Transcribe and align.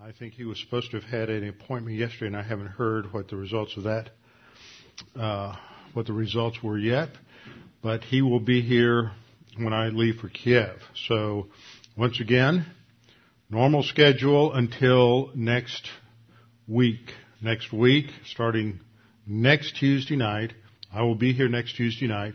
I 0.00 0.12
think 0.12 0.34
he 0.34 0.44
was 0.44 0.60
supposed 0.60 0.92
to 0.92 1.00
have 1.00 1.10
had 1.10 1.28
an 1.28 1.48
appointment 1.48 1.96
yesterday, 1.96 2.28
and 2.28 2.36
I 2.36 2.44
haven't 2.44 2.68
heard 2.68 3.12
what 3.12 3.26
the 3.26 3.34
results 3.34 3.76
of 3.76 3.82
that, 3.82 4.10
uh, 5.16 5.56
what 5.92 6.06
the 6.06 6.12
results 6.12 6.62
were 6.62 6.78
yet. 6.78 7.08
But 7.82 8.04
he 8.04 8.22
will 8.22 8.38
be 8.38 8.62
here 8.62 9.10
when 9.56 9.72
I 9.72 9.88
leave 9.88 10.20
for 10.20 10.28
Kiev. 10.28 10.80
So, 11.08 11.48
once 11.96 12.20
again, 12.20 12.64
normal 13.54 13.84
schedule 13.84 14.52
until 14.52 15.30
next 15.36 15.88
week. 16.66 17.12
Next 17.40 17.72
week, 17.72 18.06
starting 18.26 18.80
next 19.28 19.76
Tuesday 19.76 20.16
night. 20.16 20.52
I 20.92 21.02
will 21.02 21.14
be 21.14 21.32
here 21.32 21.48
next 21.48 21.76
Tuesday 21.76 22.08
night. 22.08 22.34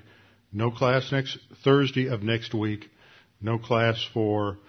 No 0.53 0.71
class 0.71 1.11
next 1.11 1.37
Thursday 1.61 2.07
of 2.07 2.23
next 2.23 2.53
week. 2.53 2.89
No 3.41 3.57
class 3.59 4.01
for 4.13 4.59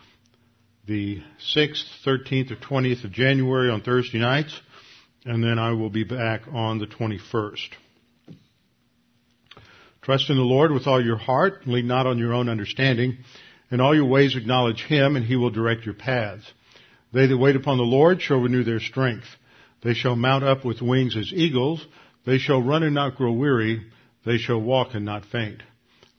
the 0.89 1.23
6th, 1.55 1.85
13th, 2.05 2.51
or 2.51 2.57
20th 2.57 3.05
of 3.05 3.13
January 3.13 3.71
on 3.71 3.83
Thursday 3.83 4.19
nights. 4.19 4.61
And 5.25 5.45
then 5.45 5.61
I 5.61 5.71
will 5.71 5.91
be 5.91 6.03
back 6.03 6.43
on 6.53 6.81
the 6.81 6.87
21st. 6.89 7.69
Trust 10.03 10.31
in 10.31 10.37
the 10.37 10.43
Lord 10.43 10.73
with 10.73 10.89
all 10.89 11.05
your 11.05 11.19
heart, 11.19 11.69
lean 11.69 11.87
not 11.87 12.09
on 12.09 12.19
your 12.19 12.35
own 12.35 12.49
understanding. 12.49 13.19
In 13.71 13.81
all 13.81 13.95
your 13.95 14.07
ways 14.07 14.37
acknowledge 14.37 14.83
Him, 14.85 15.17
and 15.17 15.25
He 15.25 15.37
will 15.37 15.51
direct 15.51 15.85
your 15.85 15.95
paths. 15.95 16.45
They 17.13 17.27
that 17.27 17.39
wait 17.39 17.57
upon 17.57 17.79
the 17.79 17.85
Lord 17.85 18.21
shall 18.21 18.39
renew 18.39 18.65
their 18.65 18.81
strength. 18.81 19.27
They 19.83 19.95
shall 19.95 20.17
mount 20.17 20.45
up 20.45 20.65
with 20.65 20.83
wings 20.83 21.17
as 21.17 21.33
eagles. 21.33 21.85
They 22.27 22.39
shall 22.39 22.63
run 22.63 22.83
and 22.83 22.95
not 22.95 23.17
grow 23.17 23.33
weary. 23.33 23.87
They 24.25 24.37
shall 24.39 24.61
walk 24.61 24.95
and 24.95 25.05
not 25.05 25.25
faint. 25.25 25.63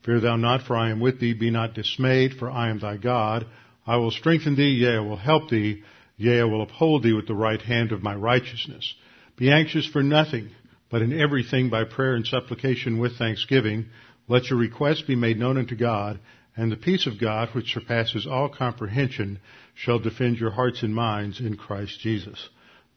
Fear 0.03 0.21
thou 0.21 0.35
not, 0.35 0.63
for 0.63 0.75
I 0.75 0.89
am 0.89 0.99
with 0.99 1.19
thee. 1.19 1.33
Be 1.33 1.51
not 1.51 1.75
dismayed, 1.75 2.33
for 2.33 2.49
I 2.49 2.69
am 2.69 2.79
thy 2.79 2.97
God. 2.97 3.45
I 3.85 3.97
will 3.97 4.11
strengthen 4.11 4.55
thee, 4.55 4.71
yea, 4.81 4.95
I 4.95 4.99
will 4.99 5.17
help 5.17 5.49
thee. 5.49 5.83
Yea, 6.17 6.41
I 6.41 6.43
will 6.45 6.63
uphold 6.63 7.03
thee 7.03 7.13
with 7.13 7.27
the 7.27 7.35
right 7.35 7.61
hand 7.61 7.91
of 7.91 8.03
my 8.03 8.15
righteousness. 8.15 8.93
Be 9.37 9.51
anxious 9.51 9.85
for 9.85 10.03
nothing, 10.03 10.49
but 10.89 11.01
in 11.01 11.19
everything 11.19 11.69
by 11.69 11.83
prayer 11.83 12.15
and 12.15 12.25
supplication 12.25 12.99
with 12.99 13.17
thanksgiving, 13.17 13.87
let 14.27 14.49
your 14.49 14.59
requests 14.59 15.01
be 15.01 15.15
made 15.15 15.39
known 15.39 15.57
unto 15.57 15.75
God, 15.75 16.19
and 16.55 16.71
the 16.71 16.77
peace 16.77 17.07
of 17.07 17.19
God, 17.19 17.49
which 17.53 17.73
surpasses 17.73 18.27
all 18.27 18.49
comprehension, 18.49 19.39
shall 19.73 19.99
defend 19.99 20.37
your 20.37 20.51
hearts 20.51 20.83
and 20.83 20.93
minds 20.93 21.39
in 21.39 21.55
Christ 21.55 21.99
Jesus. 21.99 22.49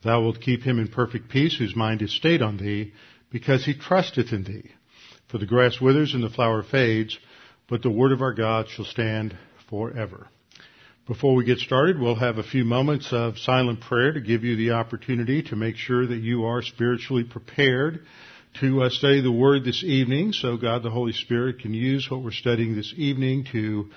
Thou 0.02 0.22
wilt 0.22 0.40
keep 0.40 0.62
him 0.62 0.78
in 0.78 0.88
perfect 0.88 1.28
peace, 1.28 1.56
whose 1.56 1.76
mind 1.76 2.02
is 2.02 2.14
stayed 2.14 2.42
on 2.42 2.56
thee, 2.56 2.92
because 3.30 3.64
he 3.64 3.74
trusteth 3.74 4.32
in 4.32 4.44
thee. 4.44 4.70
For 5.28 5.38
the 5.38 5.46
grass 5.46 5.80
withers 5.80 6.14
and 6.14 6.22
the 6.22 6.30
flower 6.30 6.62
fades, 6.62 7.18
but 7.68 7.82
the 7.82 7.90
word 7.90 8.12
of 8.12 8.20
our 8.20 8.34
God 8.34 8.68
shall 8.68 8.84
stand 8.84 9.36
forever. 9.68 10.28
Before 11.06 11.34
we 11.34 11.44
get 11.44 11.58
started, 11.58 11.98
we'll 11.98 12.14
have 12.14 12.38
a 12.38 12.42
few 12.42 12.64
moments 12.64 13.12
of 13.12 13.38
silent 13.38 13.80
prayer 13.82 14.12
to 14.12 14.20
give 14.20 14.42
you 14.42 14.56
the 14.56 14.72
opportunity 14.72 15.42
to 15.44 15.56
make 15.56 15.76
sure 15.76 16.06
that 16.06 16.22
you 16.22 16.44
are 16.44 16.62
spiritually 16.62 17.24
prepared 17.24 18.06
to 18.60 18.82
uh, 18.82 18.88
study 18.88 19.20
the 19.20 19.32
Word 19.32 19.64
this 19.64 19.82
evening 19.82 20.32
so 20.32 20.56
God 20.56 20.84
the 20.84 20.90
Holy 20.90 21.12
Spirit 21.12 21.58
can 21.58 21.74
use 21.74 22.08
what 22.08 22.22
we're 22.22 22.30
studying 22.30 22.76
this 22.76 22.94
evening 22.96 23.46
to 23.50 23.90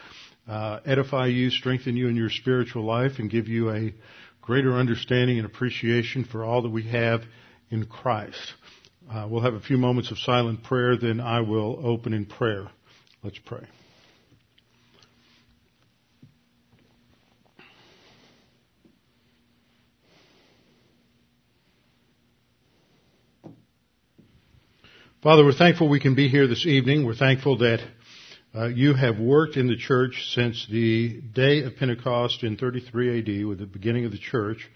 uh, 0.48 0.80
edify 0.84 1.28
you, 1.28 1.52
strengthen 1.52 1.96
you 1.96 2.08
in 2.08 2.16
your 2.16 2.32
spiritual 2.32 2.84
life, 2.84 3.20
and 3.20 3.30
give 3.30 3.48
you 3.48 3.70
a 3.70 3.94
greater 4.42 4.74
understanding 4.74 5.38
and 5.38 5.46
appreciation 5.46 6.24
for 6.24 6.44
all 6.44 6.64
that 6.64 6.70
we 6.70 6.90
have 6.90 7.22
in 7.70 7.86
Christ. 7.86 8.54
Uh, 9.12 9.28
we'll 9.30 9.44
have 9.44 9.54
a 9.54 9.60
few 9.60 9.78
moments 9.78 10.10
of 10.10 10.18
silent 10.18 10.64
prayer, 10.64 10.98
then 10.98 11.20
I 11.20 11.42
will 11.42 11.80
open 11.84 12.14
in 12.14 12.26
prayer. 12.26 12.68
Let's 13.24 13.40
pray. 13.46 13.68
Father, 25.28 25.44
we're 25.44 25.52
thankful 25.52 25.90
we 25.90 26.00
can 26.00 26.16
be 26.16 26.30
here 26.30 26.48
this 26.48 26.66
evening. 26.66 27.06
We're 27.06 27.14
thankful 27.14 27.58
that 27.58 27.86
uh, 28.56 28.68
you 28.68 28.94
have 28.94 29.20
worked 29.20 29.58
in 29.58 29.68
the 29.68 29.76
church 29.76 30.32
since 30.34 30.66
the 30.72 31.20
day 31.20 31.64
of 31.64 31.76
Pentecost 31.76 32.44
in 32.44 32.56
33 32.56 33.20
AD 33.20 33.46
with 33.46 33.60
the 33.60 33.66
beginning 33.66 34.06
of 34.06 34.14
the 34.14 34.20
church 34.20 34.70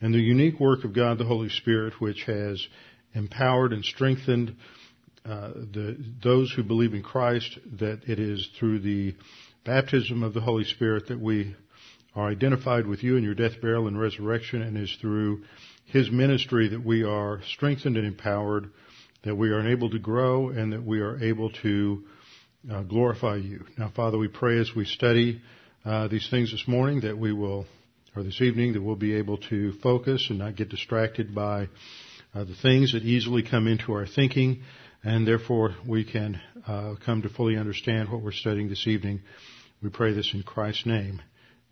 and 0.00 0.14
the 0.14 0.18
unique 0.18 0.58
work 0.58 0.84
of 0.84 0.94
God 0.94 1.18
the 1.18 1.26
Holy 1.26 1.50
Spirit 1.50 2.00
which 2.00 2.24
has 2.24 2.66
empowered 3.12 3.74
and 3.74 3.84
strengthened 3.84 4.56
uh, 5.26 5.50
the, 5.50 6.02
those 6.24 6.50
who 6.50 6.62
believe 6.62 6.94
in 6.94 7.02
Christ 7.02 7.58
that 7.78 8.00
it 8.08 8.18
is 8.18 8.48
through 8.58 8.78
the 8.78 9.14
baptism 9.66 10.22
of 10.22 10.32
the 10.32 10.40
Holy 10.40 10.64
Spirit 10.64 11.08
that 11.08 11.20
we 11.20 11.54
are 12.16 12.30
identified 12.30 12.86
with 12.86 13.04
you 13.04 13.18
in 13.18 13.22
your 13.22 13.34
death, 13.34 13.60
burial, 13.60 13.86
and 13.86 14.00
resurrection 14.00 14.62
and 14.62 14.78
is 14.78 14.96
through 14.98 15.44
his 15.84 16.10
ministry 16.10 16.70
that 16.70 16.82
we 16.82 17.04
are 17.04 17.42
strengthened 17.52 17.98
and 17.98 18.06
empowered 18.06 18.70
that 19.22 19.34
we 19.34 19.50
are 19.50 19.68
able 19.68 19.90
to 19.90 19.98
grow 19.98 20.50
and 20.50 20.72
that 20.72 20.84
we 20.84 21.00
are 21.00 21.22
able 21.22 21.50
to 21.62 22.04
uh, 22.70 22.82
glorify 22.82 23.36
you. 23.36 23.64
Now, 23.78 23.92
Father, 23.94 24.18
we 24.18 24.28
pray 24.28 24.58
as 24.58 24.70
we 24.74 24.84
study 24.84 25.40
uh, 25.84 26.08
these 26.08 26.28
things 26.30 26.50
this 26.50 26.66
morning 26.66 27.00
that 27.00 27.16
we 27.18 27.32
will, 27.32 27.66
or 28.14 28.22
this 28.22 28.40
evening, 28.40 28.74
that 28.74 28.82
we'll 28.82 28.96
be 28.96 29.14
able 29.14 29.38
to 29.38 29.72
focus 29.82 30.26
and 30.30 30.38
not 30.38 30.56
get 30.56 30.68
distracted 30.68 31.34
by 31.34 31.68
uh, 32.34 32.44
the 32.44 32.54
things 32.62 32.92
that 32.92 33.02
easily 33.02 33.42
come 33.42 33.66
into 33.66 33.92
our 33.92 34.06
thinking, 34.06 34.62
and 35.02 35.26
therefore 35.26 35.74
we 35.86 36.04
can 36.04 36.40
uh, 36.66 36.94
come 37.04 37.22
to 37.22 37.28
fully 37.28 37.56
understand 37.56 38.10
what 38.10 38.22
we're 38.22 38.32
studying 38.32 38.68
this 38.68 38.86
evening. 38.86 39.20
We 39.82 39.88
pray 39.88 40.12
this 40.12 40.32
in 40.34 40.42
Christ's 40.42 40.86
name. 40.86 41.22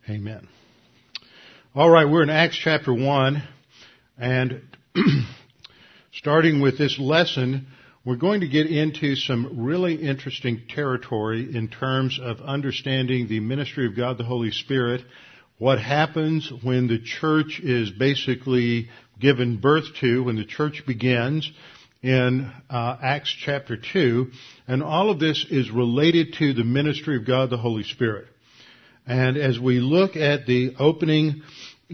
Amen. 0.09 0.49
All 1.75 1.91
right, 1.91 2.09
we're 2.09 2.23
in 2.23 2.31
Acts 2.31 2.57
chapter 2.57 2.93
1, 2.93 3.43
and 4.17 4.63
starting 6.19 6.61
with 6.61 6.77
this 6.77 6.99
lesson, 6.99 7.65
we're 8.05 8.17
going 8.17 8.41
to 8.41 8.49
get 8.49 8.67
into 8.67 9.15
some 9.15 9.65
really 9.65 9.95
interesting 9.95 10.61
territory 10.69 11.55
in 11.55 11.69
terms 11.69 12.19
of 12.21 12.41
understanding 12.41 13.29
the 13.29 13.39
ministry 13.39 13.87
of 13.87 13.97
God 13.97 14.19
the 14.19 14.25
Holy 14.25 14.51
Spirit, 14.51 15.01
what 15.59 15.79
happens 15.79 16.51
when 16.65 16.89
the 16.89 16.99
church 16.99 17.61
is 17.63 17.91
basically 17.91 18.89
given 19.21 19.61
birth 19.61 19.85
to, 20.01 20.25
when 20.25 20.35
the 20.35 20.45
church 20.45 20.83
begins 20.85 21.49
in 22.03 22.53
uh, 22.69 22.97
Acts 23.01 23.35
chapter 23.45 23.77
2, 23.77 24.27
and 24.67 24.83
all 24.83 25.11
of 25.11 25.21
this 25.21 25.47
is 25.49 25.71
related 25.71 26.35
to 26.41 26.53
the 26.53 26.65
ministry 26.65 27.17
of 27.17 27.27
God 27.27 27.49
the 27.49 27.57
Holy 27.57 27.85
Spirit. 27.85 28.27
And 29.07 29.37
as 29.37 29.59
we 29.59 29.79
look 29.79 30.17
at 30.17 30.47
the 30.47 30.75
opening 30.81 31.43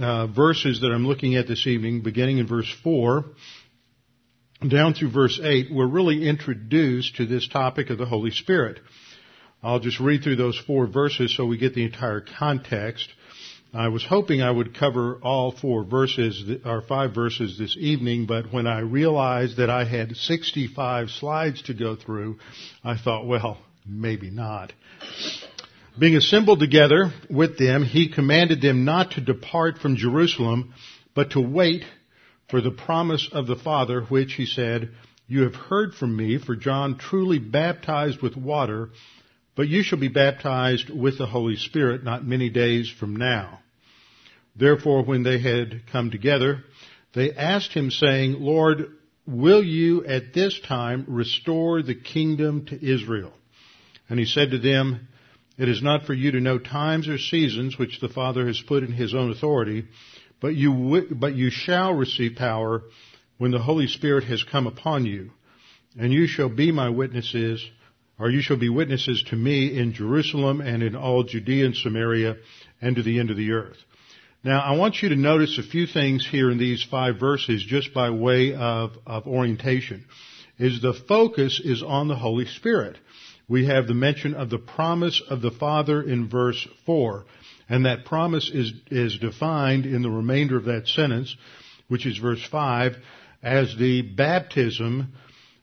uh, 0.01 0.29
verses 0.29 0.81
that 0.81 0.89
I'm 0.89 1.07
looking 1.07 1.37
at 1.37 1.47
this 1.47 1.67
evening, 1.67 2.03
beginning 2.03 2.39
in 2.39 2.47
verse 2.47 2.73
4, 2.83 3.25
down 4.69 4.95
through 4.95 5.11
verse 5.11 5.41
8, 5.43 5.69
we're 5.73 5.87
really 5.87 6.29
introduced 6.29 7.17
to 7.17 7.27
this 7.27 7.49
topic 7.49 7.91
of 7.91 7.99
the 7.99 8.07
Holy 8.07 8.31
Spirit. 8.31 8.81
I'll 9.63 9.81
just 9.81 10.01
read 10.01 10.23
through 10.23 10.37
those 10.37 10.59
four 10.59 10.87
verses 10.87 11.35
so 11.35 11.47
we 11.47 11.57
get 11.57 11.75
the 11.75 11.85
entire 11.85 12.21
context. 12.21 13.09
I 13.73 13.89
was 13.89 14.05
hoping 14.05 14.41
I 14.41 14.51
would 14.51 14.79
cover 14.79 15.19
all 15.23 15.51
four 15.51 15.85
verses, 15.85 16.45
or 16.65 16.83
five 16.83 17.15
verses 17.15 17.59
this 17.59 17.77
evening, 17.79 18.27
but 18.27 18.53
when 18.53 18.67
I 18.67 18.81
realized 18.81 19.57
that 19.57 19.71
I 19.71 19.85
had 19.85 20.17
65 20.17 21.11
slides 21.11 21.63
to 21.63 21.75
go 21.75 21.97
through, 21.97 22.39
I 22.85 22.97
thought, 22.97 23.27
well, 23.27 23.59
maybe 23.85 24.31
not. 24.31 24.73
Being 25.99 26.17
assembled 26.17 26.61
together 26.61 27.13
with 27.29 27.59
them, 27.59 27.85
he 27.85 28.13
commanded 28.13 28.61
them 28.61 28.85
not 28.85 29.13
to 29.13 29.21
depart 29.21 29.79
from 29.79 29.97
Jerusalem, 29.97 30.75
but 31.15 31.31
to 31.31 31.41
wait 31.41 31.85
for 32.55 32.61
the 32.61 32.71
promise 32.71 33.29
of 33.33 33.49
the 33.49 33.57
Father, 33.57 34.03
which 34.03 34.35
he 34.35 34.47
said, 34.47 34.93
You 35.27 35.43
have 35.43 35.57
heard 35.57 35.93
from 35.93 36.17
me, 36.17 36.39
for 36.39 36.55
John 36.55 36.97
truly 36.97 37.41
baptized 37.41 38.23
with 38.23 38.37
water, 38.37 38.91
but 39.57 39.67
you 39.67 39.83
shall 39.83 39.99
be 39.99 40.07
baptized 40.07 40.89
with 40.89 41.19
the 41.19 41.27
Holy 41.27 41.57
Spirit 41.57 42.05
not 42.05 42.25
many 42.25 42.51
days 42.51 42.89
from 42.89 43.17
now. 43.17 43.59
Therefore, 44.55 45.03
when 45.03 45.25
they 45.25 45.41
had 45.41 45.89
come 45.91 46.13
together, 46.13 46.63
they 47.13 47.33
asked 47.33 47.73
him 47.73 47.91
saying, 47.91 48.37
Lord, 48.39 48.87
will 49.27 49.65
you 49.65 50.05
at 50.05 50.33
this 50.33 50.61
time 50.61 51.07
restore 51.09 51.83
the 51.83 51.97
kingdom 51.97 52.67
to 52.67 52.77
Israel? 52.81 53.33
And 54.09 54.17
he 54.17 54.27
said 54.27 54.53
to 54.53 54.59
them, 54.61 55.09
It 55.59 55.69
is 55.69 55.83
not 55.83 56.07
for 56.07 56.15
you 56.15 56.31
to 56.31 56.41
know 56.41 56.61
times 56.61 57.09
or 57.09 57.19
seasons 57.19 57.77
which 57.77 57.99
the 57.99 58.09
Father 58.09 58.47
has 58.47 58.61
put 58.61 58.85
in 58.85 58.93
his 58.93 59.13
own 59.13 59.33
authority, 59.33 59.87
but 60.45 60.55
you, 60.55 61.07
but 61.11 61.35
you 61.35 61.49
shall 61.49 61.95
receive 61.95 62.37
power 62.37 62.83
when 63.39 63.51
the 63.51 63.59
Holy 63.59 63.87
Spirit 63.87 64.25
has 64.25 64.45
come 64.45 64.67
upon 64.67 65.07
you. 65.07 65.31
And 65.99 66.13
you 66.13 66.27
shall 66.27 66.51
be 66.51 66.71
my 66.71 66.91
witnesses, 66.91 67.67
or 68.19 68.29
you 68.29 68.43
shall 68.43 68.59
be 68.59 68.69
witnesses 68.69 69.25
to 69.31 69.37
me 69.37 69.79
in 69.79 69.95
Jerusalem 69.95 70.61
and 70.61 70.83
in 70.83 70.97
all 70.97 71.23
Judea 71.23 71.65
and 71.65 71.75
Samaria 71.75 72.37
and 72.83 72.95
to 72.97 73.03
the 73.03 73.21
end 73.21 73.31
of 73.31 73.39
the 73.39 73.53
earth. 73.53 73.79
Now, 74.45 74.61
I 74.61 74.77
want 74.77 75.01
you 75.01 75.09
to 75.09 75.17
notice 75.17 75.57
a 75.57 75.63
few 75.63 75.87
things 75.87 76.29
here 76.31 76.51
in 76.51 76.59
these 76.59 76.87
five 76.91 77.19
verses 77.19 77.65
just 77.67 77.95
by 77.95 78.11
way 78.11 78.53
of, 78.53 78.99
of 79.07 79.27
orientation. 79.27 80.05
Is 80.59 80.83
the 80.83 80.93
focus 80.93 81.59
is 81.59 81.83
on 81.83 82.09
the 82.09 82.17
Holy 82.17 82.45
Spirit. 82.45 82.99
We 83.49 83.65
have 83.65 83.87
the 83.87 83.95
mention 83.95 84.35
of 84.35 84.51
the 84.51 84.59
promise 84.59 85.23
of 85.27 85.41
the 85.41 85.53
Father 85.53 86.03
in 86.03 86.29
verse 86.29 86.69
4. 86.85 87.25
And 87.69 87.87
that 87.87 88.05
promise 88.05 88.51
is, 88.53 88.73
is 88.91 89.19
defined 89.19 89.87
in 89.87 90.03
the 90.03 90.11
remainder 90.11 90.57
of 90.57 90.65
that 90.65 90.87
sentence, 90.87 91.35
which 91.89 92.07
is 92.07 92.19
verse 92.19 92.45
5, 92.51 92.97
as 93.43 93.77
the 93.77 94.03
baptism 94.03 95.13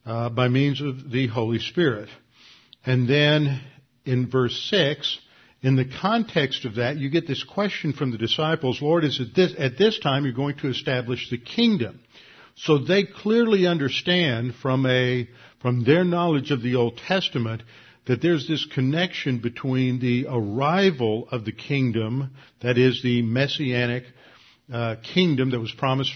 uh, 0.05 0.29
by 0.29 0.47
means 0.47 0.81
of 0.81 1.11
the 1.11 1.27
Holy 1.27 1.59
Spirit. 1.59 2.09
And 2.85 3.07
then 3.07 3.61
in 4.05 4.29
verse 4.29 4.59
6, 4.69 5.19
in 5.61 5.75
the 5.75 5.85
context 5.85 6.65
of 6.65 6.75
that, 6.75 6.97
you 6.97 7.09
get 7.09 7.27
this 7.27 7.43
question 7.43 7.93
from 7.93 8.11
the 8.11 8.17
disciples, 8.17 8.81
Lord, 8.81 9.03
is 9.03 9.19
it 9.19 9.35
this, 9.35 9.53
at 9.59 9.77
this 9.77 9.99
time 9.99 10.23
you're 10.23 10.33
going 10.33 10.57
to 10.57 10.69
establish 10.69 11.29
the 11.29 11.37
kingdom? 11.37 11.99
So 12.55 12.79
they 12.79 13.03
clearly 13.03 13.67
understand 13.67 14.55
from 14.55 14.85
a, 14.85 15.29
from 15.61 15.83
their 15.83 16.03
knowledge 16.03 16.51
of 16.51 16.61
the 16.63 16.75
Old 16.75 16.97
Testament 17.07 17.61
that 18.05 18.21
there's 18.21 18.47
this 18.47 18.65
connection 18.65 19.39
between 19.39 19.99
the 19.99 20.25
arrival 20.27 21.27
of 21.31 21.45
the 21.45 21.51
kingdom, 21.51 22.31
that 22.61 22.77
is 22.77 23.01
the 23.03 23.21
messianic 23.21 24.03
uh, 24.71 24.95
kingdom 25.13 25.51
that 25.51 25.59
was 25.59 25.71
promised 25.71 26.13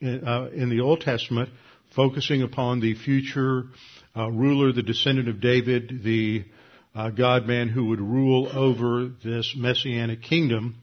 in, 0.00 0.26
uh, 0.26 0.48
in, 0.52 0.70
the 0.70 0.80
Old 0.80 1.00
Testament, 1.00 1.50
focusing 1.94 2.42
upon 2.42 2.80
the 2.80 2.94
future 2.94 3.64
uh, 4.16 4.30
ruler, 4.30 4.72
the 4.72 4.82
descendant 4.82 5.28
of 5.28 5.40
David, 5.40 6.02
the 6.02 6.44
uh, 6.94 7.10
God 7.10 7.46
man 7.46 7.68
who 7.68 7.86
would 7.86 8.00
rule 8.00 8.48
over 8.52 9.10
this 9.22 9.54
messianic 9.56 10.22
kingdom, 10.22 10.76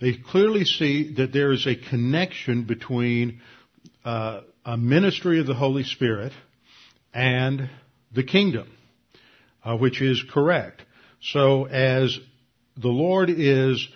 they 0.00 0.14
clearly 0.14 0.64
see 0.64 1.14
that 1.14 1.32
there 1.32 1.52
is 1.52 1.66
a 1.66 1.74
connection 1.74 2.64
between 2.64 3.40
uh, 4.04 4.40
a 4.64 4.76
ministry 4.76 5.40
of 5.40 5.46
the 5.46 5.54
Holy 5.54 5.82
Spirit 5.82 6.32
and 7.12 7.68
the 8.14 8.22
kingdom, 8.22 8.70
uh, 9.64 9.76
which 9.76 10.00
is 10.00 10.22
correct. 10.30 10.82
So 11.20 11.66
as 11.66 12.18
the 12.76 12.88
Lord 12.88 13.30
is 13.30 13.86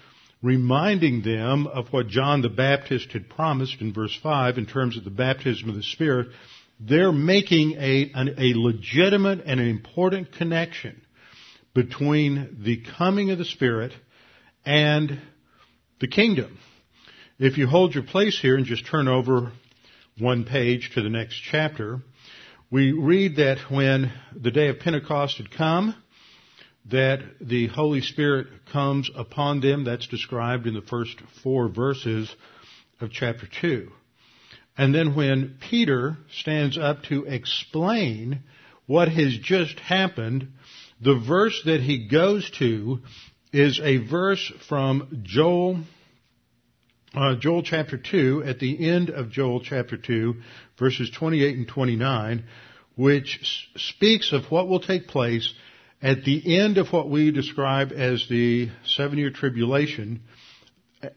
reminding 0.42 1.22
them 1.22 1.66
of 1.66 1.88
what 1.92 2.08
John 2.08 2.42
the 2.42 2.48
Baptist 2.48 3.12
had 3.12 3.28
promised 3.30 3.80
in 3.80 3.92
verse 3.92 4.18
5 4.22 4.58
in 4.58 4.66
terms 4.66 4.96
of 4.96 5.04
the 5.04 5.10
baptism 5.10 5.68
of 5.68 5.76
the 5.76 5.82
Spirit, 5.82 6.28
they're 6.80 7.12
making 7.12 7.76
a, 7.78 8.10
an, 8.14 8.34
a 8.38 8.54
legitimate 8.54 9.42
and 9.46 9.60
an 9.60 9.68
important 9.68 10.32
connection 10.32 11.00
between 11.74 12.58
the 12.64 12.82
coming 12.98 13.30
of 13.30 13.38
the 13.38 13.44
Spirit 13.44 13.92
and 14.66 15.20
the 16.00 16.08
kingdom. 16.08 16.58
If 17.38 17.56
you 17.56 17.66
hold 17.66 17.94
your 17.94 18.04
place 18.04 18.38
here 18.38 18.56
and 18.56 18.66
just 18.66 18.86
turn 18.86 19.08
over 19.08 19.52
one 20.18 20.44
page 20.44 20.90
to 20.94 21.02
the 21.02 21.08
next 21.08 21.40
chapter, 21.50 22.00
we 22.72 22.92
read 22.92 23.36
that 23.36 23.58
when 23.70 24.10
the 24.34 24.50
day 24.50 24.68
of 24.68 24.78
Pentecost 24.78 25.36
had 25.36 25.50
come, 25.50 25.94
that 26.90 27.20
the 27.38 27.66
Holy 27.66 28.00
Spirit 28.00 28.46
comes 28.72 29.10
upon 29.14 29.60
them. 29.60 29.84
That's 29.84 30.06
described 30.06 30.66
in 30.66 30.72
the 30.72 30.80
first 30.80 31.20
four 31.42 31.68
verses 31.68 32.34
of 32.98 33.10
chapter 33.12 33.46
2. 33.60 33.92
And 34.78 34.94
then 34.94 35.14
when 35.14 35.58
Peter 35.68 36.16
stands 36.40 36.78
up 36.78 37.02
to 37.10 37.24
explain 37.24 38.40
what 38.86 39.08
has 39.08 39.36
just 39.36 39.78
happened, 39.78 40.48
the 40.98 41.22
verse 41.28 41.60
that 41.66 41.82
he 41.82 42.08
goes 42.08 42.50
to 42.58 43.00
is 43.52 43.80
a 43.80 43.98
verse 43.98 44.50
from 44.66 45.24
Joel, 45.24 45.80
uh, 47.14 47.34
Joel 47.36 47.62
chapter 47.62 47.98
2, 47.98 48.44
at 48.46 48.58
the 48.58 48.88
end 48.88 49.10
of 49.10 49.30
Joel 49.30 49.60
chapter 49.60 49.96
2, 49.96 50.36
verses 50.78 51.10
28 51.10 51.56
and 51.56 51.68
29, 51.68 52.44
which 52.96 53.68
speaks 53.76 54.32
of 54.32 54.50
what 54.50 54.68
will 54.68 54.80
take 54.80 55.08
place 55.08 55.52
at 56.00 56.24
the 56.24 56.58
end 56.58 56.78
of 56.78 56.92
what 56.92 57.08
we 57.08 57.30
describe 57.30 57.92
as 57.92 58.26
the 58.28 58.70
seven 58.84 59.18
year 59.18 59.30
tribulation, 59.30 60.22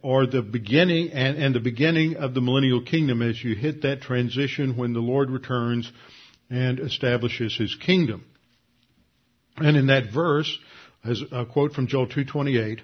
or 0.02 0.26
the 0.26 0.42
beginning, 0.42 1.12
and, 1.12 1.38
and 1.38 1.56
the 1.56 1.60
beginning 1.60 2.16
of 2.16 2.34
the 2.34 2.42
millennial 2.42 2.82
kingdom 2.82 3.22
as 3.22 3.42
you 3.44 3.56
hit 3.56 3.84
that 3.84 4.02
transition 4.02 4.76
when 4.76 4.94
the 4.94 5.00
Lord 5.00 5.30
returns 5.30 5.92
and 6.50 6.80
establishes 6.80 7.56
his 7.56 7.76
kingdom. 7.76 8.26
And 9.58 9.78
in 9.78 9.88
that 9.88 10.12
verse, 10.12 10.58
as 11.04 11.24
a 11.32 11.46
quote 11.46 11.74
from 11.74 11.88
Joel 11.88 12.08
228, 12.08 12.82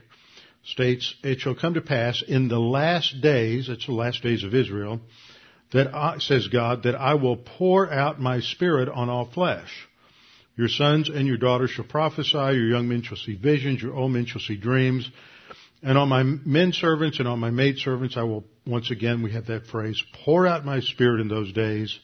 states, 0.64 1.14
It 1.24 1.40
shall 1.40 1.56
come 1.56 1.74
to 1.76 1.82
pass 1.82 2.24
in 2.26 2.48
the 2.48 2.60
last 2.60 3.22
days, 3.22 3.70
it's 3.70 3.86
the 3.86 3.94
last 3.94 4.22
days 4.24 4.44
of 4.44 4.54
Israel, 4.54 5.02
that 5.74 5.94
I, 5.94 6.18
says 6.20 6.48
God, 6.48 6.84
that 6.84 6.96
I 6.96 7.16
will 7.16 7.38
pour 7.38 7.92
out 7.92 8.20
my 8.20 8.42
spirit 8.42 8.90
on 8.90 9.10
all 9.10 9.26
flesh. 9.26 9.88
Your 10.58 10.68
sons 10.68 11.10
and 11.10 11.28
your 11.28 11.38
daughters 11.38 11.72
shall 11.72 11.86
prophesy, 11.86 12.38
your 12.38 12.68
young 12.68 12.88
men 12.88 13.04
shall 13.04 13.18
see 13.18 13.36
visions, 13.36 13.82
your 13.82 13.96
old 13.96 14.12
men 14.12 14.26
shall 14.26 14.42
see 14.42 14.58
dreams. 14.58 15.10
And 15.82 15.98
on 15.98 16.10
my 16.10 16.24
men 16.24 16.74
servants 16.74 17.20
and 17.20 17.28
on 17.28 17.40
my 17.40 17.50
maid 17.50 17.78
servants 17.78 18.18
I 18.18 18.24
will, 18.24 18.44
once 18.68 18.92
again 18.92 19.24
we 19.24 19.32
have 19.32 19.48
that 19.48 19.66
phrase, 19.66 20.02
pour 20.24 20.46
out 20.46 20.66
my 20.66 20.82
spirit 20.82 21.22
in 21.22 21.28
those 21.28 21.52
days, 21.54 21.98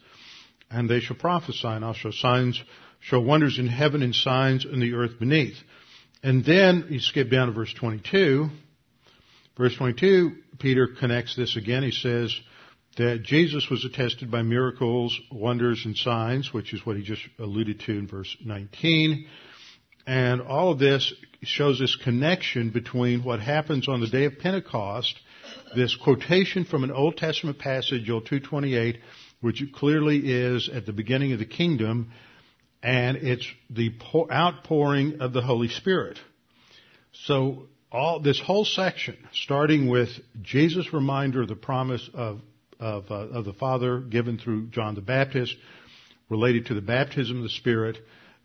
and 0.72 0.90
they 0.90 1.00
shall 1.00 1.18
prophesy, 1.18 1.68
and 1.68 1.86
I'll 1.86 1.94
show 1.94 2.12
signs, 2.12 2.62
show 3.02 3.20
wonders 3.20 3.60
in 3.60 3.68
heaven 3.68 4.02
and 4.02 4.16
signs 4.16 4.66
in 4.66 4.80
the 4.80 4.94
earth 4.94 5.20
beneath. 5.20 5.58
And 6.24 6.44
then 6.44 6.88
you 6.90 7.00
skip 7.00 7.30
down 7.30 7.48
to 7.48 7.54
verse 7.54 7.74
22. 7.74 8.50
Verse 9.58 9.76
22, 9.76 10.36
Peter 10.60 10.88
connects 11.00 11.36
this 11.36 11.56
again. 11.56 11.84
He 11.84 11.92
says, 11.92 12.38
that 12.98 13.22
Jesus 13.24 13.70
was 13.70 13.86
attested 13.86 14.30
by 14.32 14.42
miracles, 14.42 15.18
wonders, 15.32 15.84
and 15.86 15.96
signs, 15.96 16.52
which 16.52 16.74
is 16.74 16.86
what 16.86 16.98
he 16.98 17.04
just 17.04 17.22
alluded 17.40 17.80
to 17.82 17.92
in 17.92 18.08
verse 18.08 18.36
19. 18.44 19.28
And 20.08 20.42
all 20.42 20.72
of 20.72 20.80
this 20.80 21.14
shows 21.44 21.80
this 21.80 21.96
connection 21.96 22.72
between 22.72 23.24
what 23.24 23.40
happens 23.40 23.88
on 23.88 24.00
the 24.00 24.08
day 24.08 24.26
of 24.26 24.40
Pentecost, 24.40 25.16
this 25.76 25.96
quotation 25.96 26.66
from 26.66 26.84
an 26.84 26.92
Old 26.92 27.18
Testament 27.18 27.60
passage, 27.60 28.06
Joel 28.06 28.22
228, 28.22 29.00
which 29.42 29.64
clearly 29.76 30.18
is 30.18 30.68
at 30.74 30.88
the 30.88 30.94
beginning 30.94 31.34
of 31.34 31.40
the 31.40 31.46
kingdom, 31.46 32.12
and 32.84 33.18
it's 33.18 33.46
the 33.70 33.92
outpouring 34.32 35.22
of 35.22 35.34
the 35.34 35.42
Holy 35.42 35.68
Spirit. 35.68 36.20
So 37.26 37.68
all 37.92 38.20
this 38.20 38.40
whole 38.40 38.66
section, 38.66 39.18
starting 39.34 39.90
with 39.90 40.10
Jesus' 40.42 40.94
reminder 40.94 41.42
of 41.42 41.48
the 41.48 41.56
promise 41.56 42.10
of 42.14 42.42
of, 42.80 43.10
uh, 43.10 43.16
of 43.16 43.46
the 43.46 43.54
Father 43.54 44.00
given 44.00 44.38
through 44.38 44.68
John 44.68 44.96
the 44.96 45.02
Baptist 45.02 45.56
related 46.30 46.68
to 46.68 46.74
the 46.74 46.82
baptism 46.82 47.38
of 47.38 47.44
the 47.44 47.50
Spirit, 47.50 47.98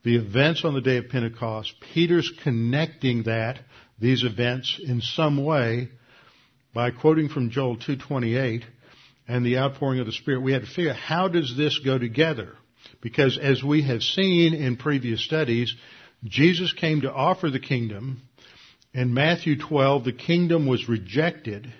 the 0.04 0.16
events 0.16 0.64
on 0.64 0.74
the 0.74 0.80
day 0.80 0.98
of 0.98 1.08
Pentecost, 1.08 1.74
Peter's 1.92 2.32
connecting 2.42 3.24
that, 3.24 3.60
these 4.00 4.24
events 4.24 4.80
in 4.82 5.00
some 5.00 5.44
way 5.44 5.88
by 6.74 6.90
quoting 6.90 7.28
from 7.28 7.50
Joel 7.50 7.76
228 7.76 8.64
and 9.28 9.44
the 9.44 9.58
outpouring 9.58 10.00
of 10.00 10.06
the 10.06 10.12
Spirit. 10.12 10.40
We 10.40 10.52
had 10.52 10.62
to 10.62 10.68
figure 10.68 10.92
how 10.92 11.28
does 11.28 11.56
this 11.56 11.78
go 11.78 11.98
together? 11.98 12.56
Because 13.02 13.36
as 13.36 13.62
we 13.62 13.82
have 13.82 14.02
seen 14.02 14.54
in 14.54 14.76
previous 14.76 15.22
studies, 15.22 15.74
Jesus 16.24 16.72
came 16.72 17.02
to 17.02 17.12
offer 17.12 17.50
the 17.50 17.60
kingdom. 17.60 18.22
In 18.94 19.12
Matthew 19.12 19.58
12, 19.58 20.04
the 20.04 20.12
kingdom 20.12 20.66
was 20.66 20.88
rejected 20.88 21.70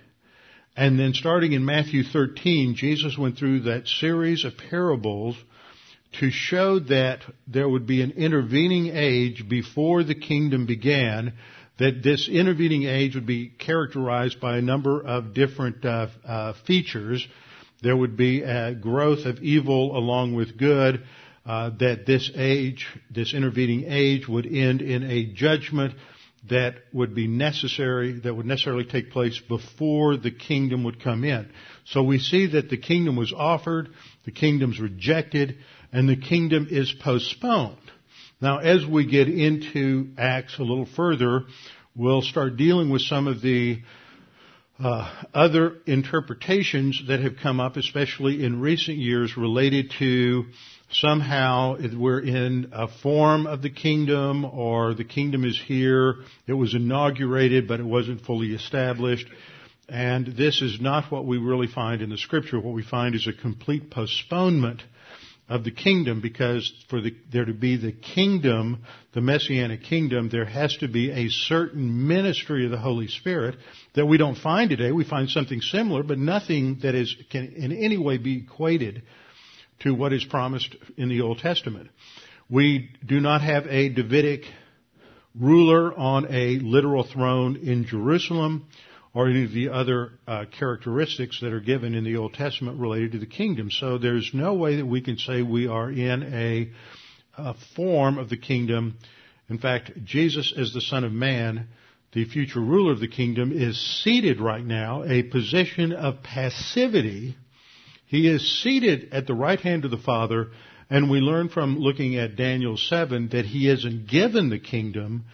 and 0.76 0.99
then 0.99 1.12
starting 1.12 1.52
in 1.52 1.64
Matthew 1.64 2.02
13, 2.02 2.75
Jesus 2.75 3.19
went 3.19 3.37
through 3.37 3.61
that 3.61 3.87
series 3.87 4.45
of 4.45 4.55
parables 4.71 5.37
to 6.21 6.31
show 6.31 6.79
that 6.79 7.21
there 7.47 7.69
would 7.69 7.87
be 7.87 8.02
an 8.02 8.12
intervening 8.12 8.88
age 8.95 9.47
before 9.49 10.02
the 10.02 10.14
kingdom 10.14 10.67
began, 10.67 11.35
that 11.79 12.02
this 12.02 12.29
intervening 12.29 12.85
age 12.85 13.14
would 13.14 13.26
be 13.26 13.49
characterized 13.49 14.41
by 14.41 14.57
a 14.57 14.62
number 14.62 15.02
of 15.02 15.35
different 15.35 15.85
uh, 15.85 16.07
uh, 16.26 16.52
features. 16.67 17.26
There 17.83 17.97
would 17.97 18.17
be 18.17 18.43
a 18.43 18.75
growth 18.75 19.27
of 19.27 19.43
evil 19.43 19.97
along 19.97 20.35
with 20.35 20.57
good, 20.57 21.05
uh, 21.45 21.71
that 21.81 22.07
this 22.07 22.31
age, 22.37 22.87
this 23.11 23.35
intervening 23.35 23.85
age 23.89 24.29
would 24.29 24.47
end 24.47 24.81
in 24.81 25.03
a 25.03 25.25
judgment 25.25 25.95
that 26.49 26.75
would 26.93 27.15
be 27.15 27.27
necessary, 27.27 28.21
that 28.21 28.35
would 28.35 28.47
necessarily 28.47 28.85
take 28.85 29.11
place 29.11 29.41
before 29.49 30.17
the 30.17 30.31
kingdom 30.31 30.85
would 30.85 31.03
come 31.03 31.25
in. 31.25 31.51
So 31.85 32.03
we 32.03 32.19
see 32.19 32.47
that 32.49 32.69
the 32.69 32.77
kingdom 32.77 33.17
was 33.17 33.33
offered, 33.33 33.89
the 34.25 34.33
kingdom's 34.33 34.81
rejected, 34.81 35.59
and 35.93 36.09
the 36.09 36.17
kingdom 36.17 36.69
is 36.71 36.93
postponed. 36.93 37.79
Now 38.41 38.59
as 38.59 38.85
we 38.85 39.07
get 39.07 39.29
into 39.29 40.11
Acts 40.19 40.59
a 40.59 40.62
little 40.62 40.89
further, 40.97 41.43
we'll 41.95 42.23
start 42.23 42.57
dealing 42.57 42.91
with 42.91 43.03
some 43.03 43.27
of 43.27 43.41
the 43.41 43.83
uh, 44.83 45.09
other 45.33 45.77
interpretations 45.87 47.03
that 47.07 47.21
have 47.21 47.37
come 47.41 47.61
up, 47.61 47.77
especially 47.77 48.45
in 48.45 48.61
recent 48.61 48.99
years, 48.99 49.37
related 49.37 49.93
to 49.99 50.47
somehow 50.91 51.77
we're 51.97 52.21
in 52.21 52.69
a 52.73 52.89
form 52.89 53.47
of 53.47 53.62
the 53.62 53.71
kingdom 53.71 54.45
or 54.45 54.95
the 54.95 55.05
kingdom 55.05 55.45
is 55.45 55.61
here. 55.67 56.17
It 56.47 56.55
was 56.55 56.75
inaugurated, 56.75 57.69
but 57.69 57.81
it 57.81 57.87
wasn't 57.87 58.23
fully 58.23 58.55
established. 58.55 59.27
And 59.89 60.27
this 60.27 60.61
is 60.61 60.81
not 60.81 61.12
what 61.12 61.27
we 61.27 61.39
really 61.39 61.69
find 61.69 62.03
in 62.03 62.11
the 62.11 62.19
scripture. 62.19 62.59
What 62.59 62.75
we 62.75 62.83
find 62.83 63.15
is 63.15 63.27
a 63.29 63.33
complete 63.33 63.91
postponement 63.91 64.83
of 65.49 65.64
the 65.64 65.70
kingdom 65.70 66.20
because 66.20 66.72
for 66.88 67.00
the, 67.00 67.14
there 67.32 67.44
to 67.44 67.52
be 67.52 67.76
the 67.76 67.92
kingdom, 67.92 68.84
the 69.12 69.20
messianic 69.20 69.82
kingdom, 69.82 70.28
there 70.30 70.44
has 70.44 70.76
to 70.78 70.88
be 70.88 71.11
a 71.11 71.28
certain 71.28 72.06
ministry 72.06 72.64
of 72.64 72.70
the 72.70 72.78
Holy 72.78 73.08
Spirit 73.08 73.56
that 73.94 74.06
we 74.06 74.16
don't 74.16 74.38
find 74.38 74.70
today. 74.70 74.92
We 74.92 75.04
find 75.04 75.28
something 75.28 75.61
similar, 75.61 76.02
but 76.02 76.18
nothing 76.18 76.80
that 76.82 76.94
is, 76.94 77.14
can 77.30 77.52
in 77.54 77.72
any 77.72 77.99
way 77.99 78.18
be 78.18 78.38
equated 78.38 79.02
to 79.80 79.94
what 79.94 80.12
is 80.12 80.25
promised 80.25 80.75
in 80.96 81.08
the 81.08 81.20
Old 81.20 81.38
Testament. 81.38 81.90
We 82.49 82.90
do 83.04 83.20
not 83.20 83.40
have 83.42 83.66
a 83.66 83.88
Davidic 83.88 84.44
ruler 85.38 85.92
on 85.96 86.26
a 86.30 86.58
literal 86.58 87.04
throne 87.04 87.56
in 87.56 87.84
Jerusalem 87.87 88.66
or 89.14 89.28
any 89.28 89.45
of 89.45 89.52
the 89.52 89.69
other 89.69 90.12
uh, 90.26 90.45
characteristics 90.59 91.40
that 91.40 91.52
are 91.52 91.61
given 91.61 91.95
in 91.95 92.04
the 92.04 92.16
Old 92.16 92.35
Testament 92.35 92.81
related 92.81 93.12
to 93.12 93.19
the 93.19 93.26
kingdom. 93.26 93.71
So 93.71 93.99
there's 93.99 94.31
no 94.33 94.54
way 94.54 94.76
that 94.76 94.87
we 94.87 95.00
can 95.00 95.19
say 95.19 95.42
we 95.42 95.66
are 95.66 95.90
in 95.90 96.23
a, 96.23 96.71
a 97.37 97.54
form 97.76 98.19
of 98.19 98.28
the 98.28 98.38
kingdom. 98.38 98.99
In 99.49 99.59
fact, 99.59 99.92
Jesus 100.04 100.54
as 100.57 100.73
the 100.73 100.81
Son 100.81 101.04
of 101.04 101.12
Man, 101.12 101.69
the 102.12 102.25
future 102.25 102.61
ruler 102.61 102.92
of 102.92 103.00
the 103.00 103.09
kingdom, 103.09 103.52
is 103.52 103.78
seated 104.02 104.40
right 104.40 104.64
now, 104.64 105.04
a 105.04 105.23
position 105.23 105.92
of 105.92 106.23
passivity 106.23 107.37
he 108.12 108.28
is 108.28 108.62
seated 108.62 109.09
at 109.14 109.26
the 109.26 109.33
right 109.33 109.59
hand 109.59 109.87
of 109.87 109.90
the 109.90 109.97
Father, 109.97 110.50
and 110.90 111.11
we 111.11 111.21
learn 111.21 111.49
from 111.49 111.78
looking 111.78 112.16
at 112.16 112.37
Daniel 112.37 112.76
7 112.76 113.31
that 113.31 113.47
he 113.47 113.71
isn't 113.71 114.07
given 114.07 114.50
the 114.50 114.59
kingdom 114.59 115.25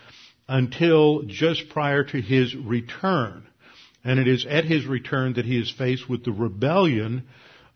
until 0.47 1.23
just 1.23 1.71
prior 1.71 2.05
to 2.05 2.21
his 2.21 2.55
return. 2.55 3.48
And 4.09 4.19
it 4.19 4.27
is 4.27 4.47
at 4.49 4.65
his 4.65 4.87
return 4.87 5.35
that 5.35 5.45
he 5.45 5.61
is 5.61 5.71
faced 5.71 6.09
with 6.09 6.25
the 6.25 6.33
rebellion 6.33 7.25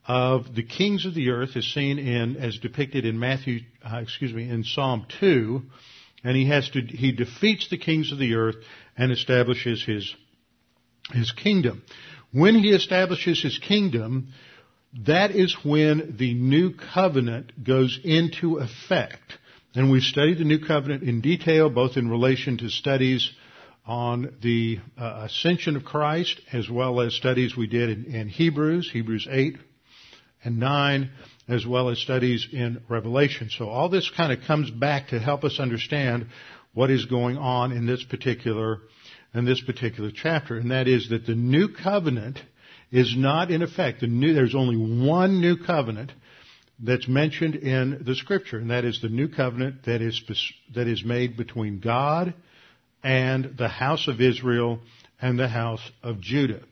of 0.07 0.55
the 0.55 0.63
kings 0.63 1.05
of 1.05 1.13
the 1.13 1.29
earth 1.29 1.59
as 1.59 1.67
seen 1.67 1.99
in, 1.99 2.39
as 2.39 2.57
depicted 2.57 3.05
in 3.05 3.19
Matthew, 3.19 3.61
uh, 3.85 3.99
excuse 3.99 4.33
me, 4.33 4.49
in 4.49 4.65
Psalm 4.65 5.05
2. 5.21 5.61
And 6.25 6.35
he 6.35 6.49
has 6.49 6.71
to, 6.71 6.81
he 6.81 7.13
defeats 7.13 7.69
the 7.69 7.77
kings 7.77 8.13
of 8.13 8.19
the 8.19 8.37
earth 8.37 8.57
and 8.97 9.13
establishes 9.13 9.85
his, 9.85 10.15
his 11.11 11.31
kingdom. 11.33 11.83
When 12.33 12.55
he 12.55 12.71
establishes 12.71 13.43
his 13.43 13.59
kingdom, 13.59 14.29
that 15.05 15.33
is 15.33 15.55
when 15.63 16.17
the 16.19 16.33
new 16.33 16.73
covenant 16.95 17.63
goes 17.63 18.01
into 18.03 18.57
effect. 18.57 19.37
And 19.75 19.91
we've 19.91 20.03
studied 20.03 20.39
the 20.39 20.45
new 20.45 20.65
covenant 20.65 21.03
in 21.03 21.21
detail, 21.21 21.69
both 21.69 21.99
in 21.99 22.09
relation 22.09 22.57
to 22.57 22.71
studies 22.71 23.31
on 23.85 24.35
the 24.43 24.79
uh, 24.97 25.27
ascension 25.27 25.77
of 25.77 25.85
Christ, 25.85 26.41
as 26.53 26.71
well 26.71 27.01
as 27.01 27.15
studies 27.15 27.57
we 27.57 27.67
did 27.67 27.91
in, 27.91 28.15
in 28.15 28.29
Hebrews, 28.29 28.91
Hebrews 28.93 29.27
8 29.31 29.57
and 30.45 30.59
9, 30.59 31.11
as 31.49 31.67
well 31.67 31.89
as 31.89 31.99
studies 31.99 32.47
in 32.53 32.83
Revelation. 32.89 33.51
So 33.51 33.69
all 33.69 33.89
this 33.89 34.11
kind 34.17 34.33
of 34.33 34.47
comes 34.47 34.71
back 34.71 35.09
to 35.09 35.19
help 35.19 35.43
us 35.45 35.59
understand 35.59 36.27
what 36.75 36.91
is 36.91 37.07
going 37.07 37.37
on 37.37 37.73
in 37.73 37.87
this 37.87 38.05
particular, 38.05 38.79
in 39.35 39.45
this 39.45 39.61
particular 39.61 40.11
chapter. 40.15 40.57
And 40.57 40.71
that 40.71 40.87
is 40.87 41.09
that 41.11 41.27
the 41.27 41.35
new 41.35 41.69
covenant 41.69 42.39
is 42.93 43.15
not 43.17 43.51
in 43.51 43.63
effect. 43.63 44.01
The 44.01 44.07
new, 44.07 44.33
there's 44.33 44.55
only 44.55 44.77
one 45.07 45.41
new 45.41 45.57
covenant 45.57 46.13
that's 46.79 47.09
mentioned 47.09 47.57
in 47.57 48.03
the 48.05 48.15
scripture, 48.15 48.59
and 48.59 48.71
that 48.71 48.85
is 48.85 49.01
the 49.01 49.09
new 49.09 49.29
covenant 49.29 49.85
that 49.87 50.03
is, 50.03 50.23
that 50.75 50.87
is 50.87 51.05
made 51.05 51.37
between 51.37 51.81
God 51.81 52.35
and 53.03 53.57
the 53.57 53.69
house 53.69 54.09
of 54.09 54.21
Israel 54.21 54.81
and 55.21 55.39
the 55.39 55.49
house 55.49 55.91
of 56.03 56.21
Judah. 56.21 56.63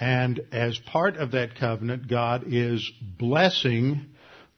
And 0.00 0.40
as 0.52 0.78
part 0.78 1.16
of 1.16 1.32
that 1.32 1.56
covenant, 1.56 2.08
God 2.08 2.44
is 2.48 2.90
blessing 3.18 4.06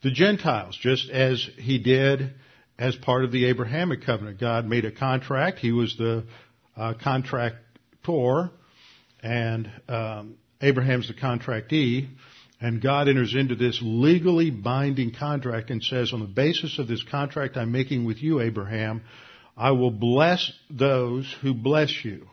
the 0.02 0.11
Gentiles, 0.11 0.78
just 0.80 1.11
as 1.11 1.46
He 1.56 1.78
did 1.78 2.34
as 2.78 2.96
part 2.96 3.25
of 3.25 3.32
the 3.32 3.46
Abrahamic 3.46 4.04
covenant. 4.04 4.40
God 4.40 4.66
made 4.66 4.84
a 4.84 4.92
contract. 4.92 5.58
He 5.58 5.73
was 5.73 5.96
the 5.96 6.25
uh, 6.76 6.94
contractor, 7.02 8.50
and 9.23 9.70
um, 9.88 10.37
Abraham's 10.61 11.08
the 11.08 11.14
contractee, 11.14 12.08
and 12.61 12.80
God 12.80 13.08
enters 13.08 13.34
into 13.34 13.54
this 13.54 13.78
legally 13.82 14.50
binding 14.50 15.12
contract 15.14 15.70
and 15.70 15.82
says, 15.82 16.12
on 16.12 16.20
the 16.20 16.26
basis 16.26 16.78
of 16.78 16.88
this 16.88 17.02
contract 17.02 17.56
I'm 17.56 17.73
making 17.73 18.04
with 18.04 18.23
you, 18.23 18.40
Abraham, 18.40 19.02
I 19.56 19.70
will 19.73 19.90
bless 19.90 20.52
those 20.70 21.32
who 21.40 21.54
bless 21.54 22.04
you. 22.04 22.28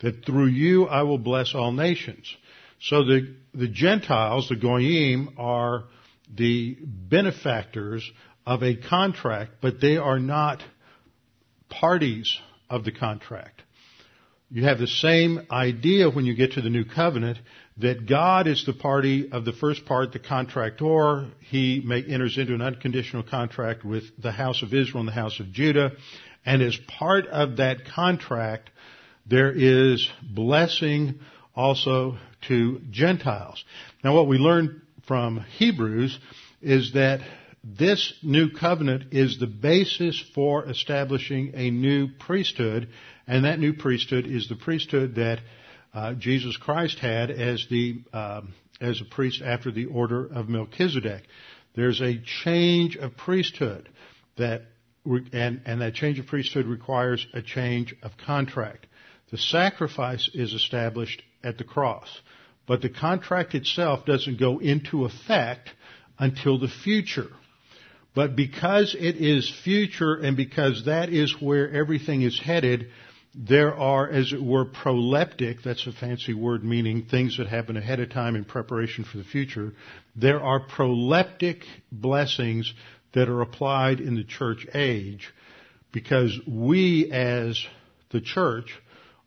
That 0.00 0.24
through 0.24 0.48
you 0.48 0.86
I 0.86 1.02
will 1.02 1.18
bless 1.18 1.54
all 1.54 1.72
nations. 1.72 2.34
So 2.80 3.04
the, 3.04 3.34
the 3.54 3.68
Gentiles, 3.68 4.48
the 4.48 4.56
Goyim, 4.56 5.34
are 5.38 5.84
the 6.34 6.76
benefactors 6.82 8.10
of 8.44 8.62
a 8.62 8.76
contract, 8.76 9.52
but 9.60 9.80
they 9.80 9.96
are 9.96 10.18
not 10.18 10.62
parties 11.68 12.38
of 12.68 12.84
the 12.84 12.92
contract. 12.92 13.62
You 14.50 14.64
have 14.64 14.78
the 14.78 14.86
same 14.86 15.46
idea 15.50 16.10
when 16.10 16.26
you 16.26 16.34
get 16.34 16.52
to 16.52 16.60
the 16.60 16.68
new 16.68 16.84
covenant 16.84 17.38
that 17.78 18.06
God 18.06 18.46
is 18.46 18.66
the 18.66 18.74
party 18.74 19.30
of 19.32 19.46
the 19.46 19.52
first 19.52 19.86
part, 19.86 20.12
the 20.12 20.18
contractor. 20.18 21.30
He 21.40 21.82
may, 21.82 22.02
enters 22.02 22.36
into 22.36 22.54
an 22.54 22.60
unconditional 22.60 23.22
contract 23.22 23.82
with 23.84 24.04
the 24.20 24.32
house 24.32 24.62
of 24.62 24.74
Israel 24.74 25.00
and 25.00 25.08
the 25.08 25.12
house 25.12 25.40
of 25.40 25.52
Judah. 25.52 25.92
And 26.44 26.62
as 26.62 26.76
part 26.98 27.26
of 27.26 27.58
that 27.58 27.86
contract, 27.86 28.70
there 29.26 29.52
is 29.52 30.08
blessing 30.22 31.20
also 31.54 32.18
to 32.48 32.80
Gentiles. 32.90 33.64
Now 34.02 34.14
what 34.14 34.26
we 34.26 34.38
learn 34.38 34.82
from 35.06 35.44
Hebrews 35.58 36.18
is 36.60 36.92
that 36.94 37.20
this 37.64 38.12
new 38.22 38.50
covenant 38.50 39.12
is 39.12 39.38
the 39.38 39.46
basis 39.46 40.20
for 40.34 40.68
establishing 40.68 41.52
a 41.54 41.70
new 41.70 42.08
priesthood 42.18 42.88
and 43.26 43.44
that 43.44 43.60
new 43.60 43.72
priesthood 43.72 44.26
is 44.26 44.48
the 44.48 44.56
priesthood 44.56 45.14
that 45.14 45.40
uh, 45.94 46.14
Jesus 46.14 46.56
Christ 46.56 46.98
had 46.98 47.30
as 47.30 47.66
the 47.70 48.02
um, 48.12 48.54
as 48.80 49.00
a 49.00 49.04
priest 49.04 49.42
after 49.44 49.70
the 49.70 49.86
order 49.86 50.26
of 50.26 50.48
Melchizedek. 50.48 51.22
There's 51.76 52.00
a 52.00 52.20
change 52.42 52.96
of 52.96 53.16
priesthood 53.16 53.88
that 54.36 54.62
and, 55.04 55.60
and 55.64 55.80
that 55.80 55.94
change 55.94 56.18
of 56.18 56.26
priesthood 56.26 56.66
requires 56.66 57.26
a 57.34 57.42
change 57.42 57.94
of 58.02 58.12
contract. 58.24 58.86
The 59.30 59.38
sacrifice 59.38 60.28
is 60.34 60.52
established 60.52 61.22
at 61.42 61.58
the 61.58 61.64
cross, 61.64 62.08
but 62.66 62.82
the 62.82 62.90
contract 62.90 63.54
itself 63.54 64.04
doesn't 64.04 64.38
go 64.38 64.58
into 64.58 65.04
effect 65.04 65.70
until 66.18 66.58
the 66.58 66.68
future. 66.68 67.30
But 68.14 68.36
because 68.36 68.94
it 68.98 69.16
is 69.16 69.50
future 69.64 70.14
and 70.14 70.36
because 70.36 70.84
that 70.84 71.08
is 71.08 71.40
where 71.40 71.70
everything 71.72 72.22
is 72.22 72.38
headed, 72.38 72.90
there 73.34 73.74
are, 73.74 74.08
as 74.08 74.32
it 74.34 74.42
were, 74.42 74.66
proleptic, 74.66 75.62
that's 75.62 75.86
a 75.86 75.92
fancy 75.92 76.34
word 76.34 76.62
meaning 76.62 77.06
things 77.10 77.38
that 77.38 77.46
happen 77.46 77.78
ahead 77.78 78.00
of 78.00 78.10
time 78.10 78.36
in 78.36 78.44
preparation 78.44 79.04
for 79.04 79.16
the 79.16 79.24
future. 79.24 79.72
There 80.14 80.42
are 80.42 80.66
proleptic 80.66 81.62
blessings 81.90 82.72
that 83.14 83.28
are 83.28 83.42
applied 83.42 84.00
in 84.00 84.14
the 84.14 84.24
church 84.24 84.66
age 84.74 85.28
because 85.92 86.38
we 86.46 87.10
as 87.12 87.62
the 88.10 88.20
church 88.20 88.72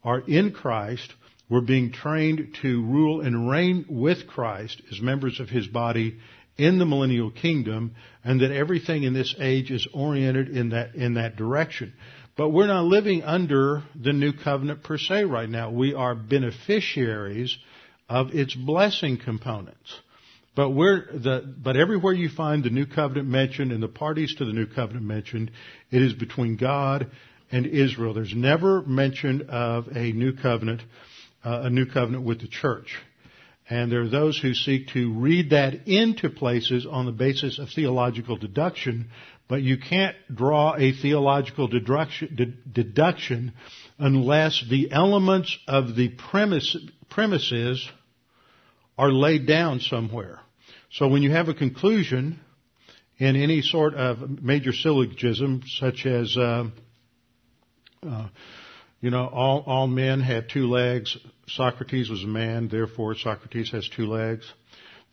are 0.03 0.19
in 0.19 0.51
Christ. 0.51 1.13
We're 1.49 1.61
being 1.61 1.91
trained 1.91 2.57
to 2.61 2.83
rule 2.83 3.21
and 3.21 3.49
reign 3.49 3.85
with 3.87 4.27
Christ 4.27 4.81
as 4.91 4.99
members 4.99 5.39
of 5.39 5.49
His 5.49 5.67
body 5.67 6.17
in 6.57 6.79
the 6.79 6.85
millennial 6.85 7.31
kingdom 7.31 7.95
and 8.23 8.41
that 8.41 8.51
everything 8.51 9.03
in 9.03 9.13
this 9.13 9.35
age 9.39 9.71
is 9.71 9.87
oriented 9.93 10.49
in 10.49 10.69
that, 10.69 10.95
in 10.95 11.15
that 11.15 11.35
direction. 11.35 11.93
But 12.37 12.49
we're 12.49 12.67
not 12.67 12.85
living 12.85 13.23
under 13.23 13.83
the 13.95 14.13
new 14.13 14.33
covenant 14.33 14.83
per 14.83 14.97
se 14.97 15.23
right 15.25 15.49
now. 15.49 15.71
We 15.71 15.93
are 15.93 16.15
beneficiaries 16.15 17.57
of 18.09 18.33
its 18.33 18.53
blessing 18.53 19.17
components. 19.17 19.99
But 20.55 20.69
we're 20.69 21.05
the, 21.11 21.53
but 21.57 21.75
everywhere 21.75 22.13
you 22.13 22.29
find 22.29 22.63
the 22.63 22.69
new 22.69 22.85
covenant 22.85 23.27
mentioned 23.27 23.71
and 23.71 23.83
the 23.83 23.89
parties 23.89 24.35
to 24.35 24.45
the 24.45 24.53
new 24.53 24.65
covenant 24.65 25.05
mentioned, 25.05 25.51
it 25.91 26.01
is 26.01 26.13
between 26.13 26.55
God 26.55 27.11
and 27.51 27.65
Israel. 27.65 28.13
There's 28.13 28.33
never 28.33 28.81
mention 28.81 29.49
of 29.49 29.87
a 29.87 30.13
new 30.13 30.33
covenant, 30.33 30.81
uh, 31.43 31.63
a 31.63 31.69
new 31.69 31.85
covenant 31.85 32.23
with 32.23 32.39
the 32.39 32.47
church. 32.47 32.95
And 33.69 33.91
there 33.91 34.01
are 34.01 34.09
those 34.09 34.37
who 34.39 34.53
seek 34.53 34.89
to 34.89 35.11
read 35.13 35.49
that 35.49 35.87
into 35.87 36.29
places 36.29 36.85
on 36.89 37.05
the 37.05 37.11
basis 37.11 37.57
of 37.59 37.69
theological 37.69 38.37
deduction, 38.37 39.09
but 39.47 39.61
you 39.61 39.77
can't 39.77 40.15
draw 40.33 40.75
a 40.77 40.91
theological 40.91 41.67
deduction, 41.67 42.59
deduction 42.71 43.53
unless 43.97 44.63
the 44.69 44.91
elements 44.91 45.57
of 45.67 45.95
the 45.95 46.09
premise, 46.09 46.77
premises 47.09 47.89
are 48.97 49.11
laid 49.11 49.47
down 49.47 49.79
somewhere. 49.79 50.39
So 50.95 51.09
when 51.09 51.23
you 51.23 51.31
have 51.31 51.49
a 51.49 51.53
conclusion 51.53 52.39
in 53.17 53.35
any 53.35 53.61
sort 53.61 53.95
of 53.95 54.41
major 54.41 54.71
syllogism, 54.71 55.61
such 55.67 56.05
as, 56.05 56.37
uh, 56.37 56.69
uh, 58.07 58.27
you 59.01 59.09
know, 59.09 59.27
all, 59.27 59.65
all 59.65 59.87
men 59.87 60.21
have 60.21 60.47
two 60.47 60.69
legs. 60.69 61.17
Socrates 61.49 62.09
was 62.09 62.23
a 62.23 62.27
man, 62.27 62.69
therefore 62.69 63.13
Socrates 63.15 63.71
has 63.71 63.89
two 63.89 64.07
legs. 64.07 64.49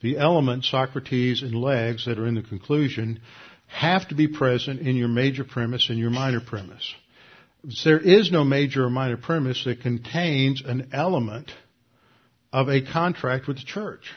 The 0.01 0.17
elements, 0.17 0.71
Socrates 0.71 1.43
and 1.43 1.53
legs, 1.53 2.05
that 2.05 2.17
are 2.17 2.27
in 2.27 2.35
the 2.35 2.43
conclusion 2.43 3.19
have 3.67 4.07
to 4.07 4.15
be 4.15 4.29
present 4.29 4.79
in 4.79 4.95
your 4.95 5.09
major 5.09 5.43
premise 5.43 5.89
and 5.89 5.99
your 5.99 6.11
minor 6.11 6.39
premise. 6.39 6.93
There 7.83 7.99
is 7.99 8.31
no 8.31 8.45
major 8.45 8.85
or 8.85 8.89
minor 8.89 9.17
premise 9.17 9.65
that 9.65 9.81
contains 9.81 10.61
an 10.65 10.91
element 10.93 11.51
of 12.53 12.69
a 12.69 12.81
contract 12.81 13.47
with 13.47 13.57
the 13.57 13.65
church. 13.65 14.09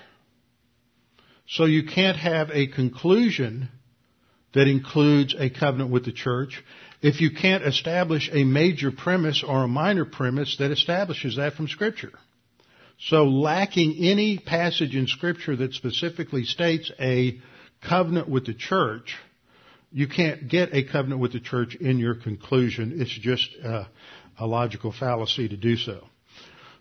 So 1.48 1.64
you 1.64 1.84
can't 1.84 2.16
have 2.16 2.50
a 2.50 2.66
conclusion 2.66 3.68
that 4.54 4.68
includes 4.68 5.34
a 5.38 5.50
covenant 5.50 5.90
with 5.90 6.04
the 6.04 6.12
church 6.12 6.62
if 7.02 7.20
you 7.20 7.30
can't 7.30 7.64
establish 7.64 8.30
a 8.32 8.44
major 8.44 8.90
premise 8.90 9.44
or 9.46 9.64
a 9.64 9.68
minor 9.68 10.04
premise 10.04 10.56
that 10.58 10.70
establishes 10.70 11.36
that 11.36 11.54
from 11.54 11.68
scripture. 11.68 12.12
So 12.98 13.24
lacking 13.24 13.96
any 13.98 14.38
passage 14.38 14.96
in 14.96 15.06
scripture 15.06 15.54
that 15.56 15.74
specifically 15.74 16.44
states 16.44 16.90
a 16.98 17.38
covenant 17.86 18.28
with 18.28 18.46
the 18.46 18.54
church, 18.54 19.14
you 19.92 20.08
can't 20.08 20.48
get 20.48 20.74
a 20.74 20.84
covenant 20.84 21.20
with 21.20 21.32
the 21.32 21.40
church 21.40 21.74
in 21.74 21.98
your 21.98 22.14
conclusion. 22.14 23.00
It's 23.00 23.10
just 23.10 23.54
a, 23.62 23.86
a 24.38 24.46
logical 24.46 24.92
fallacy 24.92 25.48
to 25.48 25.56
do 25.56 25.76
so. 25.76 26.04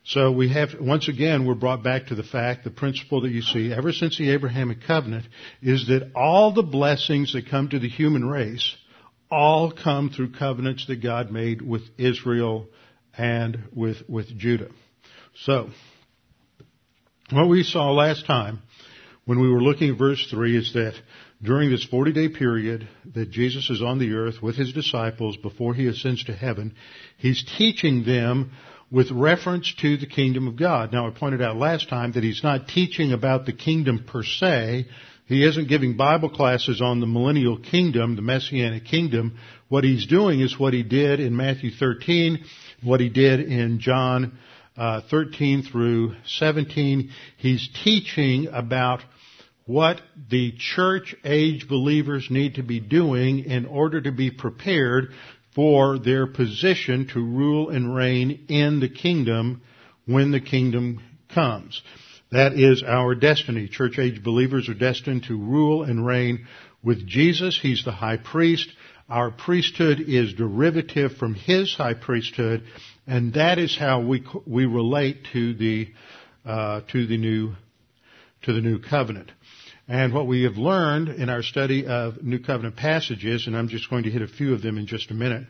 So 0.07 0.31
we 0.31 0.49
have, 0.49 0.69
once 0.79 1.07
again, 1.07 1.47
we're 1.47 1.55
brought 1.55 1.81
back 1.81 2.07
to 2.07 2.15
the 2.15 2.23
fact, 2.23 2.63
the 2.63 2.69
principle 2.69 3.21
that 3.21 3.31
you 3.31 3.41
see 3.41 3.73
ever 3.73 3.91
since 3.91 4.19
the 4.19 4.29
Abrahamic 4.31 4.83
covenant 4.85 5.25
is 5.63 5.87
that 5.87 6.11
all 6.15 6.53
the 6.53 6.61
blessings 6.61 7.33
that 7.33 7.49
come 7.49 7.69
to 7.69 7.79
the 7.79 7.89
human 7.89 8.23
race 8.23 8.75
all 9.31 9.71
come 9.71 10.11
through 10.11 10.33
covenants 10.33 10.85
that 10.87 11.01
God 11.01 11.31
made 11.31 11.59
with 11.59 11.81
Israel 11.97 12.67
and 13.17 13.63
with, 13.73 14.07
with 14.07 14.27
Judah. 14.37 14.69
So, 15.37 15.71
what 17.31 17.49
we 17.49 17.63
saw 17.63 17.91
last 17.91 18.27
time 18.27 18.59
when 19.25 19.39
we 19.39 19.49
were 19.49 19.61
looking 19.61 19.89
at 19.89 19.97
verse 19.97 20.25
3 20.29 20.55
is 20.55 20.73
that 20.73 20.93
during 21.41 21.71
this 21.71 21.83
40 21.83 22.13
day 22.13 22.29
period 22.29 22.87
that 23.15 23.31
Jesus 23.31 23.71
is 23.71 23.81
on 23.81 23.97
the 23.97 24.13
earth 24.13 24.35
with 24.41 24.55
his 24.55 24.71
disciples 24.71 25.35
before 25.37 25.73
he 25.73 25.87
ascends 25.87 26.23
to 26.25 26.33
heaven, 26.33 26.75
he's 27.17 27.43
teaching 27.57 28.03
them 28.05 28.51
with 28.91 29.11
reference 29.11 29.73
to 29.81 29.97
the 29.97 30.05
kingdom 30.05 30.47
of 30.47 30.55
God. 30.55 30.93
Now 30.93 31.07
I 31.07 31.11
pointed 31.11 31.41
out 31.41 31.57
last 31.57 31.89
time 31.89 32.11
that 32.13 32.23
he's 32.23 32.43
not 32.43 32.67
teaching 32.67 33.11
about 33.11 33.45
the 33.45 33.53
kingdom 33.53 34.05
per 34.07 34.23
se. 34.23 34.85
He 35.27 35.43
isn't 35.43 35.67
giving 35.67 35.97
Bible 35.97 36.29
classes 36.29 36.81
on 36.81 36.99
the 36.99 37.07
millennial 37.07 37.57
kingdom, 37.57 38.15
the 38.15 38.21
messianic 38.21 38.85
kingdom. 38.85 39.37
What 39.69 39.83
he's 39.83 40.05
doing 40.05 40.39
is 40.39 40.59
what 40.59 40.73
he 40.73 40.83
did 40.83 41.19
in 41.19 41.35
Matthew 41.35 41.71
13, 41.71 42.45
what 42.83 42.99
he 42.99 43.09
did 43.09 43.39
in 43.39 43.79
John 43.79 44.37
uh, 44.77 45.01
13 45.09 45.63
through 45.63 46.15
17. 46.25 47.09
He's 47.37 47.67
teaching 47.83 48.47
about 48.51 49.01
what 49.65 49.99
the 50.29 50.53
church 50.57 51.15
age 51.23 51.67
believers 51.67 52.27
need 52.29 52.55
to 52.55 52.63
be 52.63 52.79
doing 52.79 53.39
in 53.45 53.65
order 53.65 53.99
to 53.99 54.11
be 54.11 54.29
prepared 54.29 55.11
for 55.55 55.97
their 55.97 56.27
position 56.27 57.07
to 57.07 57.19
rule 57.19 57.69
and 57.69 57.95
reign 57.95 58.45
in 58.49 58.81
the 58.81 58.89
kingdom 58.89 59.61
when 60.05 60.31
the 60.31 60.41
kingdom 60.41 61.01
comes. 61.33 61.81
That 62.31 62.53
is 62.53 62.83
our 62.83 63.15
destiny. 63.15 63.69
Church 63.69 63.97
age 63.97 64.21
believers 64.21 64.67
are 64.67 64.73
destined 64.73 65.23
to 65.23 65.37
rule 65.37 65.83
and 65.83 66.05
reign 66.05 66.47
with 66.83 67.07
Jesus. 67.07 67.57
He's 67.59 67.85
the 67.85 67.91
high 67.91 68.17
priest. 68.17 68.69
Our 69.09 69.31
priesthood 69.31 69.99
is 69.99 70.33
derivative 70.33 71.17
from 71.17 71.35
his 71.35 71.73
high 71.73 71.93
priesthood, 71.93 72.63
and 73.07 73.33
that 73.35 73.59
is 73.59 73.77
how 73.77 74.01
we 74.01 74.25
we 74.45 74.65
relate 74.65 75.27
to 75.33 75.53
the 75.53 75.89
uh, 76.43 76.81
to 76.91 77.05
the 77.05 77.17
new 77.17 77.53
to 78.43 78.53
the 78.53 78.61
new 78.61 78.79
covenant. 78.79 79.31
And 79.87 80.13
what 80.13 80.25
we 80.25 80.43
have 80.43 80.57
learned 80.57 81.09
in 81.09 81.29
our 81.29 81.43
study 81.43 81.85
of 81.85 82.23
New 82.23 82.39
Covenant 82.39 82.75
passages, 82.75 83.45
and 83.45 83.55
I'm 83.55 83.67
just 83.67 83.89
going 83.89 84.03
to 84.03 84.09
hit 84.09 84.23
a 84.23 84.27
few 84.27 84.53
of 84.53 84.63
them 84.63 84.79
in 84.79 84.87
just 84.87 85.11
a 85.11 85.13
minute, 85.13 85.45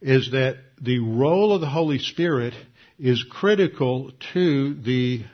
is 0.00 0.32
that 0.32 0.56
the 0.80 0.98
role 0.98 1.54
of 1.54 1.60
the 1.60 1.68
Holy 1.68 2.00
Spirit 2.00 2.54
is 2.98 3.24
critical 3.30 4.10
to 4.32 4.74
the 4.74 5.24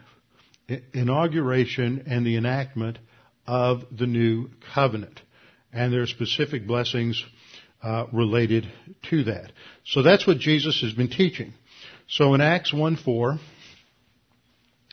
inauguration 0.92 2.04
and 2.06 2.26
the 2.26 2.36
enactment 2.36 2.98
of 3.46 3.84
the 3.90 4.06
new 4.06 4.50
covenant. 4.74 5.22
And 5.72 5.90
there 5.90 6.02
are 6.02 6.06
specific 6.06 6.66
blessings 6.66 7.24
uh, 7.82 8.06
related 8.12 8.70
to 9.08 9.24
that. 9.24 9.52
So 9.86 10.02
that's 10.02 10.26
what 10.26 10.38
Jesus 10.38 10.82
has 10.82 10.92
been 10.92 11.08
teaching. 11.08 11.54
So 12.08 12.34
in 12.34 12.42
Acts 12.42 12.74
1 12.74 12.96
4, 12.96 13.38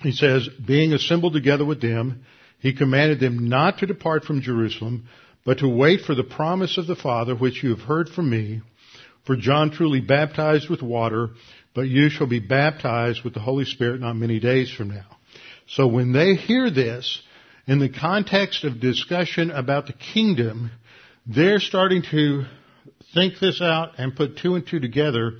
he 0.03 0.13
says, 0.13 0.47
being 0.65 0.93
assembled 0.93 1.33
together 1.33 1.65
with 1.65 1.81
them, 1.81 2.25
he 2.59 2.73
commanded 2.73 3.19
them 3.19 3.47
not 3.49 3.79
to 3.79 3.85
depart 3.85 4.25
from 4.25 4.41
Jerusalem, 4.41 5.07
but 5.45 5.59
to 5.59 5.67
wait 5.67 6.01
for 6.01 6.15
the 6.15 6.23
promise 6.23 6.77
of 6.77 6.87
the 6.87 6.95
Father, 6.95 7.35
which 7.35 7.63
you 7.63 7.69
have 7.71 7.81
heard 7.87 8.09
from 8.09 8.29
me. 8.29 8.61
For 9.25 9.35
John 9.35 9.71
truly 9.71 10.01
baptized 10.01 10.69
with 10.69 10.81
water, 10.81 11.29
but 11.73 11.87
you 11.87 12.09
shall 12.09 12.27
be 12.27 12.39
baptized 12.39 13.23
with 13.23 13.33
the 13.33 13.39
Holy 13.39 13.65
Spirit 13.65 14.01
not 14.01 14.15
many 14.15 14.39
days 14.39 14.71
from 14.71 14.89
now. 14.89 15.05
So 15.67 15.87
when 15.87 16.13
they 16.13 16.35
hear 16.35 16.69
this, 16.69 17.21
in 17.67 17.79
the 17.79 17.89
context 17.89 18.63
of 18.63 18.79
discussion 18.79 19.49
about 19.49 19.87
the 19.87 19.93
kingdom, 19.93 20.71
they're 21.25 21.59
starting 21.59 22.03
to 22.11 22.45
think 23.13 23.39
this 23.39 23.61
out 23.61 23.93
and 23.97 24.15
put 24.15 24.37
two 24.37 24.55
and 24.55 24.67
two 24.67 24.79
together 24.79 25.33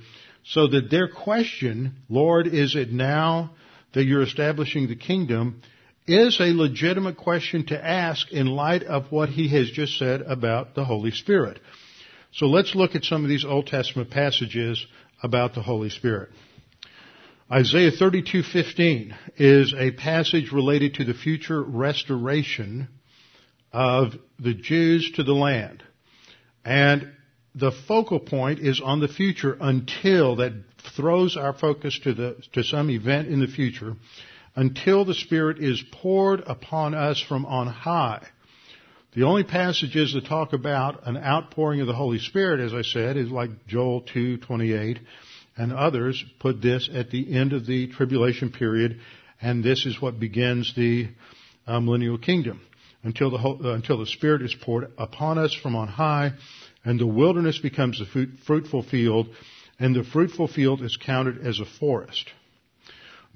so 0.44 0.66
that 0.68 0.90
their 0.90 1.08
question, 1.08 1.94
Lord, 2.08 2.46
is 2.46 2.74
it 2.74 2.92
now 2.92 3.52
that 3.94 4.04
you're 4.04 4.22
establishing 4.22 4.88
the 4.88 4.96
kingdom, 4.96 5.62
is 6.06 6.38
a 6.40 6.52
legitimate 6.52 7.16
question 7.16 7.66
to 7.66 7.84
ask 7.84 8.30
in 8.30 8.46
light 8.46 8.84
of 8.84 9.10
what 9.10 9.28
he 9.28 9.48
has 9.48 9.70
just 9.70 9.98
said 9.98 10.22
about 10.22 10.74
the 10.74 10.84
Holy 10.84 11.10
Spirit. 11.10 11.58
So 12.32 12.46
let's 12.46 12.74
look 12.74 12.94
at 12.94 13.04
some 13.04 13.24
of 13.24 13.28
these 13.28 13.44
Old 13.44 13.66
Testament 13.66 14.10
passages 14.10 14.84
about 15.22 15.54
the 15.54 15.62
Holy 15.62 15.90
Spirit. 15.90 16.30
Isaiah 17.50 17.92
32:15 17.92 19.14
is 19.36 19.72
a 19.74 19.92
passage 19.92 20.52
related 20.52 20.94
to 20.94 21.04
the 21.04 21.14
future 21.14 21.62
restoration 21.62 22.88
of 23.72 24.16
the 24.38 24.54
Jews 24.54 25.10
to 25.12 25.22
the 25.22 25.34
land. 25.34 25.82
And 26.64 27.08
the 27.54 27.70
focal 27.70 28.20
point 28.20 28.58
is 28.58 28.80
on 28.80 29.00
the 29.00 29.08
future 29.08 29.56
until 29.60 30.36
that 30.36 30.52
throws 30.94 31.36
our 31.36 31.52
focus 31.52 31.98
to 32.00 32.12
the 32.12 32.36
to 32.52 32.62
some 32.62 32.90
event 32.90 33.28
in 33.28 33.40
the 33.40 33.46
future 33.46 33.96
until 34.56 35.04
the 35.04 35.14
Spirit 35.14 35.58
is 35.58 35.84
poured 35.92 36.42
upon 36.46 36.94
us 36.94 37.20
from 37.20 37.44
on 37.44 37.66
high. 37.66 38.26
The 39.12 39.24
only 39.24 39.44
passages 39.44 40.14
that 40.14 40.26
talk 40.26 40.52
about 40.52 41.06
an 41.06 41.16
outpouring 41.16 41.80
of 41.80 41.86
the 41.86 41.94
Holy 41.94 42.18
Spirit, 42.18 42.60
as 42.60 42.74
I 42.74 42.82
said, 42.82 43.16
is 43.16 43.30
like 43.30 43.66
Joel 43.66 44.02
2:28, 44.02 44.98
and 45.56 45.72
others 45.72 46.22
put 46.38 46.60
this 46.60 46.88
at 46.92 47.10
the 47.10 47.32
end 47.32 47.52
of 47.52 47.66
the 47.66 47.86
tribulation 47.88 48.50
period, 48.50 49.00
and 49.40 49.62
this 49.62 49.86
is 49.86 50.00
what 50.00 50.18
begins 50.18 50.74
the 50.74 51.08
uh, 51.66 51.80
millennial 51.80 52.18
kingdom 52.18 52.60
until 53.02 53.30
the 53.30 53.38
uh, 53.38 53.74
until 53.74 53.98
the 53.98 54.06
Spirit 54.06 54.42
is 54.42 54.54
poured 54.54 54.90
upon 54.98 55.38
us 55.38 55.54
from 55.54 55.76
on 55.76 55.88
high, 55.88 56.32
and 56.84 56.98
the 56.98 57.06
wilderness 57.06 57.58
becomes 57.58 58.00
a 58.00 58.26
fruitful 58.44 58.82
field, 58.82 59.28
and 59.78 59.94
the 59.94 60.04
fruitful 60.04 60.48
field 60.48 60.82
is 60.82 60.96
counted 60.96 61.46
as 61.46 61.60
a 61.60 61.66
forest. 61.78 62.30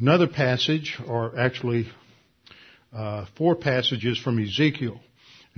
Another 0.01 0.29
passage, 0.29 0.99
or 1.07 1.39
actually 1.39 1.87
uh, 2.91 3.27
four 3.37 3.55
passages 3.55 4.19
from 4.19 4.43
Ezekiel. 4.43 4.99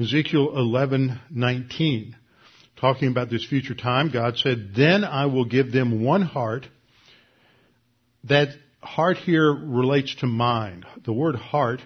Ezekiel 0.01 0.51
11:19, 0.57 2.15
talking 2.77 3.09
about 3.09 3.31
this 3.31 3.45
future 3.45 3.77
time, 3.77 4.11
God 4.11 4.37
said, 4.37 4.75
"Then 4.75 5.05
I 5.05 5.27
will 5.27 5.45
give 5.45 5.71
them 5.71 6.03
one 6.03 6.23
heart." 6.23 6.67
That 8.25 8.49
heart 8.83 9.17
here 9.19 9.53
relates 9.53 10.17
to 10.17 10.27
mind. 10.27 10.87
The 11.05 11.13
word 11.13 11.37
heart 11.37 11.81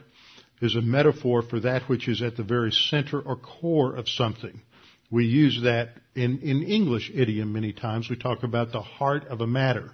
is 0.62 0.76
a 0.76 0.80
metaphor 0.82 1.42
for 1.42 1.60
that 1.60 1.82
which 1.90 2.08
is 2.08 2.22
at 2.22 2.38
the 2.38 2.42
very 2.42 2.72
center 2.72 3.20
or 3.20 3.36
core 3.36 3.94
of 3.94 4.08
something. 4.08 4.62
We 5.10 5.26
use 5.26 5.60
that 5.62 5.90
in, 6.14 6.38
in 6.38 6.62
English 6.62 7.10
idiom 7.14 7.52
many 7.52 7.72
times. 7.72 8.08
We 8.08 8.16
talk 8.16 8.42
about 8.42 8.72
the 8.72 8.82
heart 8.82 9.26
of 9.26 9.40
a 9.40 9.46
matter. 9.46 9.92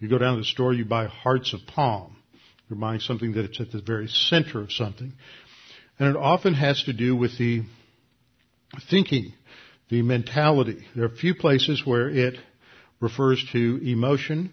You 0.00 0.08
go 0.08 0.18
down 0.18 0.34
to 0.34 0.40
the 0.40 0.46
store, 0.46 0.72
you 0.72 0.84
buy 0.84 1.06
hearts 1.06 1.52
of 1.52 1.60
palm. 1.66 2.16
You're 2.68 2.78
buying 2.78 3.00
something 3.00 3.32
that 3.32 3.46
it's 3.46 3.60
at 3.60 3.72
the 3.72 3.80
very 3.80 4.08
center 4.08 4.60
of 4.60 4.72
something. 4.72 5.12
And 5.98 6.08
it 6.08 6.16
often 6.16 6.54
has 6.54 6.82
to 6.84 6.92
do 6.92 7.16
with 7.16 7.36
the 7.38 7.62
thinking, 8.90 9.32
the 9.88 10.02
mentality. 10.02 10.86
There 10.94 11.04
are 11.04 11.08
a 11.08 11.16
few 11.16 11.34
places 11.34 11.82
where 11.84 12.08
it 12.08 12.36
refers 13.00 13.44
to 13.52 13.80
emotion 13.82 14.52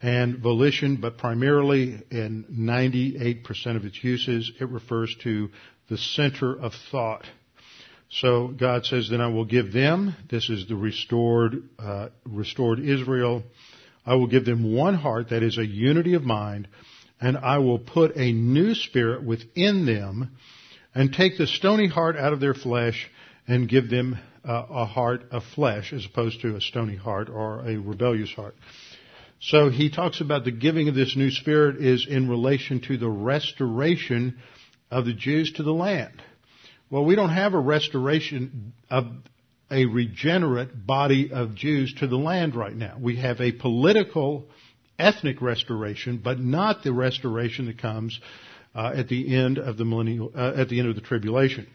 and 0.00 0.38
volition, 0.38 0.96
but 0.96 1.18
primarily 1.18 2.02
in 2.10 2.44
98% 2.50 3.76
of 3.76 3.84
its 3.84 4.02
uses, 4.02 4.50
it 4.60 4.68
refers 4.68 5.14
to 5.22 5.50
the 5.88 5.98
center 5.98 6.58
of 6.58 6.72
thought. 6.90 7.24
So 8.10 8.48
God 8.48 8.84
says, 8.84 9.08
then 9.10 9.20
I 9.20 9.28
will 9.28 9.44
give 9.44 9.72
them, 9.72 10.14
this 10.28 10.50
is 10.50 10.68
the 10.68 10.74
restored, 10.74 11.68
uh, 11.78 12.08
restored 12.24 12.80
Israel, 12.80 13.44
I 14.04 14.14
will 14.14 14.26
give 14.26 14.44
them 14.44 14.74
one 14.74 14.94
heart, 14.94 15.30
that 15.30 15.42
is 15.42 15.58
a 15.58 15.66
unity 15.66 16.14
of 16.14 16.22
mind, 16.22 16.68
and 17.20 17.36
I 17.36 17.58
will 17.58 17.78
put 17.78 18.16
a 18.16 18.32
new 18.32 18.74
spirit 18.74 19.24
within 19.24 19.86
them, 19.86 20.36
and 20.94 21.12
take 21.12 21.38
the 21.38 21.46
stony 21.46 21.86
heart 21.88 22.16
out 22.16 22.32
of 22.32 22.40
their 22.40 22.54
flesh, 22.54 23.08
and 23.46 23.68
give 23.68 23.88
them 23.88 24.18
uh, 24.44 24.66
a 24.70 24.84
heart 24.84 25.24
of 25.30 25.44
flesh, 25.54 25.92
as 25.92 26.04
opposed 26.04 26.40
to 26.42 26.56
a 26.56 26.60
stony 26.60 26.96
heart 26.96 27.28
or 27.28 27.60
a 27.60 27.76
rebellious 27.76 28.32
heart. 28.32 28.56
So 29.40 29.70
he 29.70 29.90
talks 29.90 30.20
about 30.20 30.44
the 30.44 30.52
giving 30.52 30.88
of 30.88 30.94
this 30.94 31.16
new 31.16 31.30
spirit 31.30 31.76
is 31.84 32.06
in 32.08 32.28
relation 32.28 32.80
to 32.82 32.96
the 32.96 33.08
restoration 33.08 34.38
of 34.90 35.04
the 35.04 35.14
Jews 35.14 35.52
to 35.54 35.62
the 35.62 35.72
land. 35.72 36.22
Well, 36.90 37.04
we 37.04 37.16
don't 37.16 37.30
have 37.30 37.54
a 37.54 37.58
restoration 37.58 38.72
of 38.90 39.06
a 39.72 39.86
regenerate 39.86 40.86
body 40.86 41.32
of 41.32 41.54
Jews 41.54 41.94
to 41.94 42.06
the 42.06 42.16
land 42.16 42.54
right 42.54 42.74
now. 42.74 42.96
We 43.00 43.16
have 43.16 43.40
a 43.40 43.52
political, 43.52 44.46
ethnic 44.98 45.40
restoration, 45.40 46.20
but 46.22 46.38
not 46.38 46.84
the 46.84 46.92
restoration 46.92 47.66
that 47.66 47.78
comes 47.78 48.20
uh, 48.74 48.92
at 48.94 49.08
the 49.08 49.34
end 49.34 49.58
of 49.58 49.76
the 49.76 49.84
millennial, 49.84 50.30
uh, 50.36 50.52
at 50.56 50.68
the 50.68 50.78
end 50.78 50.88
of 50.88 50.94
the 50.94 51.00
tribulation. 51.00 51.66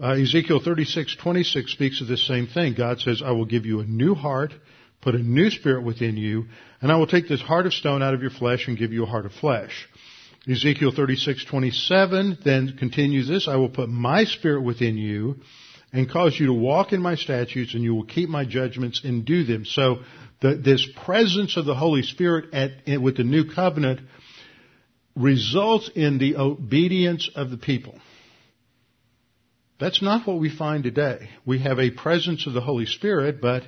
Uh, 0.00 0.12
Ezekiel 0.12 0.60
36:26 0.60 1.68
speaks 1.70 2.00
of 2.00 2.06
this 2.06 2.26
same 2.26 2.46
thing. 2.46 2.74
God 2.74 3.00
says, 3.00 3.22
"I 3.22 3.32
will 3.32 3.46
give 3.46 3.66
you 3.66 3.80
a 3.80 3.84
new 3.84 4.14
heart." 4.14 4.52
put 5.00 5.14
a 5.14 5.18
new 5.18 5.50
spirit 5.50 5.84
within 5.84 6.16
you, 6.16 6.46
and 6.80 6.90
I 6.90 6.96
will 6.96 7.06
take 7.06 7.28
this 7.28 7.40
heart 7.40 7.66
of 7.66 7.74
stone 7.74 8.02
out 8.02 8.14
of 8.14 8.20
your 8.22 8.30
flesh 8.30 8.66
and 8.68 8.76
give 8.76 8.92
you 8.92 9.04
a 9.04 9.06
heart 9.06 9.26
of 9.26 9.32
flesh. 9.32 9.88
Ezekiel 10.48 10.92
36:27 10.92 12.38
then 12.42 12.76
continues 12.76 13.28
this, 13.28 13.48
I 13.48 13.56
will 13.56 13.68
put 13.68 13.88
my 13.88 14.24
spirit 14.24 14.62
within 14.62 14.96
you 14.96 15.40
and 15.92 16.10
cause 16.10 16.38
you 16.38 16.46
to 16.46 16.52
walk 16.52 16.92
in 16.92 17.00
my 17.00 17.14
statutes 17.14 17.74
and 17.74 17.82
you 17.82 17.94
will 17.94 18.04
keep 18.04 18.28
my 18.28 18.44
judgments 18.44 19.02
and 19.04 19.24
do 19.24 19.44
them. 19.44 19.64
So 19.64 20.00
the, 20.40 20.54
this 20.54 20.86
presence 21.04 21.56
of 21.56 21.64
the 21.64 21.74
Holy 21.74 22.02
Spirit 22.02 22.52
at, 22.52 23.00
with 23.00 23.16
the 23.16 23.24
new 23.24 23.50
covenant 23.52 24.00
results 25.16 25.90
in 25.94 26.18
the 26.18 26.36
obedience 26.36 27.30
of 27.34 27.50
the 27.50 27.56
people. 27.56 27.98
That's 29.80 30.02
not 30.02 30.26
what 30.26 30.38
we 30.38 30.54
find 30.54 30.84
today. 30.84 31.28
We 31.46 31.60
have 31.60 31.78
a 31.78 31.90
presence 31.90 32.46
of 32.46 32.52
the 32.52 32.60
Holy 32.60 32.86
Spirit, 32.86 33.40
but 33.40 33.62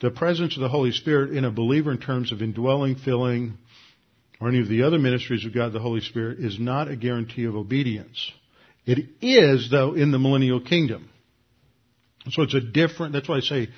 the 0.00 0.10
presence 0.10 0.56
of 0.56 0.60
the 0.60 0.68
Holy 0.68 0.92
Spirit 0.92 1.36
in 1.36 1.44
a 1.44 1.50
believer 1.50 1.90
in 1.90 1.98
terms 1.98 2.30
of 2.30 2.42
indwelling, 2.42 2.96
filling, 2.96 3.58
or 4.40 4.48
any 4.48 4.60
of 4.60 4.68
the 4.68 4.82
other 4.82 4.98
ministries 4.98 5.44
of 5.44 5.54
God 5.54 5.72
the 5.72 5.80
Holy 5.80 6.00
Spirit 6.00 6.40
is 6.40 6.58
not 6.58 6.88
a 6.88 6.96
guarantee 6.96 7.44
of 7.44 7.56
obedience. 7.56 8.32
It 8.86 9.06
is, 9.20 9.70
though, 9.70 9.94
in 9.94 10.10
the 10.10 10.18
millennial 10.18 10.60
kingdom. 10.60 11.10
So 12.30 12.42
it's 12.42 12.54
a 12.54 12.60
different, 12.60 13.12
that's 13.12 13.28
why 13.28 13.36
I 13.36 13.40
say 13.40 13.68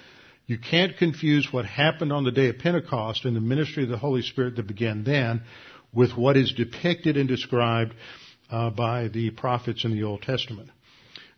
you 0.46 0.58
can't 0.58 0.96
confuse 0.96 1.52
what 1.52 1.64
happened 1.64 2.12
on 2.12 2.24
the 2.24 2.32
day 2.32 2.48
of 2.48 2.58
Pentecost 2.58 3.24
and 3.24 3.36
the 3.36 3.40
ministry 3.40 3.84
of 3.84 3.88
the 3.88 3.98
Holy 3.98 4.22
Spirit 4.22 4.56
that 4.56 4.66
began 4.66 5.04
then 5.04 5.42
with 5.92 6.16
what 6.16 6.36
is 6.36 6.52
depicted 6.52 7.16
and 7.16 7.28
described 7.28 7.94
uh, 8.50 8.70
by 8.70 9.08
the 9.08 9.30
prophets 9.30 9.84
in 9.84 9.92
the 9.92 10.02
Old 10.02 10.22
Testament. 10.22 10.70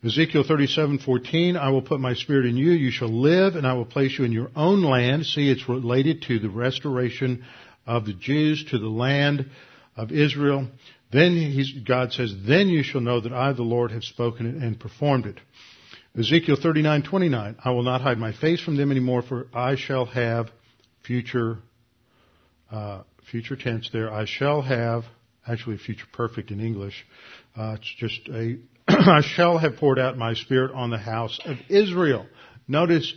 Ezekiel 0.05 0.44
37:14, 0.44 1.57
I 1.57 1.70
will 1.70 1.81
put 1.81 1.98
my 1.98 2.14
spirit 2.14 2.44
in 2.44 2.57
you, 2.57 2.72
you 2.72 2.90
shall 2.90 3.09
live, 3.09 3.57
and 3.57 3.66
I 3.66 3.72
will 3.72 3.87
place 3.87 4.18
you 4.18 4.24
in 4.24 4.33
your 4.33 4.50
own 4.55 4.83
land. 4.83 5.24
See, 5.24 5.48
it's 5.48 5.66
related 5.68 6.22
to 6.22 6.38
the 6.38 6.50
restoration 6.50 7.44
of 7.87 8.05
the 8.05 8.12
Jews 8.12 8.64
to 8.70 8.79
the 8.79 8.88
land 8.88 9.48
of 9.96 10.12
Israel. 10.12 10.68
Then 11.11 11.85
God 11.87 12.12
says, 12.12 12.35
then 12.46 12.68
you 12.68 12.83
shall 12.83 13.00
know 13.00 13.20
that 13.20 13.33
I, 13.33 13.53
the 13.53 13.62
Lord, 13.62 13.92
have 13.92 14.05
spoken 14.05 14.46
it 14.46 14.57
and 14.57 14.79
performed 14.79 15.27
it. 15.27 15.38
Ezekiel 16.16 16.57
39:29, 16.57 17.57
I 17.64 17.70
will 17.72 17.83
not 17.83 18.00
hide 18.00 18.18
my 18.18 18.31
face 18.31 18.61
from 18.61 18.77
them 18.77 18.92
anymore, 18.92 19.22
for 19.22 19.48
I 19.53 19.74
shall 19.74 20.05
have 20.07 20.48
future, 21.03 21.59
uh, 22.70 23.03
future 23.33 23.57
tense 23.57 23.90
there. 23.92 24.12
I 24.12 24.24
shall 24.24 24.62
have, 24.62 25.07
actually 25.44 25.77
future 25.79 26.07
perfect 26.12 26.53
in 26.53 26.61
English. 26.61 27.05
Uh, 27.57 27.79
it's 27.79 27.94
just 27.98 28.29
a 28.29 28.59
I 28.88 29.22
shall 29.22 29.59
have 29.59 29.77
poured 29.77 29.98
out 29.98 30.16
my 30.16 30.35
spirit 30.35 30.70
on 30.72 30.90
the 30.90 30.98
house 30.98 31.40
of 31.44 31.57
Israel. 31.68 32.27
Notice 32.68 33.12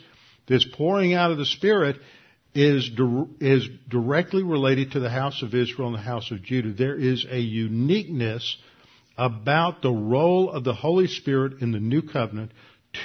this 0.47 0.65
pouring 0.65 1.13
out 1.13 1.29
of 1.29 1.37
the 1.37 1.45
spirit 1.45 1.97
is, 2.55 2.89
is 3.39 3.69
directly 3.87 4.41
related 4.41 4.93
to 4.93 4.99
the 4.99 5.09
house 5.09 5.43
of 5.43 5.53
Israel 5.53 5.89
and 5.89 5.97
the 5.97 6.01
house 6.01 6.31
of 6.31 6.41
Judah. 6.41 6.73
There 6.73 6.95
is 6.95 7.27
a 7.29 7.39
uniqueness 7.39 8.57
about 9.17 9.83
the 9.83 9.91
role 9.91 10.49
of 10.49 10.63
the 10.63 10.73
Holy 10.73 11.07
Spirit 11.07 11.61
in 11.61 11.71
the 11.71 11.79
new 11.79 12.01
covenant 12.01 12.51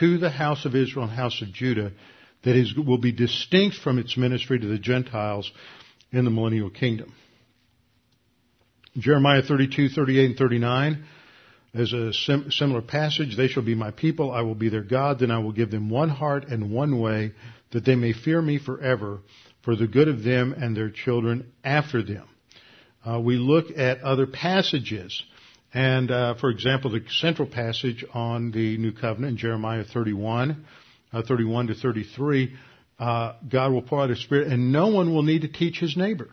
to 0.00 0.18
the 0.18 0.30
house 0.30 0.64
of 0.64 0.74
Israel 0.74 1.06
and 1.06 1.14
house 1.14 1.40
of 1.42 1.52
Judah 1.52 1.92
that 2.44 2.56
is, 2.56 2.74
will 2.76 2.98
be 2.98 3.12
distinct 3.12 3.76
from 3.76 3.98
its 3.98 4.16
ministry 4.16 4.58
to 4.58 4.66
the 4.66 4.78
Gentiles 4.78 5.50
in 6.10 6.24
the 6.24 6.30
millennial 6.30 6.70
kingdom. 6.70 7.12
Jeremiah 8.96 9.42
32, 9.42 9.88
38, 9.88 10.24
and 10.30 10.36
39 10.36 11.04
there's 11.74 11.92
a 11.92 12.12
sim- 12.12 12.50
similar 12.50 12.82
passage. 12.82 13.36
They 13.36 13.48
shall 13.48 13.62
be 13.62 13.74
my 13.74 13.90
people. 13.90 14.30
I 14.30 14.42
will 14.42 14.54
be 14.54 14.68
their 14.68 14.82
God. 14.82 15.18
Then 15.18 15.30
I 15.30 15.38
will 15.38 15.52
give 15.52 15.70
them 15.70 15.88
one 15.88 16.10
heart 16.10 16.48
and 16.48 16.70
one 16.70 17.00
way 17.00 17.32
that 17.70 17.84
they 17.84 17.94
may 17.94 18.12
fear 18.12 18.42
me 18.42 18.58
forever 18.58 19.20
for 19.62 19.74
the 19.74 19.86
good 19.86 20.08
of 20.08 20.22
them 20.22 20.52
and 20.52 20.76
their 20.76 20.90
children 20.90 21.50
after 21.64 22.02
them. 22.02 22.28
Uh, 23.08 23.20
we 23.20 23.36
look 23.36 23.66
at 23.76 24.02
other 24.02 24.26
passages. 24.26 25.22
And, 25.74 26.10
uh, 26.10 26.34
for 26.34 26.50
example, 26.50 26.90
the 26.90 27.02
central 27.08 27.48
passage 27.48 28.04
on 28.12 28.50
the 28.50 28.76
New 28.76 28.92
Covenant 28.92 29.32
in 29.32 29.36
Jeremiah 29.38 29.84
31, 29.84 30.64
uh, 31.12 31.22
31 31.26 31.68
to 31.68 31.74
33, 31.74 32.54
uh, 32.98 33.32
God 33.48 33.72
will 33.72 33.82
pour 33.82 34.02
out 34.02 34.10
His 34.10 34.22
Spirit 34.22 34.48
and 34.48 34.70
no 34.70 34.88
one 34.88 35.14
will 35.14 35.22
need 35.22 35.42
to 35.42 35.48
teach 35.48 35.78
his 35.78 35.96
neighbor 35.96 36.28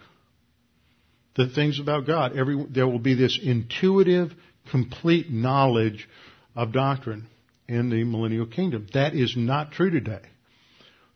the 1.36 1.48
things 1.48 1.80
about 1.80 2.06
God. 2.06 2.36
Every, 2.38 2.66
there 2.70 2.88
will 2.88 3.00
be 3.00 3.16
this 3.16 3.40
intuitive 3.42 4.32
complete 4.72 5.32
knowledge 5.32 6.08
of 6.56 6.74
doctrine 6.74 7.28
in 7.68 7.90
the 7.90 8.04
millennial 8.04 8.46
kingdom. 8.46 8.88
That 8.94 9.16
is 9.16 9.36
not 9.38 9.72
true 9.72 9.90
today. 9.90 10.22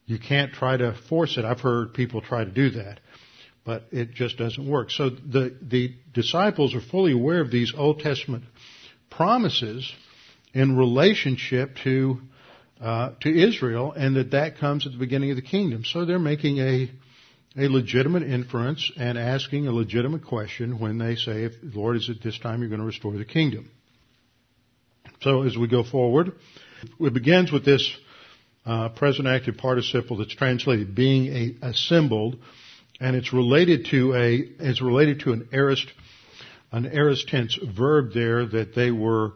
You 0.05 0.19
can't 0.19 0.53
try 0.53 0.77
to 0.77 0.95
force 1.09 1.37
it. 1.37 1.45
I've 1.45 1.59
heard 1.59 1.93
people 1.93 2.21
try 2.21 2.45
to 2.45 2.51
do 2.51 2.71
that, 2.71 2.99
but 3.65 3.85
it 3.91 4.13
just 4.13 4.37
doesn't 4.37 4.69
work. 4.69 4.91
So 4.91 5.09
the, 5.09 5.55
the 5.61 5.95
disciples 6.13 6.75
are 6.75 6.81
fully 6.81 7.13
aware 7.13 7.41
of 7.41 7.51
these 7.51 7.73
Old 7.75 7.99
Testament 7.99 8.43
promises 9.09 9.91
in 10.53 10.77
relationship 10.77 11.77
to 11.83 12.19
uh, 12.81 13.13
to 13.21 13.29
Israel, 13.29 13.93
and 13.95 14.17
that 14.17 14.31
that 14.31 14.57
comes 14.57 14.85
at 14.85 14.91
the 14.91 14.97
beginning 14.97 15.29
of 15.29 15.37
the 15.37 15.41
kingdom. 15.41 15.85
So 15.85 16.03
they're 16.03 16.19
making 16.19 16.57
a 16.59 16.91
a 17.55 17.67
legitimate 17.67 18.23
inference 18.23 18.91
and 18.97 19.17
asking 19.17 19.67
a 19.67 19.71
legitimate 19.71 20.25
question 20.25 20.79
when 20.79 20.97
they 20.97 21.15
say, 21.15 21.43
if, 21.43 21.53
Lord, 21.61 21.97
is 21.97 22.09
it 22.09 22.21
this 22.23 22.37
time 22.39 22.61
you're 22.61 22.69
going 22.69 22.81
to 22.81 22.85
restore 22.85 23.13
the 23.13 23.25
kingdom? 23.25 23.69
So 25.21 25.43
as 25.43 25.55
we 25.55 25.67
go 25.67 25.83
forward, 25.83 26.33
it 26.99 27.13
begins 27.13 27.51
with 27.51 27.63
this 27.63 27.95
uh, 28.65 28.89
present 28.89 29.27
active 29.27 29.57
participle 29.57 30.17
that's 30.17 30.35
translated 30.35 30.95
being 30.95 31.27
a, 31.61 31.67
assembled, 31.67 32.37
and 33.03 33.17
it's 33.17 33.33
related 33.33 33.87
to 33.91 34.15
a 34.15 34.35
it's 34.59 34.81
related 34.81 35.19
to 35.19 35.33
an 35.33 35.49
aorist 35.51 35.85
an 36.71 36.85
aorist 36.85 37.27
tense 37.27 37.59
verb 37.75 38.13
there 38.13 38.45
that 38.45 38.73
they 38.73 38.91
were 38.91 39.33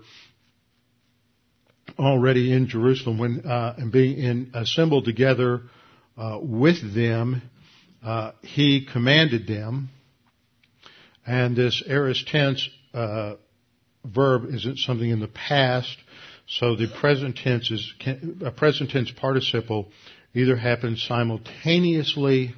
already 1.99 2.53
in 2.53 2.67
Jerusalem 2.69 3.17
when 3.17 3.45
uh, 3.45 3.75
and 3.77 3.91
being 3.91 4.17
in, 4.17 4.51
assembled 4.53 5.03
together 5.03 5.63
uh, 6.17 6.39
with 6.41 6.95
them 6.95 7.41
uh, 8.03 8.31
he 8.41 8.85
commanded 8.85 9.47
them, 9.47 9.89
and 11.25 11.55
this 11.55 11.83
aorist 11.85 12.25
tense 12.27 12.69
uh, 12.93 13.33
verb 14.05 14.45
isn't 14.53 14.77
something 14.77 15.09
in 15.09 15.19
the 15.19 15.27
past, 15.27 15.97
so 16.47 16.77
the 16.77 16.87
present 17.01 17.35
tense 17.35 17.69
is 17.69 17.93
a 18.45 18.51
present 18.51 18.91
tense 18.91 19.11
participle 19.11 19.91
either 20.33 20.55
happens 20.55 21.03
simultaneously 21.03 22.53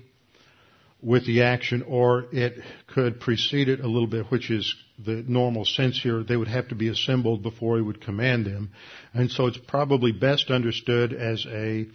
with 1.02 1.26
the 1.26 1.44
action, 1.44 1.84
or 1.88 2.26
it 2.32 2.62
could 2.88 3.20
precede 3.20 3.70
it 3.70 3.80
a 3.80 3.88
little 3.88 4.08
bit, 4.08 4.26
which 4.28 4.52
is 4.52 4.76
the 5.04 5.24
normal 5.28 5.64
sense 5.64 6.02
here. 6.02 6.24
They 6.24 6.36
would 6.36 6.50
have 6.50 6.68
to 6.70 6.76
be 6.76 6.90
assembled 6.90 7.42
before 7.42 7.78
he 7.78 7.82
would 7.82 8.02
command 8.02 8.46
them. 8.46 8.72
And 9.14 9.32
so 9.32 9.48
it's 9.48 9.58
probably 9.58 10.12
best 10.12 10.52
understood 10.52 11.14
as 11.14 11.46
a 11.50 11.88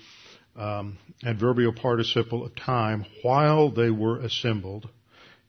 um, 0.56 0.98
adverbial 1.24 1.72
participle 1.72 2.46
of 2.46 2.56
time 2.56 3.04
while 3.22 3.70
they 3.70 3.90
were 3.90 4.20
assembled. 4.20 4.88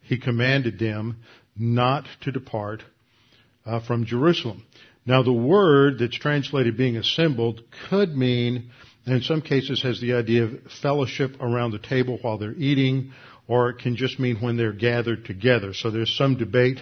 He 0.01 0.17
commanded 0.17 0.77
them 0.77 1.17
not 1.55 2.05
to 2.21 2.31
depart 2.31 2.83
uh, 3.65 3.79
from 3.79 4.05
Jerusalem. 4.05 4.65
Now 5.05 5.23
the 5.23 5.33
word 5.33 5.99
that's 5.99 6.17
translated 6.17 6.77
being 6.77 6.97
assembled 6.97 7.61
could 7.89 8.15
mean, 8.15 8.71
in 9.05 9.21
some 9.21 9.41
cases 9.41 9.83
has 9.83 10.01
the 10.01 10.13
idea 10.13 10.45
of 10.45 10.59
fellowship 10.81 11.37
around 11.39 11.71
the 11.71 11.79
table 11.79 12.17
while 12.21 12.37
they're 12.37 12.53
eating, 12.53 13.13
or 13.47 13.69
it 13.69 13.79
can 13.79 13.95
just 13.95 14.19
mean 14.19 14.37
when 14.37 14.57
they're 14.57 14.73
gathered 14.73 15.25
together. 15.25 15.73
So 15.73 15.91
there's 15.91 16.15
some 16.15 16.37
debate 16.37 16.79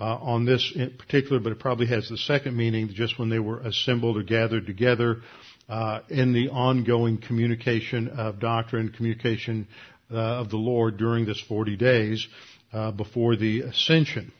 uh, 0.00 0.16
on 0.16 0.44
this 0.44 0.72
in 0.74 0.96
particular, 0.96 1.40
but 1.40 1.52
it 1.52 1.58
probably 1.58 1.86
has 1.86 2.08
the 2.08 2.16
second 2.16 2.56
meaning, 2.56 2.88
just 2.88 3.18
when 3.18 3.28
they 3.28 3.38
were 3.38 3.60
assembled 3.60 4.16
or 4.16 4.22
gathered 4.22 4.66
together 4.66 5.18
uh, 5.68 6.00
in 6.08 6.32
the 6.32 6.48
ongoing 6.48 7.18
communication 7.18 8.08
of 8.08 8.40
doctrine, 8.40 8.90
communication 8.90 9.68
uh, 10.10 10.16
of 10.16 10.50
the 10.50 10.56
Lord 10.56 10.96
during 10.96 11.26
this 11.26 11.40
40 11.48 11.76
days 11.76 12.26
uh, 12.72 12.90
before 12.90 13.36
the 13.36 13.60
ascension. 13.60 14.32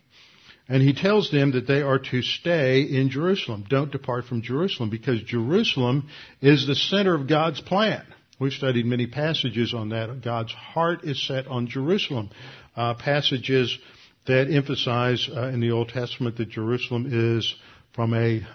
And 0.68 0.82
he 0.82 0.94
tells 0.94 1.30
them 1.30 1.52
that 1.52 1.66
they 1.66 1.82
are 1.82 1.98
to 1.98 2.22
stay 2.22 2.82
in 2.82 3.10
Jerusalem. 3.10 3.64
Don't 3.68 3.90
depart 3.90 4.26
from 4.26 4.40
Jerusalem 4.40 4.88
because 4.88 5.20
Jerusalem 5.22 6.08
is 6.40 6.66
the 6.66 6.76
center 6.76 7.14
of 7.14 7.28
God's 7.28 7.60
plan. 7.60 8.04
We've 8.40 8.52
studied 8.52 8.86
many 8.86 9.06
passages 9.06 9.74
on 9.74 9.90
that. 9.90 10.22
God's 10.22 10.52
heart 10.52 11.04
is 11.04 11.22
set 11.26 11.46
on 11.46 11.66
Jerusalem. 11.66 12.30
Uh, 12.74 12.94
passages 12.94 13.78
that 14.26 14.50
emphasize 14.50 15.28
uh, 15.30 15.48
in 15.48 15.60
the 15.60 15.72
Old 15.72 15.90
Testament 15.90 16.38
that 16.38 16.48
Jerusalem 16.48 17.06
is 17.36 17.54
from 17.92 18.14
a 18.14 18.46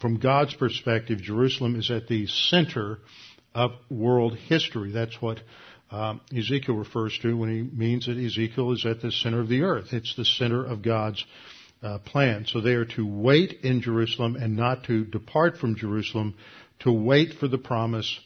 from 0.00 0.18
God's 0.18 0.54
perspective, 0.54 1.20
Jerusalem 1.20 1.76
is 1.76 1.90
at 1.90 2.08
the 2.08 2.26
center 2.26 3.00
of 3.54 3.72
world 3.90 4.34
history. 4.36 4.92
That's 4.92 5.20
what 5.20 5.40
um, 5.90 6.22
Ezekiel 6.34 6.76
refers 6.76 7.18
to 7.18 7.36
when 7.36 7.50
he 7.50 7.62
means 7.62 8.06
that 8.06 8.16
Ezekiel 8.16 8.72
is 8.72 8.86
at 8.86 9.02
the 9.02 9.12
center 9.12 9.40
of 9.40 9.48
the 9.48 9.62
earth. 9.62 9.92
It's 9.92 10.16
the 10.16 10.24
center 10.24 10.64
of 10.64 10.80
God's 10.80 11.22
uh, 11.82 11.98
plan. 11.98 12.46
So 12.46 12.62
they 12.62 12.74
are 12.74 12.86
to 12.86 13.06
wait 13.06 13.60
in 13.62 13.82
Jerusalem 13.82 14.36
and 14.36 14.56
not 14.56 14.84
to 14.84 15.04
depart 15.04 15.58
from 15.58 15.76
Jerusalem, 15.76 16.34
to 16.80 16.90
wait 16.90 17.34
for 17.34 17.46
the 17.46 17.58
promise 17.58 18.18